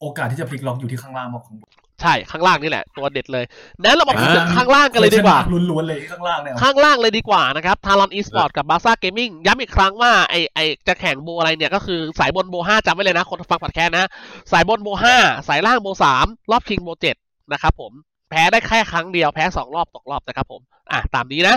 [0.00, 1.56] โอกาสที่จะพลิกล็อกอยู่ที่ข้างล่างมากของ
[2.02, 3.44] ใช่ข้างล่างนี่แหละ ตัวเด็ดเลย
[3.80, 5.38] นั้นเรามาพูดถึงข้างล่างกันเลยดีกว่า
[5.70, 14.04] ล้วนๆเลยข้างล่างเนี่ยข้างล่างเลยดีกว่านะครับ Talon Esports กับ Bazaar Gaming ย้ำอีกครั้งว่าไอไอจะแข่ง BO อะไรเนี่ยก็คือสายบน BO ห้าจำไว้เลยนะ คนฟังผัดแค่นะ
[14.52, 15.16] สายบน BO ห้า
[15.48, 17.16] สายล่าง BO สามรอบชิง BO เจ็ด
[17.52, 17.92] นะครับผม
[18.30, 20.60] แพ้ได้แค่ครั้งเดียวแพ้สองรอบตกรอบนะครับผม
[20.92, 21.56] อะตามนี้นะ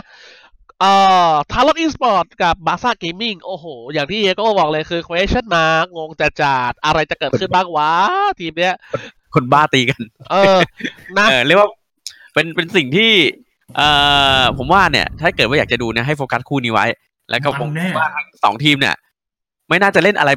[0.81, 0.93] เอ่
[1.31, 7.91] อ Talon Esports กับ Bazaar Gaming โอ้โห อย่างที่เอโก็บอกเลยคือ question mark งงจะจัดอะไรจะเกิดขึ้นบ้างวะ
[8.39, 8.75] ทีมเนี้ย
[9.33, 10.01] คนบ้าตีกัน
[10.31, 10.59] เออ
[11.17, 11.69] นะเออเรียกว่า
[12.33, 13.11] เป็นเป็นสิ่งที่
[13.75, 13.89] เอ่
[14.39, 16.85] อผมว่าเนี่ย ถ้าเกิดว่าอยากจะดูเนี่ยให้โฟกัสคู่นี้ไว้
[17.29, 18.95] แล้วก็ผมมันแน่ว่าทั้งสองทีมเนี่ย
[19.69, 20.31] ไม่น่าจะเล่นอะไร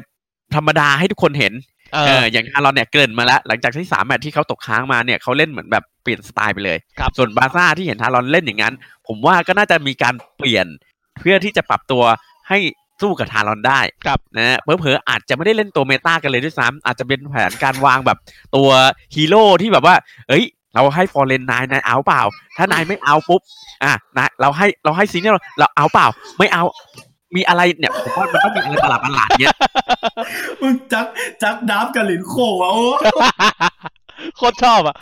[0.55, 1.53] ธรรมดาให้ทุกคนเห็น
[1.93, 8.73] เอเออออย่างฮารอนเนี่ยเกริ่นมาแล้ว หลังจากที่สามแมตช์ที่เขาตกค้างมาเนี่ยเขาเล่นเหมือนแบบเปลี่ยนสไตล์ไปเลยครับส่วนบาซ่าที่เห็นฮารอนเล่นอย่างนั้น
[9.07, 10.65] ผมว่าก็น่าจะมีการเปลี่ยน
[11.19, 12.03] เพื่อที่จะปรับตัว
[12.49, 12.59] ให้
[13.03, 18.17] สู้กับทารอนได้ครับนะฮะเผลอๆอาจจะไม่ได้เล่นตัวเมตากันเลยด้วยซ้ำอาจจะเป็นแผนการวางแบบ
[18.55, 18.69] ตัว
[19.15, 19.95] ฮีโร่ที่แบบว่า
[20.29, 20.43] เอ้ย
[20.75, 22.21] เราให้ฟอร์เรนนายนายเอาเปล่า
[22.57, 23.41] ถ้านายไม่เอาปุ๊บ
[23.83, 26.63] อะนายเราให้เราให้ซีเนียร์เราเอาเปล่า ไม่เอา
[27.35, 29.55] มีอะไรเนี่ยผมว่ามันต้องมีอะไรประหลาดประหลาดๆเนี้ย
[30.61, 31.05] มึงจัก
[31.43, 32.83] จักดับกับหลินโขวะโอ้
[34.37, 34.95] โคตรชอบอะ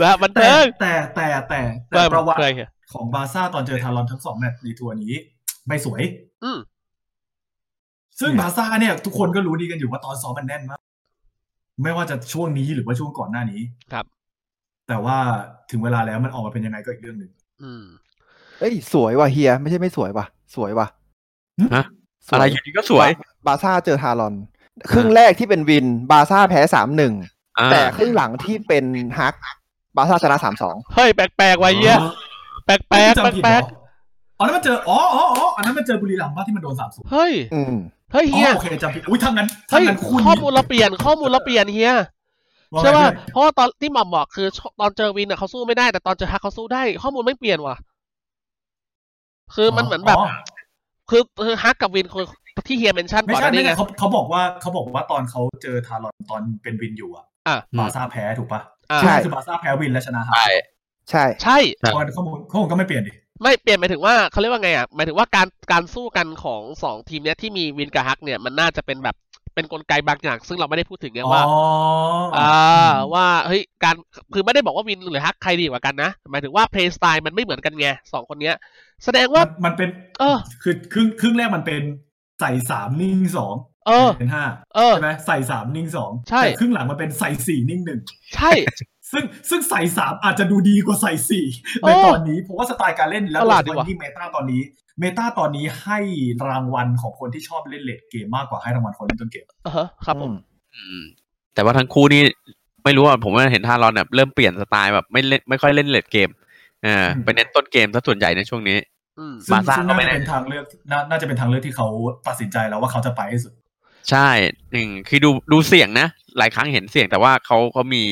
[0.00, 5.14] นะบันแต่เทิงแต่แต่แต่แต่ประวัติเคยเห็นของบาร์ซ่าตอนเจอทารอนทั้งสองแมตช์ในทัวร์นี้
[5.68, 6.02] ไม่สวย
[6.44, 6.58] อืม
[8.20, 10.80] ซึ่งบาร์ซ่าเนี่ยทุกคนก็รู้ดีกันอยู่ว่าตอนซ้อมมันแน่นมาก
[11.82, 13.60] ไม่ว่าจะช่วงนี้หรือว่าช่วงก่อนหน้านี้
[13.92, 14.04] ครับ
[14.88, 15.16] แต่ว่า
[15.70, 17.30] ถึงเวลาแล้วมันออกมาเป็นยังไงก็อีกเรื่องหนึ่ง
[17.62, 17.84] อืม
[18.60, 20.86] เอ้ยสวยว่ะเฮีย ไม่ใช่ไม่สวยว่ะ สวยว่ะ
[21.74, 21.84] ฮะ
[22.28, 23.08] สอะไรอยู่ดีก็สวย
[23.46, 24.34] บาซ่าเจอทารอน
[24.90, 27.14] ครึ่งแรกที่เป็นวิน บาซ่าแพ้สามหนึ่ง
[27.58, 28.84] อ่าแต่ครึ่งหลังที่เป็น
[29.18, 29.34] ฮัก
[29.96, 31.96] บาซ่าชนะสามสองเฮ้ยแปลกๆว่ะเหี้ย
[32.66, 33.66] แปลกๆแปลกจำผิดแปเหลรกอ
[34.38, 37.76] อ๋อนั้นมันเจออ๋ออ๋ออ๋ออันนั้นมันเจอบุรีรัมย์ป่ะที่มันโดนสามศูนย์เฮ้ย อืม
[38.12, 41.92] เฮ้ยอ๋เฮียอโอเคจำผิดอุ้ยทางนั้นทาเฮ้งยนั้นคุณข้อมูลเราเปลี่ยนข้อมูลเราเปลี่ยนเฮีย
[42.74, 44.46] ว่าไงใช่ป่ะเพื่อนเพราะว่าตอนที่หม่อมบอกคือ
[44.80, 47.76] ตอนเจอวินอะเขาสู้ไม่ได้แต่ตอนเจอฮักเขาสู้ได้ ข้อมูลไม่เปลี่ยนว่ะ
[49.54, 50.18] คือมันเหมือนแบบ
[51.10, 52.26] คือคือฮักกับวินคือ
[52.68, 58.60] ที่เฮียเมนชั่นไม่ก่อนหใช่น้าไม่นี้ไงใช่เขาเขาบอกว่าเขาบอกว่าตอนเขาเจอทารอนตอนเป็นวินอยู่อะอะบาร์ซ่าแพ้ถูกปะ
[58.92, 60.46] อ่าใช่คือบาร์ซ่าแพ้วินและชนะฮาใช่
[61.10, 69.16] ใช่ใช่ครับเพราะข้อมูลข้อมูลก็ไม่เปลี่ยนดิ ไม่เปลี่ยนหมายถึงว่าเขาเรียกว่าไงอะหมายถึงว่าการการสู้กันของสองทีมเนี้ยที่มีวินกับฮักเนี่ยมันน่าจะเป็นแบบ
[69.54, 71.58] เป็นกลไกบางอย่าง ซึ่งเราไม่ได้พูดถึงไงว่าอ๋อ
[72.36, 73.94] อ่อ่าว่าเฮ้ยการ
[74.34, 78.54] คือไม่ได้บอกว่าวินหรือฮักใครดีกว่ากันนะหมายถึงว่าเพลย์สไตล์มันไม่เหมือนกันไงสองคนเนี้ย
[79.04, 81.82] แสดงว่ามันมันเป็น เออ คือครึ่งครึ่งแรกมันเป็น
[82.40, 83.54] ใส่สามนิ่งสอง
[83.86, 88.00] เออเป็นห้าเออใช่ไหมใส่สามนิ่งสองใช่แต่ครึ่งหลังมันเป็นใส่สี่นิ่งหนึ่ง
[88.36, 88.50] ใช่
[89.12, 91.44] ซึ่งซึ่งใส่สามอาจจะดูดีกว่าใส่สี่
[91.82, 94.62] เอในอตอนนี้เพราะว่าสไตล์การเล่นแล้วประหลาดโดยเฉดีว่ะพาะยิ่งเมตาตอนนี้
[95.00, 95.98] เมตาตอนนี้ให้
[96.48, 100.34] รางวัลของคนที่ชอบเล่นเลดเกมมากกว่าให้รางวัลคนเล่นต้นเกมเออฮะครับผม
[100.74, 101.02] อืม
[101.54, 102.22] แต่ว่าทั้งคู่นี่
[102.84, 106.28] ไม่รู้ว่าผมว่าเห็นทารอนแบบเริ่มเปลี่ยนสไตล์แบบไม่เล่นไม่ค่อยเล่นเลดเกม
[106.84, 108.78] เออไปเน้นต้นเกมซะส่วนใหญ่ในช่วงนี้
[109.18, 111.88] อืมซึ่งบาร์ซ่าซึ่งก็น่าไม่จะได้เป็นทางเลือกน่าน่าจะเป็นทางเลือกที่เขา
[112.26, 113.52] ตัดสินใจแล้วว่าเขาจะไปให้สุด
[114.10, 114.28] ใช่
[114.72, 116.06] หนึ่งคือดูดูเสี่ยงนะ
[116.38, 118.04] หลายครั้งเห็นเสี่ยงแต่ว่าเขาเขามี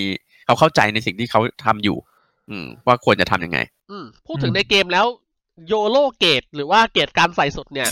[0.46, 1.96] เขาเข้าใจในสิ่งที่เขาทำอยู่
[2.50, 3.58] อืม ว่าควรจะทำยังไง
[3.90, 5.06] อืม พูดถึงในเกมแล้ว
[5.66, 7.88] YOLO gauge หรือว่า gauge การใส่สุดเนี่ย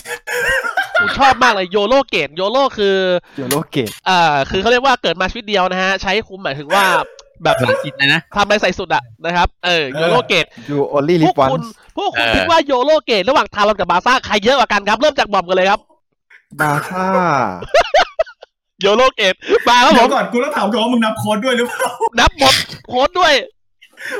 [1.00, 2.96] กูชอบมากเลย YOLO gauge YOLO คือ
[3.36, 6.84] YOLO gauge อ่าคือเขาเรียกว่าเกิดมาชีวิตเดียวนะฮะ ใช้คุ้มหมายถึงว่า
[7.42, 11.62] แบบภาษาอังกฤษเลยนะทำอะไรใส่สุดอะนะครับ เออ YOLO gaugeยูโอลี่พลิวกฟวันคุณ
[11.96, 15.80] พวกคุณเออคิดว่า YOLO gauge ระหว่าง Talon กับบาซ่าใครเยอะกว่ากันครับ เริ่มจากบอมกันเลยครับ
[16.60, 17.06] บาซ่า
[18.84, 19.34] โยโลเกต
[19.68, 22.54] มาครับผเดี๋ยมวก่อนกูต้องถามก่อนว่ามึงนับโค้ดด้วยหรือเปล่านับหมด
[22.88, 23.32] โค้ดด้วย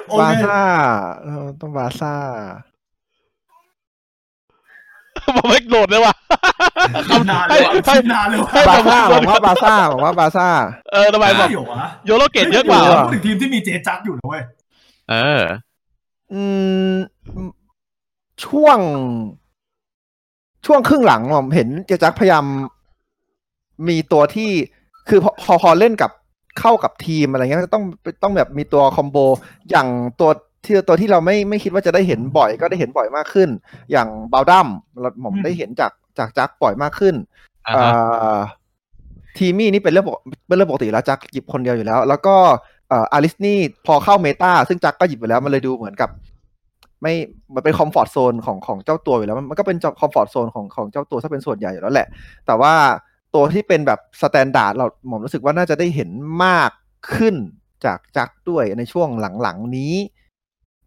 [0.09, 0.61] โอบาเคซ่า
[1.23, 2.15] เออต้องบาซ่า
[5.37, 6.15] ผมไม่โหลดเลยว่ะ
[7.09, 10.49] คิดนานเลยว่ะคิดนานเลยว่ะให้บาผมซ่าโหลบอดกว่าบาซ่าบอกว่าบาซ่า
[10.93, 14.43] เออทำไมบอกไม่เหรอวะโยโลเกตเยอะกว่าไม่เราหรพูดถึงทีมที่มีเจจักอยู่นะเว้ย
[15.11, 15.43] เออ
[16.33, 16.43] อื
[16.89, 16.93] ม
[18.45, 18.79] ช่วง
[20.67, 22.45] ช่วงครึ่งหลังผมเห็นเจจักพยายาม
[23.89, 24.51] มีตัวที่
[25.09, 26.11] คือพอพอพอเล่นกับ
[26.61, 27.85] เข้ากับทีมอะไรเงี้ยก็ต้อง
[28.23, 29.17] ต้องแบบมีตัวคอมโบ
[29.71, 29.89] อย่าง
[30.21, 30.31] ตัว
[30.65, 33.49] ที่ตัวที่เราไม่ไม่คิดว่าจะได้เห็นบ่อยก็ได้เห็นบ่อยมากขึ้น
[33.93, 34.69] อย่างบาลดัม
[35.01, 37.15] เราผมอืมได้เห็นจากจากจักบ่อยมากขึ้น
[37.69, 37.93] อ่าเอ่ฮะ
[38.35, 38.37] อ
[39.37, 40.19] ทีมี่นี่เป็นเรื่องปก
[40.49, 42.35] เป็นเรื่องปกติแล้วจักหยิบคนเดียวอยู่แล้ว แล้วก็
[42.89, 46.11] เอ่ออาริสนี่พอเข้า meta ซึ่งจักก็หยิบไปแล้วมันเลยดูเหมือนกับ
[47.03, 47.15] ไม่
[47.55, 52.09] มันเป็น comfort zone ของของเจ้าตัวอยู่แล้ว มันมันก็เป็น comfort zone ของของเจ้าตัวถ้าเป็นส่วนใหญ่อยู่แล้วแหละ
[52.47, 52.73] แต่ว่า
[53.35, 56.11] ตัวที่เป็นแบบ standard เราผมรู้สึกว่าน่าจะได้เห็น
[56.45, 56.71] มาก
[57.15, 57.35] ขึ้น
[57.85, 59.09] จากจักด้วยในช่วง
[59.43, 59.95] หลังๆนี้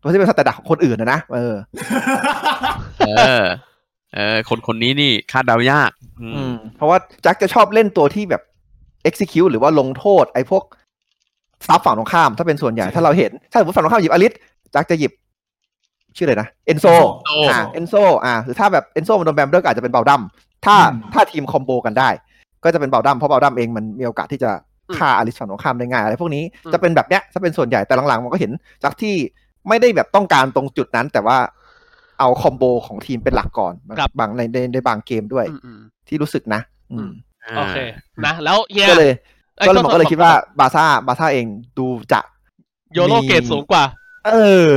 [0.02, 1.56] ตัวที่เป็น standard ของคนอื่นนะนะเออ
[3.00, 3.10] เอ
[3.41, 3.43] อ
[4.14, 5.91] เออ คนคนนี้นี่คาดเดายาก
[6.22, 8.41] อือืมมเพราะว่าจักจะชอบเล่นตัวที่แบบ
[9.08, 10.64] execute หรือว่าลงโทษ ไอ้พวก
[11.68, 14.34] sup ฝั่งตรงข้าม ถ้าเป็นส่วนใหญ่ถ้าเราเห็น ถ้าสมมติฝั่งตรงข้ามหยิบอลิส
[14.76, 15.12] จักจะหยิบ
[16.16, 16.86] ชื่ออะไรนะเอนโซ
[17.26, 17.93] โอ้อ่าเอนโซ
[18.26, 20.22] อ่าหรือถ้าแบบเอนโซมันโดนแบมเดอร์ก็อาจจะเป็นเบลดัม
[20.66, 22.10] ถ้าอืมถ้าทีม combo กันได้
[22.68, 24.51] ก็จะเป็นเบลดัมเพราะเบลดัมเองมันมีโอกาสที่จะ
[24.97, 28.51] ฆ่าอลิสฝั่งตรงข้ามได้ง่ายอะไรพวกนี้อืมจะเป็นแบบเนี้ยถ้าเป็นส่วนใหญ่แต่หลังๆมันก็เห็น
[28.84, 29.15] จากที่
[29.68, 31.38] ไม่ได้แบบต้องการตรงจุดนั้น แต่ว่า
[32.20, 36.61] เอา combo ของทีมเป็นหลักก่อนครับบางในในในบางเกมด้วยอืมอืมที่รู้สึกนะ
[36.91, 37.09] อืม
[37.57, 37.78] โอเค
[38.26, 39.11] นะแล้วเฮียก็เลย
[39.59, 41.45] อ้ก็เลยผมก็เลยโทษคิดว่าบาซ่าบาซ่าเอง
[41.78, 42.22] ดูจะ
[42.93, 43.84] โยโลเกตสูงกว่า
[44.28, 44.32] เอ
[44.72, 44.76] อ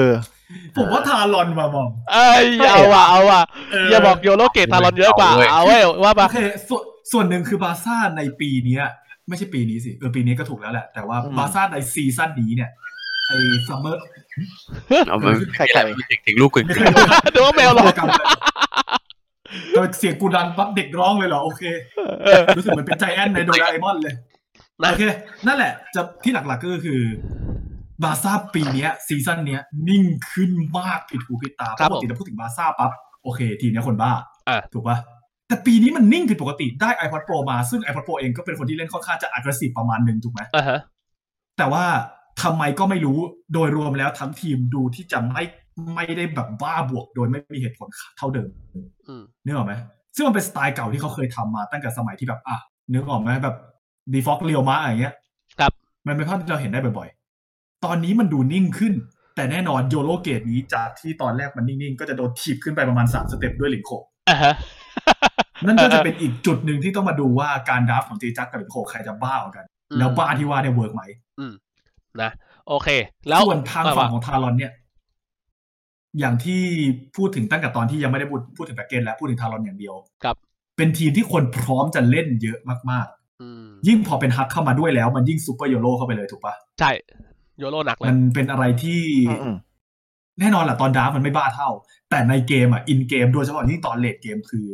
[0.76, 3.40] ผมว่าทารอนมามองเอ้ยเอาว่ะเอาว่ะ
[3.70, 6.38] เฮียบอกโยโลเกตทารอนเยอะกว่า เอาเว้ยเอาเว้ยว่าโอปะเค
[6.68, 6.82] ส่วน
[7.12, 8.84] ส่วนหนึ่งคือบาร์ซ่าในปีเนี้ย
[9.28, 12.70] ไม่ใช่ปีนี้สิเออปีนี้ก็ถูกแล้วแหละ แต่ว่าอืมบาร์ซ่าในซีซั่นนี้เนี่ย
[13.26, 13.36] ไอ้
[13.68, 14.02] ซัมเมอร์
[15.08, 16.86] เอามาใครๆมีเด็กถึงลูกคุณไม่เคย
[17.34, 17.86] ดูว่าแมวหรอก
[19.74, 21.62] ก็เสียงกูดังปั๊บเด็กร้องเลยเหรอ โอเค
[22.24, 24.14] เออรู้สึกเหมือนเป็นใจแอนในโดราเอมอนเลย
[24.82, 25.02] นะโอเค
[25.46, 27.00] นั่นแหละจะที่หลักๆก็คือ
[28.02, 32.92] บาร์ซ่าปีเนี้ยซีซั่นเนี้ยนิ่งขึ้นมากผิดหูผิดตาเพครับราะปกติเราพูดถึงบาร์ซ่าปั๊บ
[33.22, 34.12] โอเค ทีมเนี้ยคนบ้า
[34.48, 34.98] อะถูกปะ
[35.48, 40.78] แต่ปีนี้มันนิ่งผิดปกติได้ iPad Pro มาซึ่ง iPad Pro เองก็เป็นคนที่เล่นค่อนข้างจะ aggressive ประมาณหนึ่งถูกไหมอ่าฮะ
[41.58, 41.84] แต่ว่า
[42.42, 43.18] ทำไมก็ไม่รู้
[43.52, 45.44] โดยรวมแล้วทั้งทีมดูที่จะไม่
[45.94, 48.48] ไม่ได้แบบบ้าบวก โดยไม่มีเหตุผลเท่าเดิม
[49.08, 49.74] อืมนึกออกไหม
[50.14, 52.56] ซึ่งมันเป็นสไตล์เก่าที่เขาเคยทำมาตั้งแต่สมัยที่แบบอะ
[52.94, 53.56] นึกออกไหมแบบ
[54.12, 55.14] ดีฟอกเรียวมาอย่างเงี้ย
[55.58, 55.72] ครับ
[56.06, 57.19] มันเป็นภาพที่เราเห็นได้บ่อยๆ
[57.84, 58.94] ตอนนี้มันดูนิ่งขึ้น
[59.36, 63.90] แต่แน่นอน YOLO gauge นี้จากที่ตอนแรกมันนิ่งๆ ก็จะโดนถีบขึ้นไปประมาณสาม step ด้วยหลิงโค
[64.28, 64.54] อ่าฮะ
[65.66, 71.02] นั่นก็จะเป็นอีกจุดหนึ่งที่ต้องมาดูว่าการ draft ของเจจักกับหลิงโคใครจะบ้ากว่ากันอืมแล้วบ้าที่ว่าเนี่ย work ไหม
[72.22, 72.30] นะ
[72.68, 72.88] โอเค
[73.28, 74.72] แล้วส่วนทางว่าฝั่งว่าของ Talon เนี่ย
[76.18, 76.60] อย่างที่
[77.16, 80.36] พูดถึงตั้งแต่ตอนที่ยังไม่ได้พูดพูดถึงแพ็กเกจแล้วพูดถึง Talon อย่างเดียวครับ
[80.76, 82.58] เป็นทีมที่คนพร้อมจะเล่นเยอะ
[82.90, 83.06] มาก
[83.42, 86.90] อืมๆยิ่งพอเป็นฮักเข้ามาด้วยแล้ว มันยิ่ง super YOLO เข้าไปเลยถูกปะใช่
[87.60, 89.56] YOLO หนักเลยมันเป็นอะไรที่อืม
[90.40, 91.70] แน่นอนแหละตอน draft มันไม่บ้าเท่า
[92.10, 94.66] แต่ในเกมอะ in game โดยเฉพาะยิ่งตอน late game คือ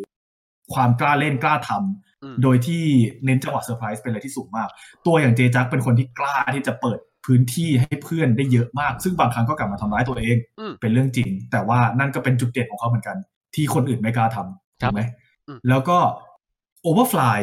[0.75, 2.83] ความกล้าเล่นกล้าทำอืมโดยที่
[3.25, 4.69] เน้นจังหวะเซอร์ไพรส์เป็นอะไรที่สูงมาก
[5.07, 13.17] ตัวอย่างเจจักเป็นคนที่กล้าที่จะเปิดพื้นที่ให้เพื่อนได้เยอะมาก ซึ่งบางครั้งก็กลับมาทำร้ายตัวเองอืมเป็นเรื่องจริง แต่ว่านั่นก็เป็นจุดเด่นของเขาเหมือนกัน
[13.55, 15.01] ที่คนอื่นไม่กล้าทำครัถูบกไหม
[15.49, 15.99] อืมแล้วก็
[16.83, 17.41] Overfly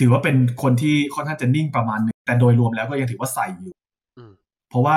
[0.00, 3.81] ถือว่าเป็นคนที่ค่อนข้างจะนิ่งประมาณหนึ่งแต่โดยรวมแล้วก็ยังถือว่าใส่อยู่อืม
[4.72, 4.96] เพราะว่า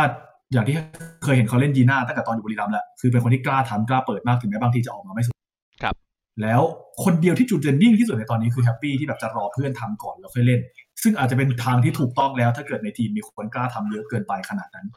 [0.54, 0.76] อย่างที่
[1.24, 5.36] เคยเห็นเขาเล่น Yena ตั้งแต่ตอนอยู่บุรีรัมย์แล้วคือเป็นคนที่กล้าทำกล้าเปิดมากถึงแม้บางทีจะออกมาไม่สุด
[5.84, 5.96] ครับ
[6.42, 6.62] แล้ว
[7.04, 10.60] คนเดียวที่จุดเด่นนิ่งที่สุดในตอนนี้คือแฮปปี้ที่แบบจะรอเพื่อนทำก่อนแล้วค่อยเล่น
[11.04, 14.88] ซึ่งอาจจะเป็นทางที่ถูกต้องแล้ว ถ้าเกิดในทีมมีคนกล้าทำเยอะเกินไปขนาดนั้น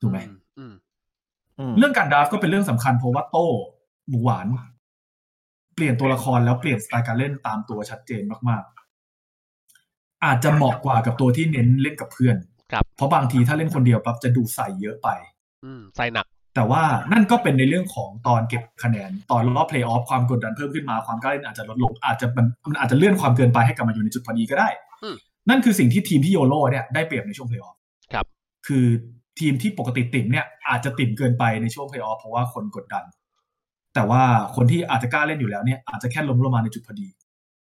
[0.00, 0.18] ถูกไหม
[0.58, 0.74] อืม
[1.58, 3.48] อืมเรื่องการดราฟก็เป็นเรื่องสำคัญเพราะว่าโต้
[4.08, 4.46] หมูหวาน
[5.74, 12.36] เปลี่ยนตัวละครแล้วเปลี่ยนสไตล์การเล่นตามตัวชัดเจนมากๆ อาจจะเหมาะกว่ากับตัวที่เน้นเล่นกับเพื่อน
[12.72, 15.08] ครับเพราะบางทีถ้าเล่นคนเดียวปั๊บจะดูใส่เยอะไป
[15.64, 24.68] อืมใส่หนักแต่แต่ว่านั่นก็เป็นในเรื่องของตอนเก็บคะแนน ตอนรอบเพลย์ออฟความกดดันเพิ่มขึ้นมาความกล้าเล่นอาจจะลดลงอาจจะมันมันอาจจะเลื่อนความเกินไปให้กลับมาอยู่ในจุดพอดีก็ได้
[25.02, 25.16] อืม
[25.50, 27.76] นั่นคือสิ่งที่ทีมที่ YOLO เนี่ยได้เปรียบในช่วงเพลย์ออฟ
[28.12, 28.26] ครับ
[28.66, 28.86] คือ
[29.40, 33.04] ทีมที่ปกตินิ่มเนี่ยอาจจะนิ่มเกินไปในช่วงเพลย์ออฟเพราะว่าคนกดดัน
[33.94, 34.22] แต่ว่า
[34.56, 37.08] คนที่อาจจะกล้าเล่นอยู่แล้วเนี่ยอาจจะแค่ล้มลงมาในจุดพอดี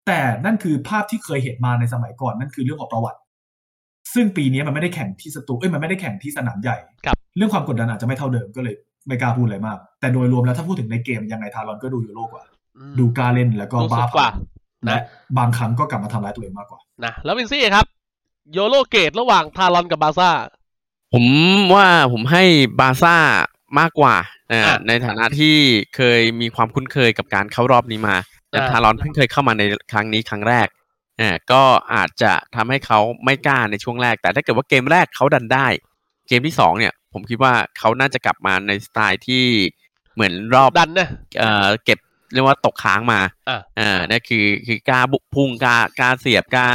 [0.07, 3.19] แต่นั่นคือภาพที่เคยเห็นมาในสมัยก่อนนั่นคือเรื่องของประวัติ
[4.13, 8.75] ซึ่งปีนี้มันไม่ได้แข่งที่สตูเอ้ยมันไม่ได้แข่งที่สนามใหญ่ครับเรื่องความกดดันอาจจะไม่เท่าเดิมก็เลย
[9.07, 12.43] ไม่กล้าพูดอะไรมาก แต่โดยรวมแล้วถ้าพูดถึงในเกมยังไงทารอนก็ดูยูโรกว่า
[12.77, 14.29] อืมดูกล้าเล่นแล้วก็ดูสุบ้าดกว่า
[14.85, 15.01] และนะ
[15.37, 17.85] บางครั้งก็กลับมาทำร้ายตัวเองมากกว่านะแล้ววินซี่ครับ
[18.51, 20.29] โยโรเกตระหว่างทารอนกับบาซ่า
[21.13, 21.25] ผม
[21.73, 22.43] ว่าผมให้
[22.79, 23.15] บาร์ซ่า
[23.79, 24.15] มากกว่า
[24.51, 25.55] นะอะในฐานะที่
[25.95, 28.15] เคยมีความคุ้นเคยกับการเข้ารอบนี้มา
[28.49, 30.67] แต่อ่าทารอนเพิ่งเคยเข้ามาในครั้งนี้ครั้งแรก
[31.21, 31.61] อ่าก็
[31.93, 35.67] อาจจะทำให้เขาไม่กล้าในช่วงแรก แต่ถ้าเกิดว่าเกมแรกเขาดันได้
[36.27, 39.43] เกมที่สองเนี่ย ผมคิดว่าเขาน่าจะกลับมาในสไตล์ที่
[40.15, 41.09] เหมือนรอบดันนะ
[41.39, 41.99] เอ่อเก็บ
[42.33, 43.19] เรียกว่าตกค้างมา
[43.49, 46.67] อะอ่านั่นคือคือกล้าบุกพุ่งกล้ากล้าเสียบกล้า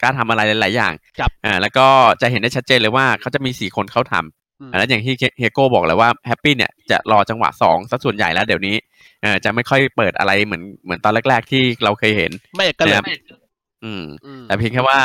[0.00, 1.86] กล้าทำอะไรหลาย ๆ อย่างครับอ่าแล้วก็
[2.20, 8.76] จะเห็นได้ชัดเจนเลยว่าเขาจะมีสี่คนเขาทำอืมอ่าแล้วอย่างที่เฮโก้บอกเลยว่าแฮปปี้เนี่ยจะรอจังหวะสองซะส่วนใหญ่แล้วเดี๋ยวนี้
[9.22, 13.41] เออจะไม่ค่อยเปิดอะไรเหมือนเหมือนตอนแรก ๆ ที่เราเคยเห็น ไม่ก็เลยนะครับ
[13.84, 15.00] อืม อืม แต่เพียงแค่ว่า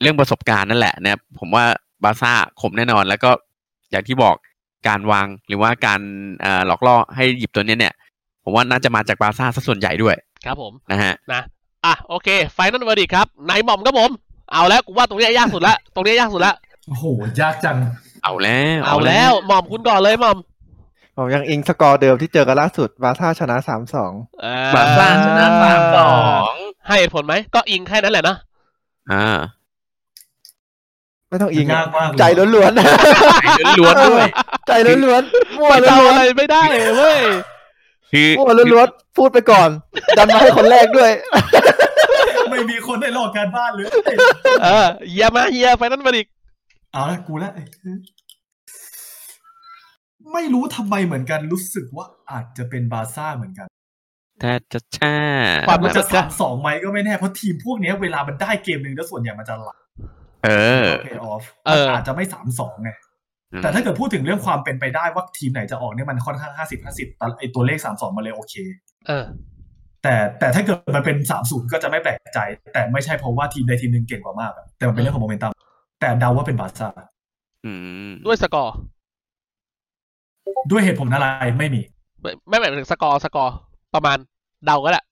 [0.00, 1.64] เรื่องประสบการณ์นั่นแหละนะครับผมว่า
[2.04, 3.30] บาร์ซ่าขมแน่นอน แล้วก็
[3.90, 4.36] อย่างที่บอก
[4.88, 6.00] การวางหรือว่าการ
[6.40, 7.94] เอ่อหลอกล่อให้หยิบตัวเนี้ยเนี่ย
[8.44, 11.42] ผมว่าน่าจะมาจากบาร์ซ่าซะส่วนใหญ่ด้วยครับผม นะฮะ นะ
[11.84, 14.10] อะ โอเค final verdict ครับนายหม่อมครับผม
[14.52, 16.54] เอาแล้ว กูว่าตรงนี้ยากสุดละ ตรงนี้ยากสุดละ
[16.88, 17.04] โอ้โห
[17.40, 17.76] ยากจัง
[18.24, 20.38] เอาแล้วเอาแล้วหม่อมคุณก่อนเลยหม่อม
[21.16, 24.12] ผมยังอิงสกอร์เดิมที่เจอกันล่าสุดบาร์ซ่าชนะสามสอง
[24.44, 26.10] อ่บาร์ซ่าชนะสามสอ
[26.50, 26.54] ง
[26.86, 28.36] ให้เหตุผลไหม ก็อิงแค่นั้นแหละนะ
[29.12, 29.38] อ่า
[31.28, 32.78] ไม่ต้องอิงยากมากเลย ใจล้วนล้วนๆ
[34.10, 36.62] ด้วย ๆ ใจล้วนๆมั่วไม่ล้เดาวนอะไรไม่ได้
[36.96, 37.20] เว้ย
[38.12, 39.68] คือๆมั่วล้วนๆพูดไปก่อน
[40.18, 41.10] ดันมาให้คนแรกด้วย
[42.50, 43.86] ไม่มีคนได้ลอกการบ้านเลย
[44.62, 46.22] เออเฮียมาเฮียไฟนอลเวอร์ดิ
[46.92, 47.50] เอาละกูละ
[50.32, 53.66] ไม่รู้ทำไมเหมือนกันรู้สึกว่าอาจจะเป็นบาร์ซ่าเหมือนกัน
[54.44, 55.16] แต่จะช่า
[55.68, 59.78] ความมันรู้สึจะกสามสองไหมก็ไม่แน่ เพราะทีมพวกเนี้ยเวลามันได้เกมหนึ่งแล้วส่วนใหญ่มันจะหลับ
[60.44, 60.48] เอ
[60.86, 62.90] อเพย์ออฟเอออาจจะไม่สามสองไง
[63.62, 68.54] แต่ถ้าเกิดพูดถึงเรื่องความเป็นไปได้ว่าทีมไหนจะออกเนี่ยมันค่อนข้างห้าสิบห้าสิบแต่ไอตัวเลขสามสองมาเลยโอเค
[69.06, 69.24] เออ
[70.02, 72.38] แต่แต่ถ้าเกิดมันเป็นสามศูนย์ก็จะไม่แปลกใจ
[72.72, 75.52] แต่ไม่ใช่เพราะว่าทีมใดทีมหนึ่งเก่งกว่ามากอะแต่มันเป็นเรื่องของโมเมนตัม
[76.00, 76.88] แต่เดาว่าเป็นบาร์ซ่า
[77.64, 77.72] อื
[78.10, 78.74] มด้วยสกอร์
[80.70, 81.26] ด้วยเหตุผลอะไร
[81.58, 81.82] ไม่มี
[82.20, 83.54] ไม่ไม่หมายถึงสกอร์สกอร์
[83.94, 84.18] ประมาณ
[84.66, 85.04] เดาก็แหละ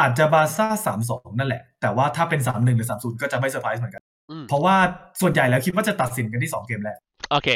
[0.00, 4.74] อาจจะบาร์ซ่าสามสองนั่นแหละ แต่ว่าถ้าเป็นสามหนึ่งหรือสามศูนย์ก็จะไม่เซอร์ไพรส์เหมือนกันอืมเพราะว่า
[5.20, 6.98] ส่วนใหญ่แล้วคิดว่าจะตัดสินกันที่สองเกมแรก
[7.30, 7.48] โอเค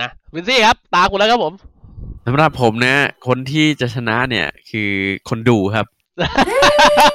[0.00, 1.54] นะวินซี่ครับ ตาคุณแล้วครับผม
[2.26, 2.94] สำหรับผมนะ
[3.26, 4.90] คนที่จะชนะเนี่ย คือ
[5.28, 5.86] คนดูครับ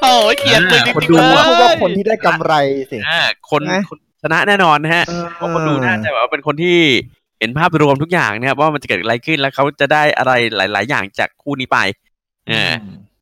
[0.04, 2.54] โอ้ยเกลียดมึงจคนริงดูๆเลยอะพูดว่าคนที่ได้กำไร
[2.92, 3.22] สิอ่า
[3.52, 6.78] คนนะคนชนะแน่นอนนะฮะเออเพราะคนดูน่าจะแบบว่าเป็นคนที่
[7.40, 11.78] เห็นภาพรวมทุกอย่างนะครับว่ามันจะเกิดอะไรขึ้นแล้วเขาจะได้อะไรหลาย ๆ อย่างจากคู่นี้ไป
[12.50, 12.74] เออ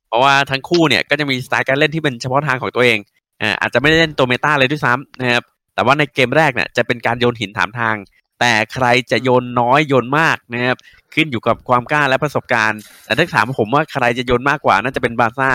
[0.07, 2.97] เพราะว่าทั้งคู่เนี่ยก็จะมีสไตล์การเล่นที่เป็นเฉพาะทางของตัวเอง
[3.39, 5.43] เอ่าอาจจะไม่ได้เล่นตัวเมตาเลยด้วยซ้ำนะครับ
[5.75, 7.95] แต่ว่าในเกมแรกเนี่ยจะเป็นการโยนหินถามทาง
[8.39, 10.77] แต่ใครจะโยนน้อยโยนมากนะครับ
[11.13, 15.51] ขึ้นอยู่กับความกล้าและประสบการณ์ แต่ถ้าถามผมว่าใครจะโยนมากกว่าน่าจะเป็นบาร์ซ่า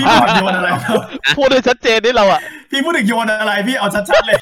[0.00, 1.02] พี่พูดถึงโยนอะไรครับ
[1.36, 4.38] พูดได้ชัดเจนนี่เราอะพี่พูดถึงโยนอะไรพี่เอาชัดๆเลย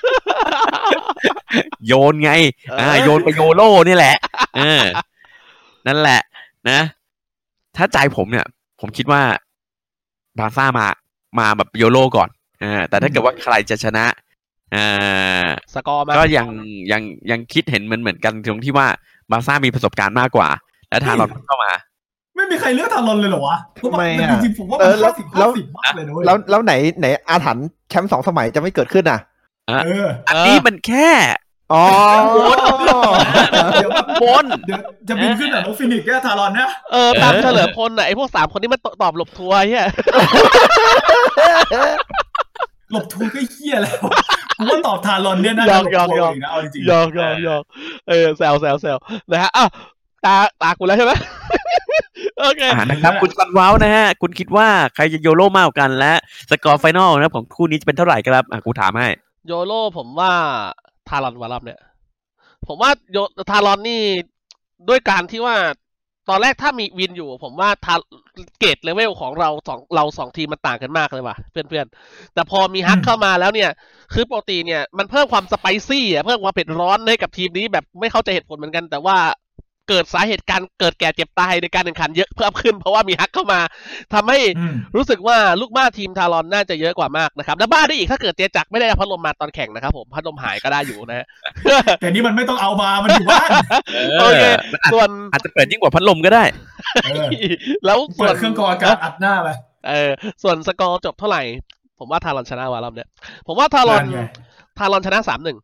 [1.86, 2.30] โยนไง
[2.78, 4.16] อ่าเออโยนไปโยโร่นี่แหละ
[4.56, 4.82] เออ
[5.86, 6.20] นั่นแหละ
[6.70, 6.80] นะ
[7.80, 8.46] ถ้าใจผมเนี่ย
[8.80, 9.22] ผมคิดว่า
[10.38, 10.86] บาร์ซ่ามา
[11.38, 12.28] มาแบบโยโร่ก่อน
[12.62, 14.04] อ่าแต่ถ้าเกิดว่าใครจะชนะ
[14.74, 16.48] อ่าสกอร์มาก็ยัง
[16.92, 18.86] ยังยังคิดเห็นเหมือนเหมือนกันตรงที่ว่า
[19.30, 20.48] บาร์ซ่ามีประสบการณ์มากกว่า
[20.90, 21.72] และทารอนเข้ามา
[22.36, 29.20] ไม่มีใครเลือกทารอนเลยเหรอวะเพราะว่าทำไมอะจริงๆผมว่าเอมันอแล้ห้าวสิบแล้ห้าวสิบมากเลยนะเว้ยแล้วแล้วไหนไหนอาถรรพ์แชมป์สองสมัยจะไม่เกิดขึ้นอะ
[29.84, 31.08] เอออันนี้มันแค่
[31.72, 31.84] อ๋อ
[33.72, 33.90] เดี๋ยว
[34.22, 39.86] บนเดี๋ยวจะบินขึ้นแบบนกฟินิกซ์แค่ทารอนเนี่ยเออตามเฉลิมพลน่ะไอพวกสามคนนี้มันตอบหลบทัวร์เฮีย
[42.92, 43.96] หลบทูก็เฮี้ยแล้ว
[44.58, 47.62] กูว่าตอบทารอนเนี่ยน่าจะหลบทัวร์อีกนะเอาจริงๆยอกยอกยอก
[48.08, 48.96] เออแซวแซวแซว
[49.30, 49.68] นะฮะอ้าว
[50.24, 51.12] ตาตากูแล้วใช่ไหม
[52.40, 56.12] โอเคอ่านะครับคุณซันว้าวนะฮะ คุณคิดว่าใครจะโยโร่มากกว่ากันและ
[56.50, 59.08] สกอร์ไฟนอลนะครับของคู่นี้จะเป็นเท่าไหร่ครับอะกูถามให้
[59.46, 60.32] โยโร่ผมว่า
[61.10, 61.80] ทารอนวารอบเนี่ย
[62.66, 63.16] ผมว่าโย
[63.50, 64.02] ทารอนนี่
[64.88, 65.56] ด้วยการที่ว่า
[66.28, 67.94] ตอนแรกถ้ามีวินอยู่ ผมว่าทา
[68.58, 73.70] เกรดเลเวลของเราสองเราสองทีมมันต่างกันมากเลยว่ะเพื่อนๆ แต่พอมีฮักเข้ามาแล้วเนี่ย
[74.14, 79.16] คือปกติเนี่ยมันเพิ่มความสไปซี่อะเพิ่มความเผ็ดร้อนให้กับทีมนี้แบบไม่เข้าใจเหตุผลเหมือนกัน แต่ว่า
[79.90, 83.60] เกิดสาเหตุการเกิดแก่เจ็บตายในการแข่งขันเยอะเพิ่มขึ้น เพราะว่ามีฮักเข้ามา
[84.14, 91.26] ทำให้อืมรู้สึกว่าลูกบ้าทีมทารอนน่าจะเยอะกว่ามากนะครับ และบ้าได้อีกถ้าเกิดเจจักรไม่ได้เอาพัดลมมาตอนแข่งนะครับผมพัดลมหายก็ได้อยู่นะฮะ
[92.00, 93.48] แต่นี่มันไม่ต้องเอามา มันอยู่บ้าน
[94.20, 96.44] โอเคมันอาจส่วนอาจจะเปิดยิ่งกว่าพัดลมก็ได้
[97.04, 97.28] เออ
[97.86, 99.48] แล้วส่เปิวนดเครื่องกรองอากาศอัดหน้าไป
[99.88, 100.10] เออ
[100.42, 101.42] ส่วนสกอร์จบเท่าไหร่
[101.98, 103.08] ผมว่าทารอนชนะว่ารอบเนี้ย
[103.46, 104.22] ผมว่าทารอนนั่นไง
[104.78, 105.58] ทารอนชนะสามหนึ่ง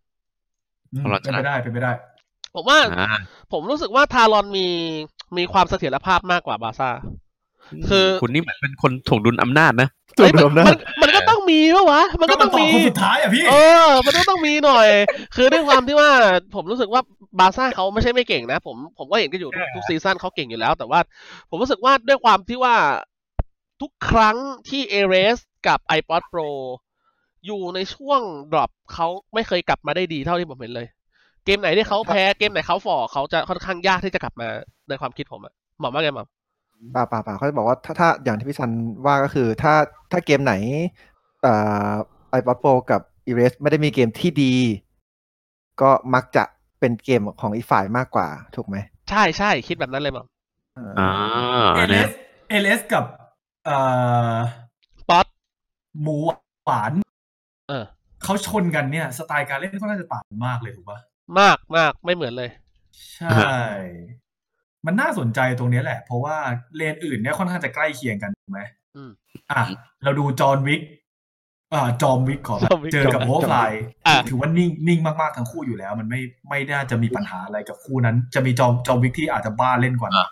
[0.92, 1.92] อืมของเราเป็นไปได้เป็นไปได้
[2.56, 3.18] ผมว่าอ่า
[3.52, 4.68] ผมรู้สึกว่าทารอนมี
[5.36, 6.90] มีความเสถียรภาพมากกว่าบาร์ซ่า
[7.88, 13.54] คือคุณนี่เหมือนเป็นคนถ่วงดุลอำนาจนะตัวเอ้ยเดิมนะมันมันก็ต้องมีปะวะ มันก็ก็มัต้นองต่อมีคนสุดท้ายอะพี่ เอ
[13.86, 14.88] อ มันก็ต้องมีหน่อย
[15.36, 16.10] คือด้วยความที่ว่า
[16.54, 17.02] ผมรู้สึกว่า
[17.38, 21.00] บาร์ซ่าเขาไม่ใช่ไม่เก่งนะ ผมผมก็เห็นกันอยู่ทุกทุกซีซั่นเขาเก่งอยู่แล้ว แต่ว่า
[21.50, 22.76] ผมรู้สึกว่าด้วยความที่ว่า
[23.80, 24.36] ทุกครั้ง
[24.68, 26.48] ที่เอเรสกับ iPod Pro
[27.46, 28.20] อยู่ในช่วง
[28.52, 30.86] drop เขาไม่เคยกลับมาได้ดีเท่าที่ผมเห็นเลย
[31.46, 34.48] เกมไหนที่เขาแพ้เกมไหนเขาฝ่อเขาจะค่อนข้างยากที่จะกลับมา
[34.88, 36.26] ในความคิดผมอะหมอว่าไงหมอ
[36.94, 38.70] ป่าป่าป่าเขาจะบอกว่าถ้าถ้าอย่างที่พี่ซัน
[39.06, 39.74] ว่าก็คือถ้า
[40.12, 40.54] ถ้าเกมไหน
[41.42, 41.54] เอ่
[41.90, 41.92] อ
[42.30, 44.54] ไอปอดโปกับอีเรสไม่ได้มีเกมที่ดี
[45.80, 46.44] ก็มักจะ
[46.80, 48.76] เป็นเกมของอีกฝ่ายมากกว่า ถูกไหม
[49.10, 50.24] ใช่ใช่คิดแบบนั้นเลยหมอ
[50.74, 51.10] เอออ่า
[51.74, 52.12] เอเลเนี่ยส
[52.48, 53.04] เอเลสกับ
[53.66, 53.76] เอ่
[54.32, 54.34] อ
[55.08, 55.26] ป๊อต
[56.02, 56.16] หมู
[56.64, 56.92] หวาน
[57.68, 57.84] เออ
[58.22, 60.98] เขาชนกันเนี่ย สไตล์การเล่นก็น่าจะต่างกันมากเลยถูกปะ
[61.40, 62.50] มากมากไม่เหมือนเลย
[63.14, 63.60] ใช่
[64.86, 66.36] มันน่าสนใจตรงนี้แหละ เพราะว่า
[66.76, 68.60] เลนอื่นเนี่ยค่อนข้างจะใกล้เคียงกันถูกไหม
[68.96, 69.10] อืม
[69.52, 69.62] อะ
[70.04, 70.82] เราดูจอห์นวิก
[71.74, 73.72] อ่าจอมวิกขอจอห์นวิกเจอกับจอห์นวิก Overfly
[74.06, 80.28] อะถือว่านิ่งนิ่งมากๆทั้งคู่อยู่แล้ว มันไม่ไม่น่าจะมีปัญหาอะไรกับคู่นั้น จะมีจอมจอมวิกที่อาจจะบ้าเล่นกว่านั้น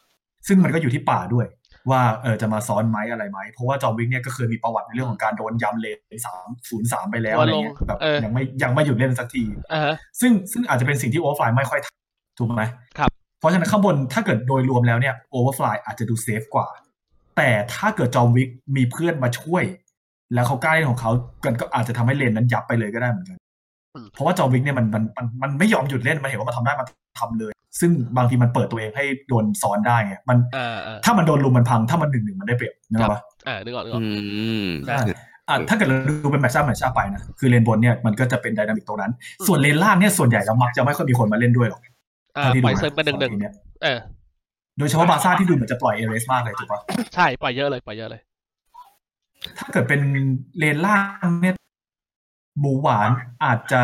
[0.47, 1.47] ซึ่งมันก็อยู่ที่ป่าด้วย
[1.90, 12.62] ว่าเออจะมาซ้อนไหมอะไรไหมเพราะว่าจอมวิกเนี่ยก็เคยมีประวัติในเรื่องของการโดนยำเลนสามศูนย์สามไปแล้วอะไรเงี้ยแบบเออยังไม่ยังไม่หยุดเล่นสักทีอ่าฮะซึ่งซึ่งอาจจะเป็นสิ่งที่ Overfly ไม่ค่อยทำถูกไหม
[12.98, 16.69] ครับเพราะฉะนั้นข้างบนถ้าเกิดโดยรวมแล้วเนี่ย Overfly อาจจะดู safe กว่า
[17.36, 19.65] แต่ถ้าเกิดจอมวิกมีเพื่อนมาช่วย
[20.35, 21.11] แล้วเขากล้าเล่นของเขา
[21.44, 23.39] กันก็อาจจะทำให้เลนนั้นยับไปเลยก็ได้เหมือนกัน
[24.12, 26.86] เพราะว่าจอมวิกเนี่ยมันมันมันมันไม่ยอมหยุดเล่นมันเห็นว่ามันทำได้มัน
[27.20, 34.09] ทำเลย ซึ่งบางทีมันเปิดตัวเองให้โดนซ้อนได้ไงมันอ่าอ่าถ้ามันโดนลุมมันพัง ถ้ามันหนึ่งหนึ่งมันได้เปรียบนึกออกปะอ่านึกออกนึกออกอื
[34.65, 35.01] มนะ
[35.49, 39.13] อะถ้าเกิดเราดูเป็น matchup matchup ไปนะคือเลนบนเนี่ยมันก็จะเป็น dynamic ตรงนั้น
[39.47, 41.81] ส่วนเลนล่างเนี่ยส่วนใหญ่แล้วมักจะไม่ค่อยมีคนมาเล่นด้วยหรอก
[42.37, 43.53] อ่าเท่าที่ปดูล่อยเซิร์ฟกันหนึ่งหนึ่งสอทีเย
[43.83, 43.99] เออ
[44.79, 46.81] โดยเฉพาะบาร์ซ่าที่ดูเหมือนจะปล่อยเอเรสมากเลยถูกปะ
[47.15, 48.21] ใช่ปล่อยเยอะเลยปล่อยเยอะเลย
[49.59, 50.01] ถ้าเกิดเป็น
[50.59, 50.97] เลนล่า
[51.27, 51.55] งเนี่ย
[52.61, 53.11] หมูหวาน
[53.45, 53.83] อาจจะ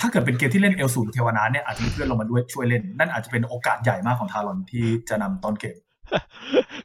[0.00, 5.76] ถ้าเกิดเป็นเกมที่เล่นเอลสูหรือ Tel'Annas เนี่ยอาจจะมีเพื่อนลงมาด้วยช่วยเล่น นั่นอาจจะเป็นโอกาสใหญ่มากของ Talon ที่จะนำต้นเกม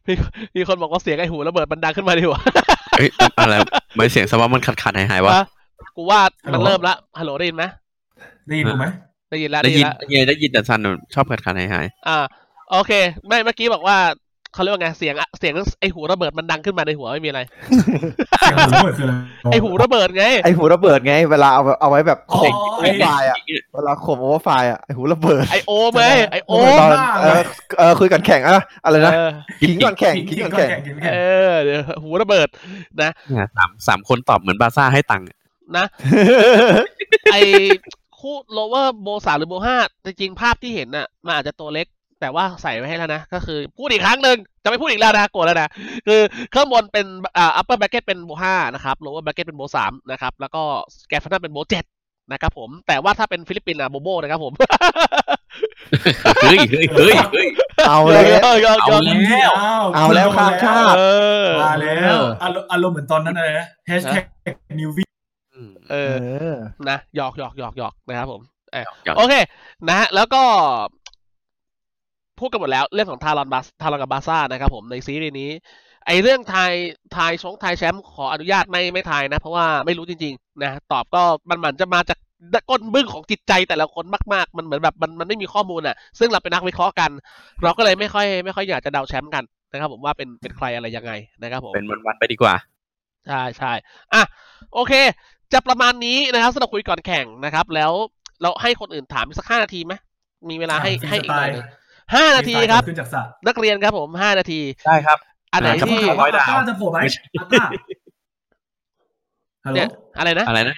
[0.08, 0.14] มี
[0.56, 2.42] มีคนบอกว่าเสียงไอ้หูระเบิดมันดังขึ้นมาดีกว่า
[2.98, 3.56] เอ้ยอะไร
[3.96, 5.46] ไม่เสียงสว่ามันขาดขาดหายหายวะอะ
[5.96, 6.20] กูว่า
[6.54, 7.64] มันฮัลโหลเริ่มละฮัลโหลได้ยินไหม
[8.48, 8.86] ได้ยินดูไหม
[9.30, 10.80] ได้ยินแล้วได้ได้ยิยินนแล้วได้ยินได้ยินแต่ซัน
[11.14, 12.18] ชอบขาดขาดหายหายอ่า
[12.72, 12.92] โอเค
[13.28, 13.98] ไม่เมื่อกี้บอกว่า
[14.56, 17.42] เขาเรียกว่าไงเสียงอะเสียงไอ้หูระเบิดมันดังขึ้นมาในหัวไม่มีอะไร
[18.42, 19.16] เสียงหูระเบิดคืออะไร
[19.52, 23.38] ไอ้หูระเบิดไงไอหูระเบิดไง เวลาเอาเอาไว้แบบอ๋อข่มไอ้โอเวอร์ไฟล์อะ
[23.74, 27.42] เวลาข่มโอเวอร์ไฟล์อะไอหูระเบิดไอโอมไงไอโอโอ้มตอนบ้าเออ
[27.78, 29.30] เออคุยกันแข่งอะอะไรนะเออ
[29.62, 31.20] ขิงก่อนแข่งกินขิงกินก่อนก่อนแข่งแข่งกินก่อนแข่งเอ
[31.52, 32.48] อเดี๋ยวหูระเบิด
[33.02, 35.38] นะเนี่ยสามสามคนตอบเหมือนบาร์ซ่าให้ตังค์อะ
[35.78, 35.86] นะ
[37.32, 37.38] ไอ
[38.20, 41.88] คู่โลเวอร์โบสามหรือโบห้าจริงๆภาพที่เห็นน่ะมันอาจจะตัวเล็ก
[42.26, 45.70] แต่ว่าใส่ไว้ให้แล้วนะ ก็คือพูดอีกครั้งหนึ่งจะไม่พูดอีกแล้วนะโกรธแล้วนะ
[46.08, 46.22] คือ
[46.54, 47.06] ข้างบนเป็น
[47.38, 50.62] อ่า upper bracket เป็นโบห้านะครับ lower bracket เป็นโบสามนะครับ แล้วก็
[51.10, 51.86] แกนฟันนัมเป็นโบเจ็ด
[52.32, 54.54] นะครับผม แต่ว่าถ้าเป็นฟิลิปปินส์อะโบโบนะครับผม
[56.44, 57.48] เฮ้ยเฮ้ยเฮ้ยเฮ้ย
[57.88, 59.52] เอาเลยยอกยอกยอกแล้ว
[59.96, 61.02] เอาแล้วข้ามชาติเอ
[61.44, 64.24] อมาแล้วอารมณ์อารมณ์เหมือนตอนนั้นเลยนะแฮชแท็ก
[64.80, 65.04] นิววี
[65.52, 65.58] เอ
[65.92, 66.14] เออ
[66.54, 66.56] อ
[66.90, 68.42] นะหยอกหยอกหยอกหยอกนะครับผม
[68.72, 69.34] เออหยอกโอเค
[69.88, 70.42] นะฮะแล้วก็
[72.40, 75.50] พูดกันหมดแล้วเรื่องของทารอนบาทารอนกับบาซ่านะครับผมในซีรีส์นี้
[76.06, 76.74] ไอเรื่องทาย
[77.16, 82.20] ทายชงทายแชมป์ขออนุญาตไม่ไม่ทายนะ เพราะว่าไม่รู้จริงๆนะตอบก็มันเหมือนจะมาจาก
[82.70, 87.12] ก้นบึ้งของจิตใจแต่ละคนมากๆ มันเหมือนแบบมันมันไม่มีข้อมูลอะ ซึ่งเราเป็นนักวิเคราะห์กัน
[87.64, 92.56] เราก็เลยไม่ค่อย ไม่ค่อยอยากจะเดาแชมป์กันนะครับ ผมว่าเป็นเป็นใครอะไรยังไงนะครับผมเป็นวันๆไปดีกว่า
[93.28, 93.72] ใช่ใช่
[94.14, 94.24] อะ
[94.74, 94.94] โอเค
[95.54, 97.92] จะประมาณนี้นะครับสำหรับคุยก่อนแข่งนะครับ แล้ว
[98.42, 99.94] เราให้คนอื่นถามอีกสักห้านาทีไหม
[100.50, 101.52] มีเวลาให้ให้อีกหน่อย
[102.12, 105.18] หนึงห้านาทีครับ ขึ้นจากสระนักเรียนครับผมห้านาทีได้ครับ
[105.54, 106.98] อันไหนอ่าที่ถามว่าอาต้าจะโผล่ไหม
[107.40, 107.64] อาต้า
[109.66, 110.76] ฮัลโหลเนี่ยอะไรนะอะไรนะ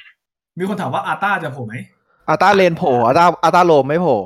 [0.57, 1.75] มีคนถามว่าอาต้าจะโผล่ไหม
[2.29, 4.17] อาตาเลนโผล่อาตาอาตาโลมไม่โผล่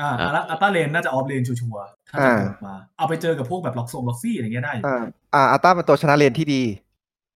[0.00, 5.02] อ่าอาอาต้าเลนน่าจะออฟเลนชัวร์ๆถ้าจะโผล่มาเอาไปเจอกับพวกแบบล็อกซงล็อกซี่อะไรเงี้ยได้อยู่อ่า
[5.34, 6.62] อ่าอาตาเป็นตัวชนะเลนที่ดี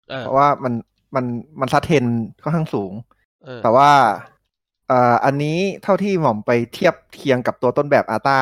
[0.09, 0.73] เออเพราะว่ามัน
[1.15, 1.25] มัน
[1.59, 2.05] มันซัดเทน
[2.43, 2.91] ค่อนข้างสูง
[3.43, 3.91] เออแต่ว่า
[4.87, 8.39] เอ่ออันนี้เท่าที่หม่อมไปเทียบเคียงกับตัวต้นแบบอาตา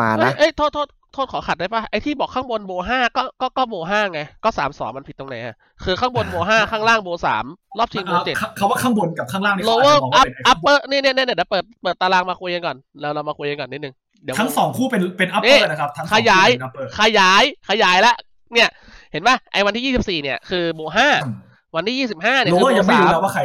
[0.00, 7.44] มาเอ้นะยเอ้ยโทษโทษโทษขอขัดได้ปะไอที่บอกข้างบนโบห้าก็ก็ก็โบห้าไง ก็สามสองมันผิดตรงไหนอะคือข้างบนโบห้าข้างล่างโบสาม
[7.78, 13.94] รอบชิงโบเจ็ดคำว่าข้างบนกับข้างล่างนี่เขาอาจ lower จะมองว่า up เป็นไอ้ upper นี่เนี่ยเนี่ยเดี๋ยวเปิดเปิดตารางมาคุยกันก่อนเราเรามาคุยกันก่อนนิดนึง
[14.24, 18.14] เดี๋ยวทั้งสองคู่เป็นเป็นอัปเปนี่อร์นะครับทั้งสองขยายคู่เป็น upper ขยายขยายละ
[18.54, 18.68] เนี่ย
[19.12, 21.34] เห็นปะไอวันที่ยี่สิบสี่เนี่ยคือโบห้าอืม
[21.76, 23.42] วันที่ยี่สิบห้าเนี่ยโลคือเวอร์โบยังไม่สารู้มนะว่าใคร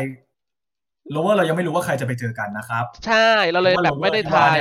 [1.11, 4.57] โลเวอร์เรายังไม่รู้ว่าใครจะไปเจอกันนะครับ ใช่เราเลยแบบไม่ได้ทาย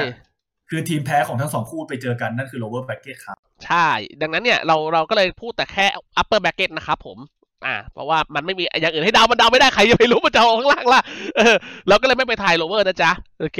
[0.70, 3.36] คือทีมแพ้ของทั้งสองคู่ไปเจอกันนั่นคือโลเวอร์แบ็กเก็ตครับ
[3.66, 3.88] ใช่
[4.22, 5.86] ดังนั้นเนี่ยเราเราก็เลยพูดแต่แค่
[6.20, 7.18] upper bracket นะครับผม
[7.66, 11.00] อ่าเพราะว่ามันไม่มีอย่างอื่นให้เดามันเดาไม่ได้ ใครจะไปรู้มันจะเอาข้างล่างล่ะ
[11.36, 11.54] เออ
[11.88, 13.58] เราก็เลยไม่ไปทาย lower นะจ๊ะ โอเค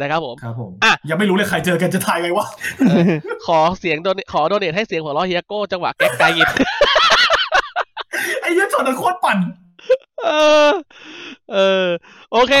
[0.00, 2.46] นะครับผม ครับผมอะยังไม่รู้เลยใครเจอกันจะทายไงวะ
[3.46, 6.48] ขอเสียงโดนขอโดเนทให้เสียงหัวเราะเฮียโก้จังหวะแก๊กไกยิน
[8.40, 9.38] ไอ้เหี้ยช็อตนั้นโคตรปั่น
[10.24, 10.30] เอ
[10.68, 10.70] อ
[11.52, 11.86] เออ
[12.32, 12.54] โอเค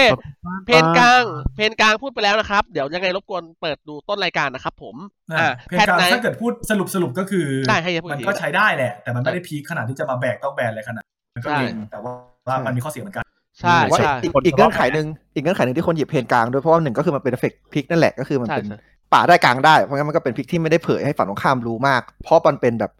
[0.66, 1.22] เพนกลาง
[1.56, 4.96] เพนกลางพูดไปแล้วนะครับ เดี๋ยวยังไงรบกวนเปิดดูต้นรายการนะครับผม
[5.32, 11.04] อ่าเพน patch กลางไหนถ้าเกิดพูดสรุปสรุปก็คือได้ให้เฮียพูดมันอีกก็ทีใช้ได้แหละ แต่มันไม่ได้ peak ขนาดที่จะมาแบกต้อง ban อะไรขนาด
[11.34, 12.12] มันก็ใช่เก่งแต่ว่า
[12.48, 13.24] ว่ามันมีข้อเสียเหมือนกัน
[13.60, 18.78] ใช่ผมว่าใช่อีกอีกเงื่อนไขหนึ่งอีกเงื่อนไขหนึ่งที่คนหยิบเพนกลางด้วยเพราะว่าหนึ่งก็คือมันเป็น flex pick นั่นแหละก็คือมันใช่เป็นใช่
[19.12, 22.92] ป่าได้กลางได้เพราะงั้นมันก็เป็น pick ที่ไม่ได้เผยให้ฝั่งตรงข้ามรู้มาก เพราะมันเป็นแบบ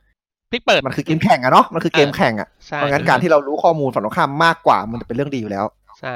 [0.50, 5.64] พลิกเปิดมันคือเกมแข่งอะเนาะมันคือเกมแข่งอะใช่เพราะงั้นการที่เรารู้ข้อมูลฝั่งตรงข้ามมากกว่ามันจะเป็นเรื่องดีอยู่แล้ว
[6.00, 6.14] ใช่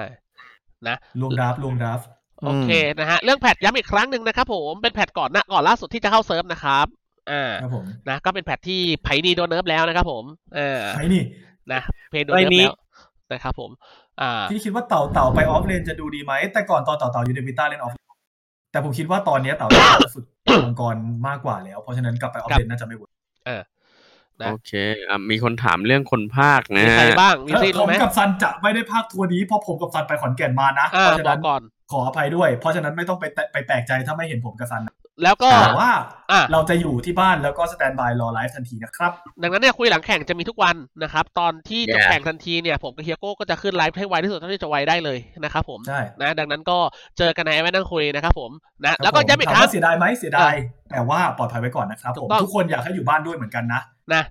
[0.89, 2.07] นะลวงดราฟต์ลวงดราฟต์
[2.47, 6.87] โอเคนะฮะเรื่องแพทย้ำอีกครั้งหนึ่งนะครับผมเป็นแพทก่อนหนะก่อนล่าสุดที่จะเข้าเซิร์ฟนะครับ
[7.31, 10.25] อ่าครับผมนะก็เป็นแพทที่ไผ่ดีโดนเนิร์ฟแล้วนะครับผม
[10.55, 11.23] เออใครนี่
[11.73, 11.81] นะ
[12.11, 12.77] เพนโดนเนิร์ฟไอ้นี้แล้ว
[13.33, 13.71] นะครับผม
[14.21, 17.93] อ่าพี่คิดว่าเต่าเต่าไปออฟเลนจะดูดีไหมแต่ก่อนตอนเต่าเต่ายูเดวิต้าเล่นออฟ
[18.73, 20.25] แต่ผมคิดว่าตอนเนี้ยเต่าน่าจะฝึก
[20.65, 20.97] มังกร
[21.29, 23.13] มากกว่าแล้ว เพราะฉะนั้นกลับไปออฟเลนน่าจะไม่เวิร์ก
[24.43, 24.73] นะ โอเค
[25.09, 31.63] อะมีคนถามเรื่องคนภาคนะมีใครฮะบ้าง มีเออซีผรู้มไหมกับซันจะไม่ได้ภาคทัวร์นี้เพราะผมกับซันไปขอนแก่นมานะอ่าเพราะฉะบอนั้กนก่อน
[31.93, 34.95] ขออภัยด้วย เพราะฉะนั้นไม่ต้องไปแตะไปแปลกใจถ้าไม่เห็นผมกับซันนะ
[35.25, 35.93] แล้วก็แต่ว่า
[36.33, 46.79] อะเราจะอยู่ที่บ้านแล้วก็สแตนบายรอไลฟ์ทันทีนะครับ ดังนั้นเนี่ยคุยหลังแข่งจะมีทุกวันนะครับ ตอนที่จะ Yeah แข่งทันทีเนี่ย ผมกับเฮียโก้ก็จะขึ้นไลฟ์ให้ไวที่สุดเท่าที่จะไวได้เลยนะครับผมใช่นะดังนั้นก็
[47.19, 48.51] เจอกันในไว้นั่งคุยนะครับผม
[48.83, 50.55] นะครับแล้วก็ผมย้ำอีกถามครั้งว่าเสียดายไหมเสียดาย
[50.91, 53.81] แต่ว่าปลอดภัยไว้ก่อนนะครับถูผมกต้องทุกคนอยากให้อยู่บ้านด้วยเหมือนกันนะ
[54.13, 54.23] นะ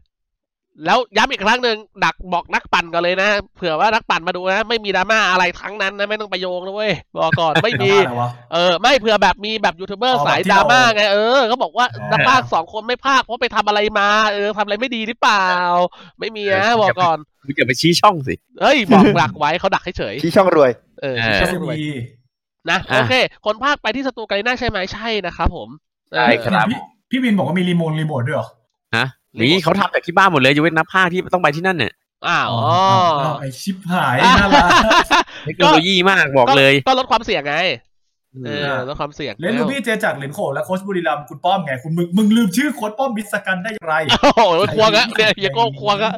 [0.86, 15.48] แล้วย้ำอีกครั้งหนึ่งดักบอกนักปั่นกันเลยนะ เผื่อว่านักปั่นมาดูนะ ไม่มีดราม่าอะไรทั้งนั้นนะ ไม่ต้องไปโยงนะเว้ยบอกก่อนไม่มีดราม่าอะไรวะเออ ไม่เผื่อแบบมีแบบยูทูบเบอร์อ๋อสายแบบที่ดราม่าเราไง เออเขาบอกว่าอ๋อนักพากย์สองคนไม่พากย์เพราะไปทำอะไรมา เออทำอะไรไม่ดีหรือเปล่า
[16.20, 21.90] ไม่มีนะบอกก่อนมึงอย่าไปชี้ช่องสิเฮ้ย บอกดักไว้เขาดักเฉยที่ช่องรวยๆเออเออช่จะองรวยมี
[22.70, 23.14] นะอะโอเค
[23.46, 25.70] คนพากย์ไปที่สตูไกลน่าใช่ไหมใช่นะครับผม
[26.16, 26.80] ใช่ครับพี่
[27.10, 28.48] พี่วินบอกว่ามีรีโมทรีโมทด้วยเหรอ
[28.96, 29.06] ฮะ
[29.38, 31.94] นี่เขาทำจากที่บ้านหมดเลยยกเว้นนักภาคที่ต้องไปที่นั่นเนี่ย
[32.28, 34.70] อ้าวอ๋อ๋ออไอชิปหายน่ารัก
[35.46, 37.56] เทคโนโลยีมากบอกเลย ก็ลดความเสี่ยงไง
[38.46, 44.42] เอออ่าลดความเสี่ยงเลนลูบี้เจจากเหรียญโขและโค้ชบุรีรัมย์คุณป้อมไงคุณมึงมึงลืมชื่อโค้ชป้อมบิสกันได้อย่างไรโอ้โห
[44.76, 46.14] ควงอะเนี่ยเฮียโก้ควงอะ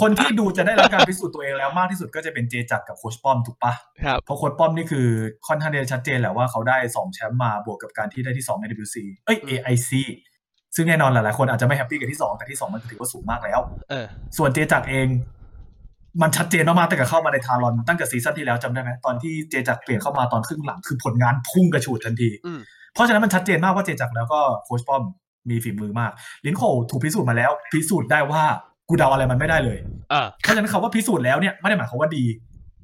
[0.00, 3.72] คนที่ดูจะได้รับการพิสูจน์ตัวเองแล้วมากที่สุดก็จะเป็นเจจักรกับโค้ชป้อมถูกปะ
[4.04, 5.06] ครับเพราะโค้ชป้อมนี่คือ
[5.46, 9.90] ค่อนข้างจะชัดเจนแหละว่าเขาได้สองแชมป์มาบวกกับการที่ได้ที่สองใน WC เอ้ย AIC
[10.76, 14.06] ซึ่งแน่นอนหลายๆคนอาจจะไม่แฮปปี้กับที่สองแต่ที่สองมันถือว่าสูงมากแล้วเออ
[14.38, 15.06] ส่วนเจจักรเอง
[16.22, 22.60] มันชัดเจนมากๆตั้งแต่เข้ามาในทารอนตั้งแต่ season ที่แล้วจำได้ไหมตอนที่เจจักรเปลี่ยนเข้ามาตอนครึ่งหลังคือผลงานพุ่งกระฉูดทันทีอืม
[22.94, 25.02] เพราะฉะนั้นมันชัดเจนมากว่าเจจักรแล้วก็โค้ชป้อม
[25.50, 26.12] มีฝีมือมาก
[26.44, 28.42] ลินโคถูกพิสูจน์มาแล้ว พิสูจน์ได้ว่า
[28.88, 29.78] กูเดาอะไรมันไม่ได้เลย
[30.12, 32.24] อ่าเพราะฉะนั้นคำว่าพิสูจน์แล้วเนี่ยไม่ได้หมายความว่าดี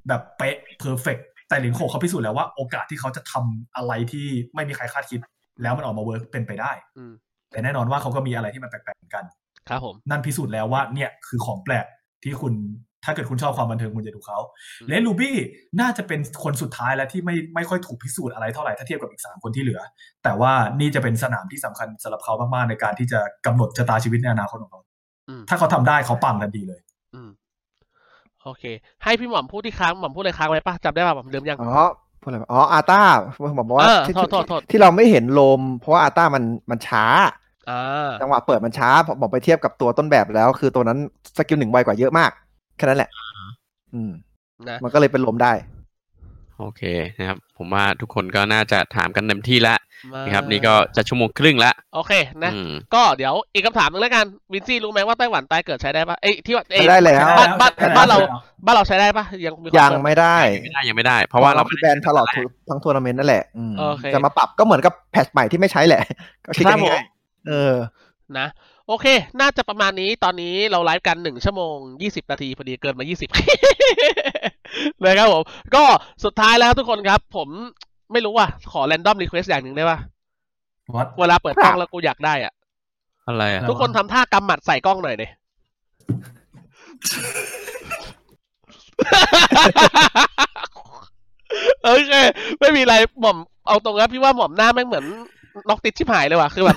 [0.08, 5.20] แบบเป๊ะ perfect แต่ลินโคเขาพิสูจน์แล้วว่าโอกาสที่เขาจะทำอะไรที่ไม่มีใครคาดคิด
[5.62, 7.12] แล้วมันออกมา work เป็นไปได้อืม
[7.50, 9.24] แต่แน่นอนว่าเขาก็มีอะไรที่มันแปลกๆเหมือนกัน
[9.68, 11.86] ครับผมนั่นพิสูจน์แล้วว่าเนี่ยคือของแปลก
[12.24, 12.54] ที่คุณ
[13.04, 14.38] ถ้าเกิดคุณชอบความบันเทิงคุณจะดูเขา
[14.80, 15.36] อืมเลนลูบี้
[15.80, 19.80] น่าจะเป็นคนสุดท้ายแล้วที่ไม่ไม่ค่อยถูกพิสูจน์อะไรเท่าไหร่ถ้าเทียบกับอีกสามคนที่เหลือ
[20.24, 24.80] แต่ว่านี่จะเป็นสนามที่สำคัญสำหรับเขามากๆในการที่จะกำหนดชะตาชีวิตในอนาคตของเขา
[25.28, 26.80] อืมถ้าเขาทำได้เขาปังทันทีเลย
[27.14, 27.30] อืม
[28.42, 28.64] โอเค
[29.04, 31.74] ให้พี่หม่อมพูดที่ค้างหม่อมพูดอะไรค้างไว้ปะจำได้ป่ะหม่อมลืมยังอ๋อ
[32.20, 33.02] พูดอะไรวะอ๋ออาต้า
[33.42, 37.04] ผมบอกว่าเออที่โทษโทษโทษที่เราไม่เห็นโลม เพราะว่าอาต้ามันมันช้า
[37.70, 40.98] อ่าจังหวะเปิดมันช้าผมบอกไปเทียบกับตัวต้นแบบแล้ว คือตัวนั้น
[41.36, 42.30] สกิลหนึ่งไวกว่าเยอะมาก
[42.76, 43.10] แค่นั้นแหละ
[43.94, 44.10] อืม
[44.68, 45.52] นะมันก็เลยเป็นลมได้
[46.58, 46.82] โอเค
[47.18, 49.78] นะครับ ผมว่าทุกคนก็น่าจะถามกันเต็มที่แล้ว
[50.14, 52.12] มานะครับ นี่ก็จะชั่วโมงครึ่งละโอเค
[52.44, 66.02] นะอืมก็เดี๋ยวอีกคำถามหนึงแล้วกันวินซี่รู้ไหมว่าไต้หวันตายเกิดใช้ได้ปะเอ้ยที่ว่าเอ้ยใช้ได้แล้วบ้านบ้านใช่แล้วบ้านเราใช่แล้วบ้านเราใช้ได้ปะยังมีคนยังเปิดไม่ได้ยังไม่ได้ยังไม่ได้ เพราะว่าเราคือแบนตลอดทุกทั้งทัวร์นาเมนต์นั่นแหละอืมโอเคจะมาปรับก็เหมือนกับแพทช์ใหม่ที่ไม่ใช้แหละ
[66.44, 67.74] ก็คิดครักันบผมง่ายๆเออ
[68.38, 68.46] นะ
[68.88, 69.06] โอเค
[69.40, 73.30] น่าจะประมาณนี้ตอนนี้เราไลฟ์กันหนึ่งชั่วโมงยี่สิบนาทีพอดีเกินมายี่สิบ
[75.04, 75.42] นะครับผม
[75.74, 75.84] ก็
[76.24, 77.48] สุดท้ายแล้วทุกคนครับ ผม
[78.12, 79.98] ไม่รู้ว่าขอ random request อย่างหนึ่งได้ปะ
[80.96, 82.52] วัดเวลาเปิดกล้องแล้วกูอยากได้อะ
[83.26, 85.26] อะไรอะ ทุกคนทำท่ากำหมัดใส่กล้องหน่อยดิ
[91.84, 92.12] โอเค
[92.60, 93.38] ไม่มีอะไรหม่อม
[93.68, 95.06] เอาตรงนะพี่ว่าหม่อมหน้าแม่งเหมือน
[95.68, 96.76] ล็อกติดชิบหายเลยว่ะคือแบบ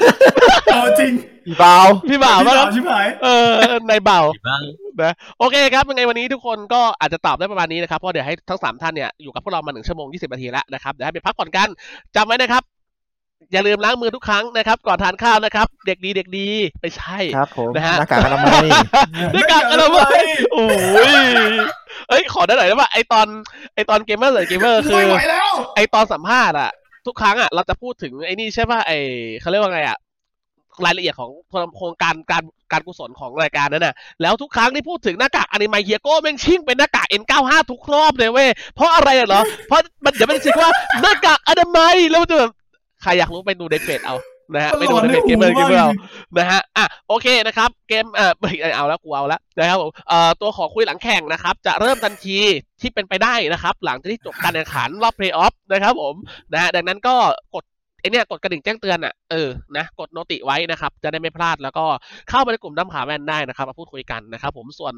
[0.72, 1.14] เอาจริง
[1.48, 3.50] อีบาวพี่บ่าวพี่มากครับบ่าวชิบหายเออ
[3.90, 4.62] ในเบาบ้าง
[5.02, 11.70] นะโอเคครับยังไงวันนี้ทุกคนก็อาจจะตอบได้ประมาณนี้นะครับเพราะเดี๋ยวให้ทั้งสามท่านเนี่ยอยู่กับพวกเรามาหนึ่งชั่วโมงยี่สิบนาทีแล้วนะครับเดี๋ยวให้ไปพักผ่อนกัน
[12.16, 12.64] จำไว้นะครับ
[13.52, 16.48] อย่าลืมล้างมือทุกครั้งนะครับ ก่อนทานข้าวนะครับ เด็กดีเด็กดี
[16.82, 18.66] ไม่ใช่ครับผมนะฮะหน้ากากอนามัย
[19.34, 20.22] หน้ากากอนามัย
[20.52, 20.66] โอ้
[21.10, 21.12] ย
[22.10, 23.28] เอ้ยขอได้หน่อยได้ป่ะไอตอน
[23.76, 26.72] ไอตอนเกมเมอร์หรือเกมเมอร์คือไม่ไหวแล้วไอตอนสัมภาษณ์อะ
[27.06, 28.92] ทุกครั้งอะเราจะพูดถึงไอ้นี่ใช่ป่ะไอ
[29.42, 29.98] เขาเรียกว่าไงอะ
[30.86, 31.32] รายละเอียดของ
[31.78, 40.70] โครงการการการกุศลของรายการนั้นน่ะ แล้วทุกครั้งที่พูดถึงหน้ากากอนิมายเฮียโก้แม่งชิ่งเป็นหน้ากาก N95 ทุกรอบเลยเว้ย เพราะอะไรเหรอ เพราะมันเดี๋ยวมันจะว่า
[41.02, 42.52] หน้ากากอนามัยแล้วมันจะแบบ
[43.02, 44.16] ใครอยากรู้ไปดูในเพจเอา
[44.54, 45.90] นะฮะไปดูในเพจเกมเมอร์เกมเมอร์เอา
[46.38, 52.38] นะฮะอะโอเคนะครับ เกมเอ่อไม่เอาแล้วกูเอาแล้วนะครับผมเอ่อตัวขอคุยหลังแข่งนะครับ จะเริ่มทันที
[52.82, 56.16] ที่เป็นไปได้นะครับ หลังจากที่จบการแข่งขันรอบเพลย์ออฟนะครับผม
[56.54, 57.16] นะฮะดังนั้นก็
[57.56, 57.66] กด
[58.02, 61.86] ไอเนี่ยกดกระดิ่งแจ้งเตือนอะเออนะกดโนติไว้นะครับ จะได้ไม่พลาดแล้วก็
[62.30, 64.94] เข้าไปในกลุ่มน้ำขาแว่นได้นะครับมาพูดคุยกันนะครับผมส่วน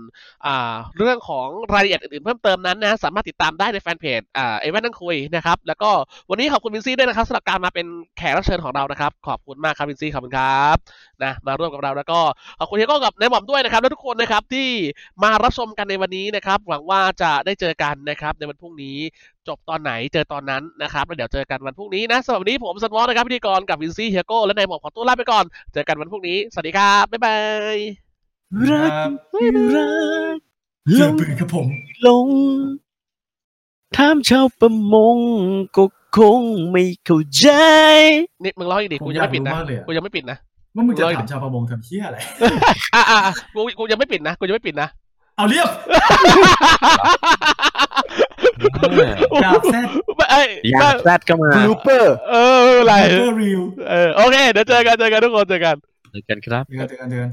[0.46, 5.90] อ่าเรื่องของรายละเอียดอื่นๆเพิ่มเติมนั้นนะสามารถติดตามได้ในแฟนเพจอ่าไอแว่นนั่งคุยนะครับแล้วก็
[6.30, 7.86] วันนี้ขอบคุณวินซี่ด้วยนะครับสำหรับการมาเป็น
[8.18, 10.78] แขกรับเชิญของเรานะครับ ขอบคุณมากครับวินซี่ขอบคุณครับ
[11.24, 12.20] นะมาร่วมกับเราแล้วก็
[12.60, 14.70] ขอบคุณเฮียโก้กับนายหม่อมด้วยนะครับและทุกคนนะครับที่
[15.24, 18.98] มารับชมกันในวันนี้นะครับ หวังว่าจะได้เจอกันนะครับในวันพรุ่งนี้
[19.48, 27.38] จบตอนไหนเจอตอนนั้นนะครับแล้วเดี๋ยวเจอกันวันพรุ่งนี้นะสำหรับวันนี้ผมสันวอนะครับพิธีกรกับวินซี่เฮียโก้และนายหม่อมขอตัวลาไปก่อน เจอกันวันพรุ่งนี้ สวัสดีครับ บ๊ายบา
[27.76, 27.78] ย
[28.70, 28.92] รัก
[29.76, 29.88] รั
[30.36, 30.38] ก
[30.88, 31.68] เลือปืนครับผม
[32.08, 32.28] ลง
[33.96, 35.18] ถามชาวประมง
[35.78, 35.84] ก็
[36.18, 36.42] คง
[36.72, 37.46] ไม่เข้าใจ
[38.44, 40.38] นี่มึงร้องอีกดิผมกูยังไม่ปิดนะอยากรู้มากเลยอะกูยังไม่ปิดนะ
[40.76, 42.18] ว่ามึงจะร้อยถามชาวประมงทำเพี้ยอะไร
[42.96, 44.88] อะอะอะกูกูยังไม่ปิดนะกูยังไม่ปิดนะ
[45.38, 45.68] เอาเรียบ
[49.44, 49.86] ดาบแซด
[50.18, 55.76] ไม่เอ้ยอยากแซดก็มาบลูเปอร์ เออไม่เป็นไรเปอร์ริวเออโอเค เดี๋ยวเจอกันเจอกันทุกคนเจอกัน
[56.12, 57.30] เจอกันครับเดือนเดือนเดือน